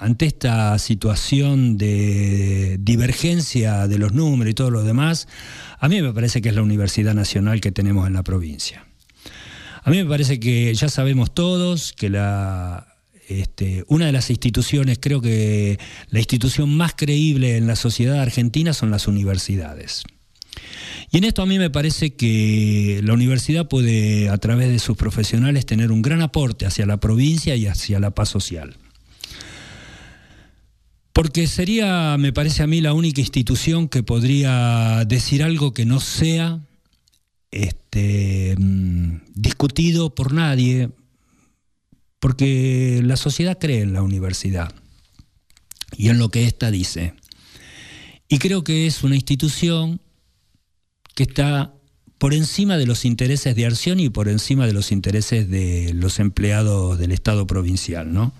ante 0.04 0.26
esta 0.26 0.78
situación 0.78 1.78
de 1.78 2.76
divergencia 2.78 3.88
de 3.88 3.96
los 3.96 4.12
números 4.12 4.50
y 4.50 4.54
todo 4.54 4.70
lo 4.70 4.82
demás, 4.82 5.28
a 5.80 5.88
mí 5.88 6.02
me 6.02 6.12
parece 6.12 6.42
que 6.42 6.50
es 6.50 6.54
la 6.54 6.60
Universidad 6.60 7.14
Nacional 7.14 7.62
que 7.62 7.72
tenemos 7.72 8.06
en 8.06 8.12
la 8.12 8.22
provincia. 8.22 8.84
A 9.82 9.90
mí 9.90 9.96
me 9.96 10.04
parece 10.04 10.38
que 10.38 10.74
ya 10.74 10.90
sabemos 10.90 11.32
todos 11.32 11.94
que 11.94 12.10
la, 12.10 12.86
este, 13.30 13.84
una 13.88 14.04
de 14.04 14.12
las 14.12 14.28
instituciones, 14.28 14.98
creo 15.00 15.22
que 15.22 15.78
la 16.10 16.18
institución 16.18 16.76
más 16.76 16.92
creíble 16.94 17.56
en 17.56 17.66
la 17.66 17.74
sociedad 17.74 18.20
argentina 18.20 18.74
son 18.74 18.90
las 18.90 19.08
universidades. 19.08 20.02
Y 21.10 21.16
en 21.16 21.24
esto 21.24 21.40
a 21.40 21.46
mí 21.46 21.58
me 21.58 21.70
parece 21.70 22.14
que 22.14 23.00
la 23.02 23.14
universidad 23.14 23.68
puede, 23.68 24.28
a 24.28 24.36
través 24.36 24.68
de 24.68 24.78
sus 24.80 24.98
profesionales, 24.98 25.64
tener 25.64 25.90
un 25.90 26.02
gran 26.02 26.20
aporte 26.20 26.66
hacia 26.66 26.84
la 26.84 26.98
provincia 26.98 27.56
y 27.56 27.66
hacia 27.68 28.00
la 28.00 28.10
paz 28.10 28.28
social. 28.28 28.76
Porque 31.14 31.46
sería, 31.46 32.16
me 32.18 32.32
parece 32.32 32.64
a 32.64 32.66
mí, 32.66 32.80
la 32.80 32.92
única 32.92 33.20
institución 33.20 33.88
que 33.88 34.02
podría 34.02 35.04
decir 35.06 35.44
algo 35.44 35.72
que 35.72 35.86
no 35.86 36.00
sea 36.00 36.60
este, 37.52 38.56
mm, 38.58 39.18
discutido 39.32 40.12
por 40.12 40.32
nadie, 40.32 40.90
porque 42.18 43.00
la 43.04 43.16
sociedad 43.16 43.60
cree 43.60 43.82
en 43.82 43.92
la 43.92 44.02
universidad 44.02 44.74
y 45.96 46.08
en 46.08 46.18
lo 46.18 46.30
que 46.30 46.46
ésta 46.46 46.72
dice. 46.72 47.14
Y 48.28 48.38
creo 48.38 48.64
que 48.64 48.88
es 48.88 49.04
una 49.04 49.14
institución 49.14 50.00
que 51.14 51.22
está 51.22 51.74
por 52.18 52.34
encima 52.34 52.76
de 52.76 52.86
los 52.86 53.04
intereses 53.04 53.54
de 53.54 53.66
Arción 53.66 54.00
y 54.00 54.08
por 54.08 54.28
encima 54.28 54.66
de 54.66 54.72
los 54.72 54.92
intereses 54.92 55.48
de 55.48 55.92
los 55.94 56.18
empleados 56.20 56.98
del 56.98 57.12
Estado 57.12 57.46
provincial, 57.46 58.12
¿no? 58.12 58.32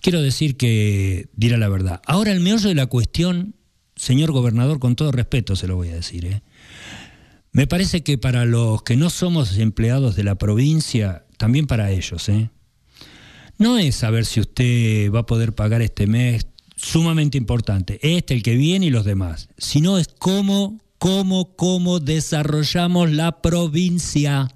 Quiero 0.00 0.22
decir 0.22 0.56
que 0.56 1.28
dirá 1.34 1.58
la 1.58 1.68
verdad. 1.68 2.00
Ahora 2.06 2.32
el 2.32 2.40
meollo 2.40 2.68
de 2.68 2.74
la 2.74 2.86
cuestión, 2.86 3.54
señor 3.96 4.32
gobernador, 4.32 4.78
con 4.78 4.96
todo 4.96 5.12
respeto 5.12 5.56
se 5.56 5.66
lo 5.66 5.76
voy 5.76 5.88
a 5.88 5.94
decir, 5.94 6.24
¿eh? 6.24 6.42
Me 7.52 7.66
parece 7.66 8.02
que 8.02 8.16
para 8.16 8.44
los 8.44 8.82
que 8.84 8.96
no 8.96 9.10
somos 9.10 9.58
empleados 9.58 10.14
de 10.14 10.22
la 10.22 10.36
provincia, 10.36 11.24
también 11.36 11.66
para 11.66 11.90
ellos, 11.90 12.28
¿eh? 12.28 12.48
no 13.60 13.76
es 13.76 13.96
saber 13.96 14.24
si 14.24 14.40
usted 14.40 15.12
va 15.12 15.20
a 15.20 15.26
poder 15.26 15.54
pagar 15.54 15.82
este 15.82 16.06
mes, 16.06 16.46
sumamente 16.76 17.36
importante, 17.36 18.00
este, 18.02 18.32
el 18.32 18.42
que 18.42 18.56
viene 18.56 18.86
y 18.86 18.90
los 18.90 19.04
demás, 19.04 19.50
sino 19.58 19.98
es 19.98 20.08
cómo, 20.18 20.80
cómo, 21.00 21.56
cómo 21.56 21.98
desarrollamos 21.98 23.10
la 23.10 23.40
provincia. 23.40 24.54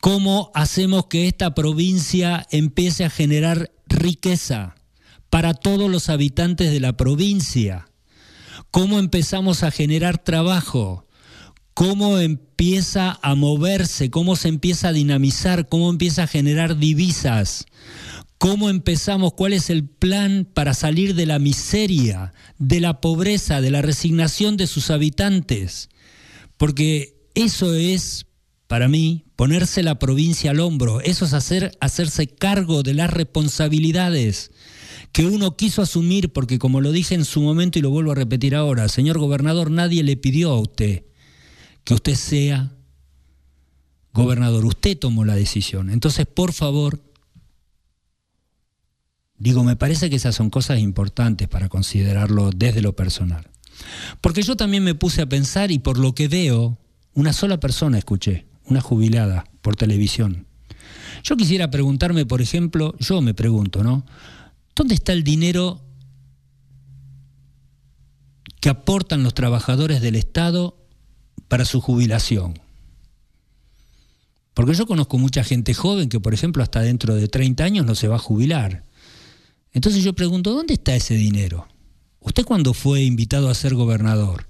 Cómo 0.00 0.50
hacemos 0.54 1.06
que 1.06 1.28
esta 1.28 1.54
provincia 1.54 2.46
empiece 2.50 3.04
a 3.04 3.10
generar 3.10 3.70
riqueza 3.86 4.74
para 5.30 5.54
todos 5.54 5.88
los 5.88 6.08
habitantes 6.08 6.72
de 6.72 6.80
la 6.80 6.96
provincia. 6.96 7.88
Cómo 8.72 8.98
empezamos 8.98 9.62
a 9.62 9.70
generar 9.70 10.18
trabajo 10.18 11.06
cómo 11.78 12.18
empieza 12.18 13.20
a 13.22 13.36
moverse, 13.36 14.10
cómo 14.10 14.34
se 14.34 14.48
empieza 14.48 14.88
a 14.88 14.92
dinamizar, 14.92 15.68
cómo 15.68 15.90
empieza 15.90 16.24
a 16.24 16.26
generar 16.26 16.76
divisas, 16.76 17.66
cómo 18.38 18.70
empezamos, 18.70 19.34
cuál 19.34 19.52
es 19.52 19.68
el 19.68 19.84
plan 19.84 20.48
para 20.52 20.72
salir 20.72 21.14
de 21.14 21.26
la 21.26 21.38
miseria, 21.38 22.32
de 22.58 22.80
la 22.80 23.00
pobreza, 23.00 23.60
de 23.60 23.70
la 23.70 23.82
resignación 23.82 24.56
de 24.56 24.66
sus 24.66 24.90
habitantes. 24.90 25.90
Porque 26.56 27.20
eso 27.34 27.74
es, 27.74 28.26
para 28.68 28.88
mí, 28.88 29.24
ponerse 29.36 29.82
la 29.82 29.98
provincia 29.98 30.52
al 30.52 30.60
hombro, 30.60 31.00
eso 31.00 31.24
es 31.24 31.32
hacer, 31.32 31.76
hacerse 31.80 32.28
cargo 32.28 32.82
de 32.82 32.94
las 32.94 33.10
responsabilidades 33.10 34.52
que 35.12 35.26
uno 35.26 35.56
quiso 35.56 35.82
asumir, 35.82 36.32
porque 36.32 36.58
como 36.58 36.80
lo 36.80 36.92
dije 36.92 37.14
en 37.14 37.24
su 37.24 37.40
momento 37.40 37.78
y 37.78 37.82
lo 37.82 37.90
vuelvo 37.90 38.12
a 38.12 38.16
repetir 38.16 38.54
ahora, 38.54 38.88
señor 38.88 39.18
gobernador, 39.18 39.70
nadie 39.70 40.02
le 40.02 40.16
pidió 40.16 40.50
a 40.50 40.60
usted 40.60 41.04
que 41.84 41.94
usted 41.94 42.14
sea 42.14 42.72
gobernador. 44.12 44.64
Usted 44.66 44.98
tomó 44.98 45.24
la 45.24 45.34
decisión. 45.34 45.90
Entonces, 45.90 46.26
por 46.26 46.52
favor, 46.52 47.00
digo, 49.38 49.64
me 49.64 49.76
parece 49.76 50.10
que 50.10 50.16
esas 50.16 50.34
son 50.34 50.50
cosas 50.50 50.80
importantes 50.80 51.48
para 51.48 51.68
considerarlo 51.68 52.50
desde 52.50 52.82
lo 52.82 52.94
personal. 52.94 53.48
Porque 54.20 54.42
yo 54.42 54.56
también 54.56 54.84
me 54.84 54.94
puse 54.94 55.22
a 55.22 55.28
pensar 55.28 55.70
y 55.70 55.78
por 55.78 55.98
lo 55.98 56.14
que 56.14 56.28
veo, 56.28 56.78
una 57.14 57.32
sola 57.32 57.60
persona 57.60 57.98
escuché, 57.98 58.46
una 58.64 58.80
jubilada 58.80 59.44
por 59.62 59.76
televisión. 59.76 60.46
Yo 61.22 61.36
quisiera 61.36 61.70
preguntarme, 61.70 62.26
por 62.26 62.42
ejemplo, 62.42 62.94
yo 62.98 63.20
me 63.20 63.34
pregunto, 63.34 63.82
¿no? 63.82 64.04
¿Dónde 64.74 64.94
está 64.94 65.12
el 65.12 65.24
dinero 65.24 65.82
que 68.60 68.68
aportan 68.68 69.22
los 69.22 69.34
trabajadores 69.34 70.00
del 70.00 70.16
Estado 70.16 70.76
para 71.48 71.64
su 71.64 71.80
jubilación. 71.80 72.58
Porque 74.54 74.74
yo 74.74 74.86
conozco 74.86 75.18
mucha 75.18 75.44
gente 75.44 75.74
joven 75.74 76.08
que, 76.08 76.20
por 76.20 76.34
ejemplo, 76.34 76.62
hasta 76.62 76.80
dentro 76.80 77.14
de 77.14 77.28
30 77.28 77.62
años 77.64 77.86
no 77.86 77.94
se 77.94 78.08
va 78.08 78.16
a 78.16 78.20
jubilar. 78.20 78.84
Entonces 79.78 80.02
yo 80.02 80.12
pregunto, 80.12 80.54
¿dónde 80.54 80.74
está 80.74 80.96
ese 80.96 81.14
dinero? 81.14 81.68
¿Usted 82.18 82.44
cuando 82.44 82.74
fue 82.74 83.04
invitado 83.04 83.48
a 83.48 83.54
ser 83.54 83.76
gobernador, 83.76 84.48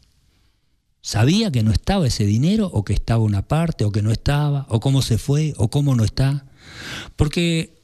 sabía 1.02 1.52
que 1.52 1.62
no 1.62 1.70
estaba 1.70 2.06
ese 2.06 2.24
dinero 2.24 2.70
o 2.72 2.82
que 2.82 2.94
estaba 2.94 3.22
una 3.22 3.46
parte 3.46 3.84
o 3.84 3.92
que 3.92 4.00
no 4.00 4.10
estaba 4.10 4.64
o 4.70 4.80
cómo 4.80 5.02
se 5.02 5.18
fue 5.18 5.52
o 5.58 5.68
cómo 5.68 5.94
no 5.94 6.04
está? 6.04 6.46
Porque 7.14 7.82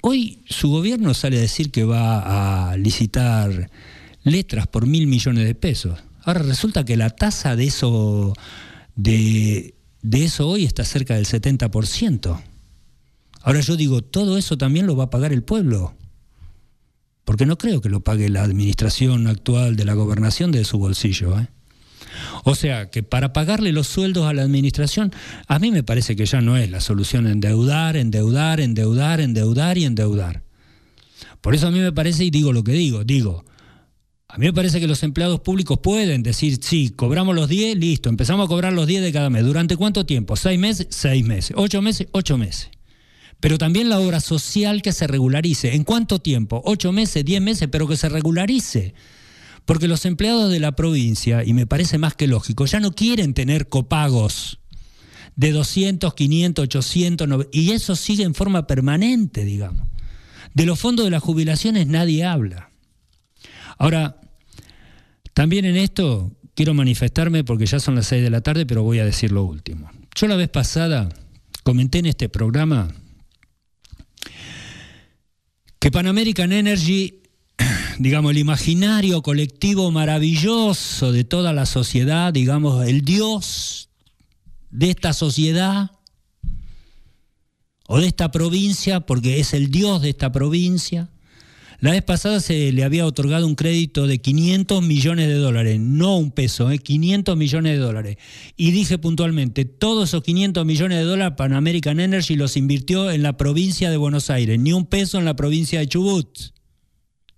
hoy 0.00 0.42
su 0.48 0.70
gobierno 0.70 1.12
sale 1.12 1.36
a 1.36 1.42
decir 1.42 1.70
que 1.70 1.84
va 1.84 2.70
a 2.70 2.78
licitar 2.78 3.70
letras 4.22 4.66
por 4.66 4.86
mil 4.86 5.06
millones 5.06 5.44
de 5.44 5.54
pesos. 5.54 5.98
Ahora 6.22 6.44
resulta 6.44 6.86
que 6.86 6.96
la 6.96 7.10
tasa 7.10 7.56
de 7.56 7.66
eso, 7.66 8.32
de, 8.94 9.74
eso 10.12 10.48
hoy 10.48 10.64
está 10.64 10.82
cerca 10.82 11.16
del 11.16 11.26
70%. 11.26 12.42
Ahora 13.42 13.60
yo 13.60 13.76
digo, 13.76 14.00
todo 14.00 14.38
eso 14.38 14.56
también 14.56 14.86
lo 14.86 14.96
va 14.96 15.04
a 15.04 15.10
pagar 15.10 15.34
el 15.34 15.42
pueblo. 15.42 15.94
Porque 17.26 17.44
no 17.44 17.58
creo 17.58 17.80
que 17.80 17.88
lo 17.88 18.00
pague 18.00 18.28
la 18.28 18.44
administración 18.44 19.26
actual 19.26 19.74
de 19.74 19.84
la 19.84 19.94
gobernación 19.94 20.52
de 20.52 20.64
su 20.64 20.78
bolsillo. 20.78 21.36
¿eh? 21.40 21.48
O 22.44 22.54
sea 22.54 22.88
que 22.88 23.02
para 23.02 23.32
pagarle 23.32 23.72
los 23.72 23.88
sueldos 23.88 24.26
a 24.26 24.32
la 24.32 24.42
administración, 24.42 25.12
a 25.48 25.58
mí 25.58 25.72
me 25.72 25.82
parece 25.82 26.14
que 26.14 26.24
ya 26.24 26.40
no 26.40 26.56
es 26.56 26.70
la 26.70 26.80
solución 26.80 27.26
endeudar, 27.26 27.96
endeudar, 27.96 28.60
endeudar, 28.60 29.20
endeudar 29.20 29.76
y 29.76 29.84
endeudar. 29.84 30.44
Por 31.40 31.56
eso 31.56 31.66
a 31.66 31.72
mí 31.72 31.80
me 31.80 31.90
parece, 31.90 32.24
y 32.24 32.30
digo 32.30 32.52
lo 32.52 32.62
que 32.62 32.72
digo, 32.72 33.02
digo, 33.02 33.44
a 34.28 34.38
mí 34.38 34.46
me 34.46 34.52
parece 34.52 34.78
que 34.78 34.86
los 34.86 35.02
empleados 35.02 35.40
públicos 35.40 35.80
pueden 35.82 36.22
decir, 36.22 36.60
sí, 36.62 36.90
cobramos 36.90 37.34
los 37.34 37.48
10, 37.48 37.76
listo, 37.76 38.08
empezamos 38.08 38.46
a 38.46 38.48
cobrar 38.48 38.72
los 38.72 38.86
10 38.86 39.02
de 39.02 39.12
cada 39.12 39.30
mes. 39.30 39.44
¿Durante 39.44 39.76
cuánto 39.76 40.06
tiempo? 40.06 40.36
¿Seis 40.36 40.60
meses? 40.60 40.86
Seis 40.90 41.24
meses. 41.24 41.56
¿Ocho 41.58 41.82
meses? 41.82 42.06
Ocho 42.12 42.38
meses. 42.38 42.70
Pero 43.40 43.58
también 43.58 43.88
la 43.88 44.00
obra 44.00 44.20
social 44.20 44.82
que 44.82 44.92
se 44.92 45.06
regularice. 45.06 45.74
¿En 45.74 45.84
cuánto 45.84 46.18
tiempo? 46.18 46.62
¿Ocho 46.64 46.92
meses, 46.92 47.24
diez 47.24 47.40
meses? 47.40 47.68
Pero 47.70 47.86
que 47.86 47.96
se 47.96 48.08
regularice. 48.08 48.94
Porque 49.64 49.88
los 49.88 50.04
empleados 50.06 50.50
de 50.50 50.60
la 50.60 50.72
provincia, 50.72 51.44
y 51.44 51.52
me 51.52 51.66
parece 51.66 51.98
más 51.98 52.14
que 52.14 52.28
lógico, 52.28 52.66
ya 52.66 52.80
no 52.80 52.92
quieren 52.92 53.34
tener 53.34 53.68
copagos 53.68 54.60
de 55.34 55.52
200, 55.52 56.14
500, 56.14 56.62
800, 56.64 57.46
y 57.52 57.72
eso 57.72 57.94
sigue 57.94 58.24
en 58.24 58.34
forma 58.34 58.66
permanente, 58.66 59.44
digamos. 59.44 59.86
De 60.54 60.64
los 60.64 60.78
fondos 60.78 61.04
de 61.04 61.10
las 61.10 61.22
jubilaciones 61.22 61.86
nadie 61.86 62.24
habla. 62.24 62.70
Ahora, 63.76 64.20
también 65.34 65.66
en 65.66 65.76
esto 65.76 66.32
quiero 66.54 66.72
manifestarme 66.72 67.44
porque 67.44 67.66
ya 67.66 67.78
son 67.78 67.96
las 67.96 68.06
6 68.06 68.22
de 68.22 68.30
la 68.30 68.40
tarde, 68.40 68.64
pero 68.64 68.82
voy 68.82 69.00
a 69.00 69.04
decir 69.04 69.32
lo 69.32 69.44
último. 69.44 69.90
Yo 70.14 70.26
la 70.26 70.36
vez 70.36 70.48
pasada 70.48 71.10
comenté 71.62 71.98
en 71.98 72.06
este 72.06 72.30
programa 72.30 72.88
que 75.86 75.92
Pan 75.92 76.08
American 76.08 76.50
Energy, 76.50 77.22
digamos, 78.00 78.32
el 78.32 78.38
imaginario 78.38 79.22
colectivo 79.22 79.92
maravilloso 79.92 81.12
de 81.12 81.22
toda 81.22 81.52
la 81.52 81.64
sociedad, 81.64 82.32
digamos, 82.32 82.84
el 82.88 83.02
Dios 83.02 83.88
de 84.70 84.90
esta 84.90 85.12
sociedad 85.12 85.92
o 87.86 88.00
de 88.00 88.08
esta 88.08 88.32
provincia, 88.32 88.98
porque 88.98 89.38
es 89.38 89.54
el 89.54 89.70
Dios 89.70 90.02
de 90.02 90.08
esta 90.08 90.32
provincia, 90.32 91.08
la 91.78 91.90
vez 91.90 92.02
pasada 92.02 92.40
se 92.40 92.72
le 92.72 92.84
había 92.84 93.04
otorgado 93.04 93.46
un 93.46 93.54
crédito 93.54 94.06
de 94.06 94.18
500 94.18 94.82
millones 94.82 95.28
de 95.28 95.34
dólares, 95.34 95.78
no 95.78 96.16
un 96.16 96.30
peso, 96.30 96.70
¿eh? 96.70 96.78
500 96.78 97.36
millones 97.36 97.72
de 97.72 97.78
dólares. 97.78 98.16
Y 98.56 98.70
dije 98.70 98.96
puntualmente, 98.98 99.66
todos 99.66 100.08
esos 100.08 100.22
500 100.22 100.64
millones 100.64 100.98
de 100.98 101.04
dólares 101.04 101.34
Pan 101.36 101.52
American 101.52 102.00
Energy 102.00 102.34
los 102.36 102.56
invirtió 102.56 103.10
en 103.10 103.22
la 103.22 103.36
provincia 103.36 103.90
de 103.90 103.98
Buenos 103.98 104.30
Aires, 104.30 104.58
ni 104.58 104.72
un 104.72 104.86
peso 104.86 105.18
en 105.18 105.26
la 105.26 105.36
provincia 105.36 105.80
de 105.80 105.88
Chubut. 105.88 106.38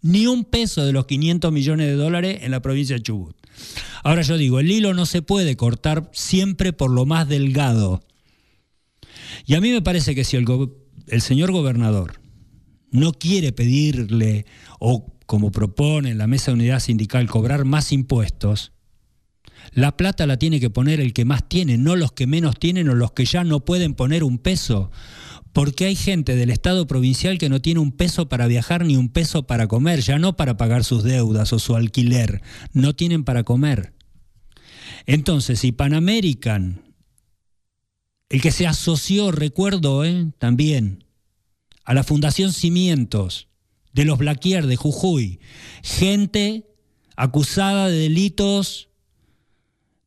Ni 0.00 0.28
un 0.28 0.44
peso 0.44 0.86
de 0.86 0.92
los 0.92 1.06
500 1.06 1.50
millones 1.50 1.88
de 1.88 1.94
dólares 1.94 2.38
en 2.42 2.52
la 2.52 2.62
provincia 2.62 2.94
de 2.94 3.02
Chubut. 3.02 3.36
Ahora 4.04 4.22
yo 4.22 4.36
digo, 4.36 4.60
el 4.60 4.70
hilo 4.70 4.94
no 4.94 5.06
se 5.06 5.22
puede 5.22 5.56
cortar 5.56 6.08
siempre 6.12 6.72
por 6.72 6.92
lo 6.92 7.04
más 7.04 7.28
delgado. 7.28 8.04
Y 9.44 9.54
a 9.54 9.60
mí 9.60 9.72
me 9.72 9.82
parece 9.82 10.14
que 10.14 10.22
si 10.22 10.36
el, 10.36 10.46
el 11.08 11.20
señor 11.20 11.50
gobernador 11.50 12.20
no 12.90 13.12
quiere 13.12 13.52
pedirle 13.52 14.46
o 14.78 15.06
como 15.26 15.50
propone 15.50 16.14
la 16.14 16.26
mesa 16.26 16.50
de 16.50 16.56
unidad 16.56 16.80
sindical 16.80 17.28
cobrar 17.28 17.64
más 17.64 17.92
impuestos, 17.92 18.72
la 19.72 19.96
plata 19.96 20.26
la 20.26 20.38
tiene 20.38 20.60
que 20.60 20.70
poner 20.70 21.00
el 21.00 21.12
que 21.12 21.24
más 21.24 21.48
tiene, 21.48 21.76
no 21.78 21.96
los 21.96 22.12
que 22.12 22.26
menos 22.26 22.58
tienen 22.58 22.88
o 22.88 22.94
los 22.94 23.12
que 23.12 23.24
ya 23.24 23.44
no 23.44 23.60
pueden 23.60 23.94
poner 23.94 24.24
un 24.24 24.38
peso. 24.38 24.90
Porque 25.52 25.86
hay 25.86 25.96
gente 25.96 26.36
del 26.36 26.50
Estado 26.50 26.86
provincial 26.86 27.38
que 27.38 27.48
no 27.48 27.60
tiene 27.60 27.80
un 27.80 27.92
peso 27.92 28.28
para 28.28 28.46
viajar 28.46 28.84
ni 28.84 28.96
un 28.96 29.08
peso 29.08 29.46
para 29.46 29.66
comer, 29.66 30.00
ya 30.00 30.18
no 30.18 30.36
para 30.36 30.56
pagar 30.56 30.84
sus 30.84 31.02
deudas 31.02 31.52
o 31.52 31.58
su 31.58 31.74
alquiler, 31.74 32.42
no 32.72 32.94
tienen 32.94 33.24
para 33.24 33.42
comer. 33.44 33.92
Entonces, 35.06 35.60
si 35.60 35.72
Pan 35.72 35.94
American, 35.94 36.82
el 38.28 38.40
que 38.42 38.50
se 38.50 38.66
asoció, 38.66 39.32
recuerdo 39.32 40.04
¿eh? 40.04 40.32
también, 40.38 41.04
a 41.88 41.94
la 41.94 42.04
Fundación 42.04 42.52
Cimientos 42.52 43.48
de 43.94 44.04
los 44.04 44.18
Blaquier 44.18 44.66
de 44.66 44.76
Jujuy, 44.76 45.40
gente 45.82 46.66
acusada 47.16 47.88
de 47.88 47.96
delitos 47.96 48.90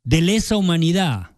de 0.04 0.22
lesa 0.22 0.58
humanidad. 0.58 1.32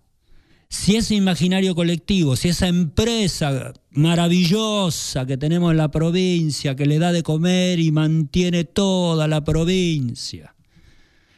Si 0.67 0.97
ese 0.97 1.15
imaginario 1.15 1.75
colectivo, 1.75 2.35
si 2.35 2.49
esa 2.49 2.67
empresa 2.67 3.71
maravillosa 3.91 5.25
que 5.25 5.37
tenemos 5.37 5.71
en 5.71 5.77
la 5.77 5.91
provincia, 5.91 6.75
que 6.75 6.87
le 6.87 6.99
da 6.99 7.13
de 7.13 7.23
comer 7.23 7.79
y 7.79 7.93
mantiene 7.93 8.65
toda 8.65 9.29
la 9.29 9.45
provincia, 9.45 10.55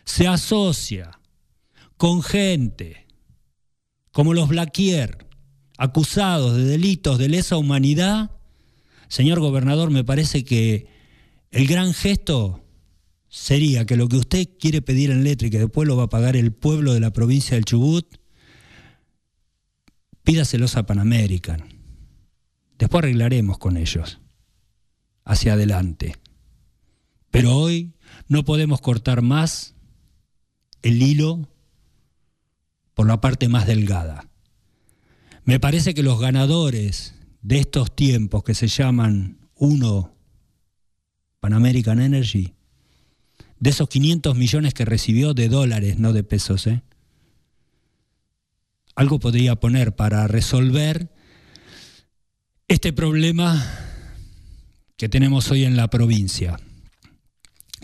se 0.03 0.27
asocia 0.27 1.19
con 1.97 2.23
gente 2.23 3.05
como 4.11 4.33
los 4.33 4.49
Blaquier, 4.49 5.27
acusados 5.77 6.57
de 6.57 6.63
delitos 6.63 7.19
de 7.19 7.29
lesa 7.29 7.57
humanidad, 7.57 8.31
Señor 9.07 9.39
gobernador, 9.39 9.91
me 9.91 10.03
parece 10.03 10.43
que 10.43 10.87
el 11.51 11.67
gran 11.67 11.93
gesto 11.93 12.63
sería 13.29 13.85
que 13.85 13.97
lo 13.97 14.07
que 14.07 14.17
usted 14.17 14.49
quiere 14.59 14.81
pedir 14.81 15.11
en 15.11 15.23
letra 15.23 15.47
y 15.47 15.51
que 15.51 15.59
después 15.59 15.87
lo 15.87 15.97
va 15.97 16.03
a 16.03 16.09
pagar 16.09 16.35
el 16.35 16.53
pueblo 16.53 16.93
de 16.93 16.99
la 16.99 17.11
provincia 17.11 17.55
del 17.55 17.65
Chubut, 17.65 18.17
pídaselos 20.23 20.77
a 20.77 20.85
Pan 20.85 20.99
American. 20.99 21.63
Después 22.77 23.03
arreglaremos 23.03 23.57
con 23.57 23.77
ellos, 23.77 24.19
hacia 25.23 25.53
adelante. 25.53 26.15
Pero 27.31 27.55
hoy 27.55 27.93
no 28.27 28.45
podemos 28.45 28.81
cortar 28.81 29.21
más 29.21 29.75
el 30.81 31.01
hilo 31.01 31.49
por 32.93 33.07
la 33.07 33.19
parte 33.19 33.49
más 33.49 33.67
delgada. 33.67 34.29
Me 35.43 35.59
parece 35.59 35.93
que 35.93 36.03
los 36.03 36.19
ganadores 36.19 37.14
de 37.45 37.59
estos 37.59 37.95
tiempos 37.95 38.43
que 38.43 38.55
se 38.55 38.67
llaman 38.67 39.37
uno 39.53 40.15
Pan 41.39 41.53
American 41.53 42.01
Energy, 42.01 42.55
de 43.59 43.69
esos 43.69 43.87
500 43.87 44.35
millones 44.35 44.73
que 44.73 44.83
recibió 44.83 45.35
de 45.35 45.47
dólares, 45.47 45.99
no 45.99 46.11
de 46.11 46.23
pesos, 46.23 46.65
¿eh? 46.65 46.81
algo 48.95 49.19
podría 49.19 49.55
poner 49.57 49.95
para 49.95 50.27
resolver 50.27 51.11
este 52.67 52.93
problema 52.93 53.63
que 54.97 55.07
tenemos 55.07 55.51
hoy 55.51 55.65
en 55.65 55.77
la 55.77 55.87
provincia. 55.87 56.59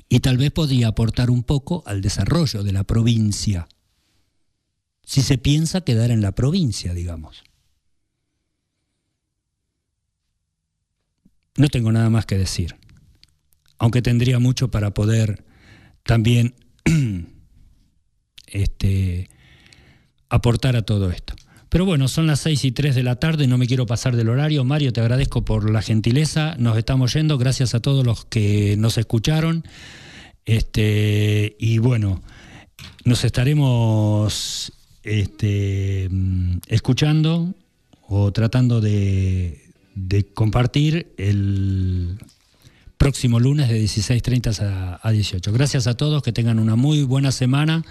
Y 0.10 0.22
tal 0.22 0.38
vez 0.38 0.50
podría 0.50 0.88
aportar 0.88 1.30
un 1.30 1.44
poco 1.44 1.84
al 1.86 2.02
desarrollo 2.02 2.64
de 2.64 2.72
la 2.72 2.84
provincia, 2.84 3.68
si 5.04 5.22
se 5.22 5.38
piensa 5.38 5.82
quedar 5.82 6.10
en 6.10 6.22
la 6.22 6.32
provincia, 6.32 6.96
digamos. 6.96 7.44
No 11.58 11.68
tengo 11.68 11.92
nada 11.92 12.10
más 12.10 12.26
que 12.26 12.38
decir, 12.38 12.76
aunque 13.78 14.02
tendría 14.02 14.40
mucho 14.40 14.72
para 14.72 14.94
poder 14.94 15.44
también 16.04 16.56
este, 18.48 19.30
aportar 20.30 20.76
a 20.76 20.84
todo 20.84 21.12
esto. 21.12 21.36
Pero 21.70 21.86
bueno, 21.86 22.10
son 22.10 22.28
las 22.28 22.42
6 22.42 22.66
y 22.66 22.72
3 22.72 22.96
de 22.96 23.04
la 23.04 23.16
tarde, 23.16 23.48
no 23.48 23.58
me 23.58 23.66
quiero 23.66 23.86
pasar 23.86 24.18
del 24.18 24.28
horario. 24.28 24.66
Mario, 24.66 24.92
te 24.92 25.00
agradezco 25.00 25.46
por 25.46 25.70
la 25.70 25.82
gentileza. 25.82 26.56
Nos 26.58 26.78
estamos 26.78 27.14
yendo, 27.14 27.38
gracias 27.38 27.74
a 27.74 27.80
todos 27.80 28.06
los 28.06 28.26
que 28.26 28.76
nos 28.78 28.98
escucharon. 28.98 29.64
Este, 30.44 31.56
y 31.60 31.78
bueno, 31.78 32.22
nos 33.06 33.24
estaremos 33.24 34.74
este, 35.04 36.10
mm, 36.12 36.58
escuchando 36.68 37.56
o 38.08 38.34
tratando 38.34 38.82
de, 38.82 39.71
de 39.96 40.26
compartir 40.26 41.14
el 41.18 42.18
próximo 42.98 43.40
lunes 43.40 43.70
de 43.70 43.82
16.30 43.82 45.00
a 45.02 45.12
18. 45.12 45.52
Gracias 45.52 45.88
a 45.88 45.96
todos, 45.96 46.22
que 46.22 46.32
tengan 46.32 46.60
una 46.60 46.76
muy 46.76 47.04
buena 47.04 47.32
semana 47.32 47.84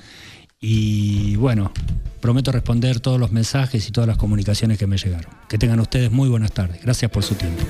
y 0.60 1.36
bueno, 1.36 1.72
prometo 2.20 2.52
responder 2.52 3.00
todos 3.00 3.18
los 3.18 3.32
mensajes 3.32 3.88
y 3.88 3.92
todas 3.92 4.06
las 4.06 4.18
comunicaciones 4.18 4.78
que 4.78 4.86
me 4.86 4.98
llegaron. 4.98 5.32
Que 5.48 5.58
tengan 5.58 5.80
ustedes 5.80 6.10
muy 6.12 6.28
buenas 6.28 6.52
tardes. 6.52 6.82
Gracias 6.82 7.10
por 7.10 7.24
su 7.24 7.34
tiempo. 7.34 7.62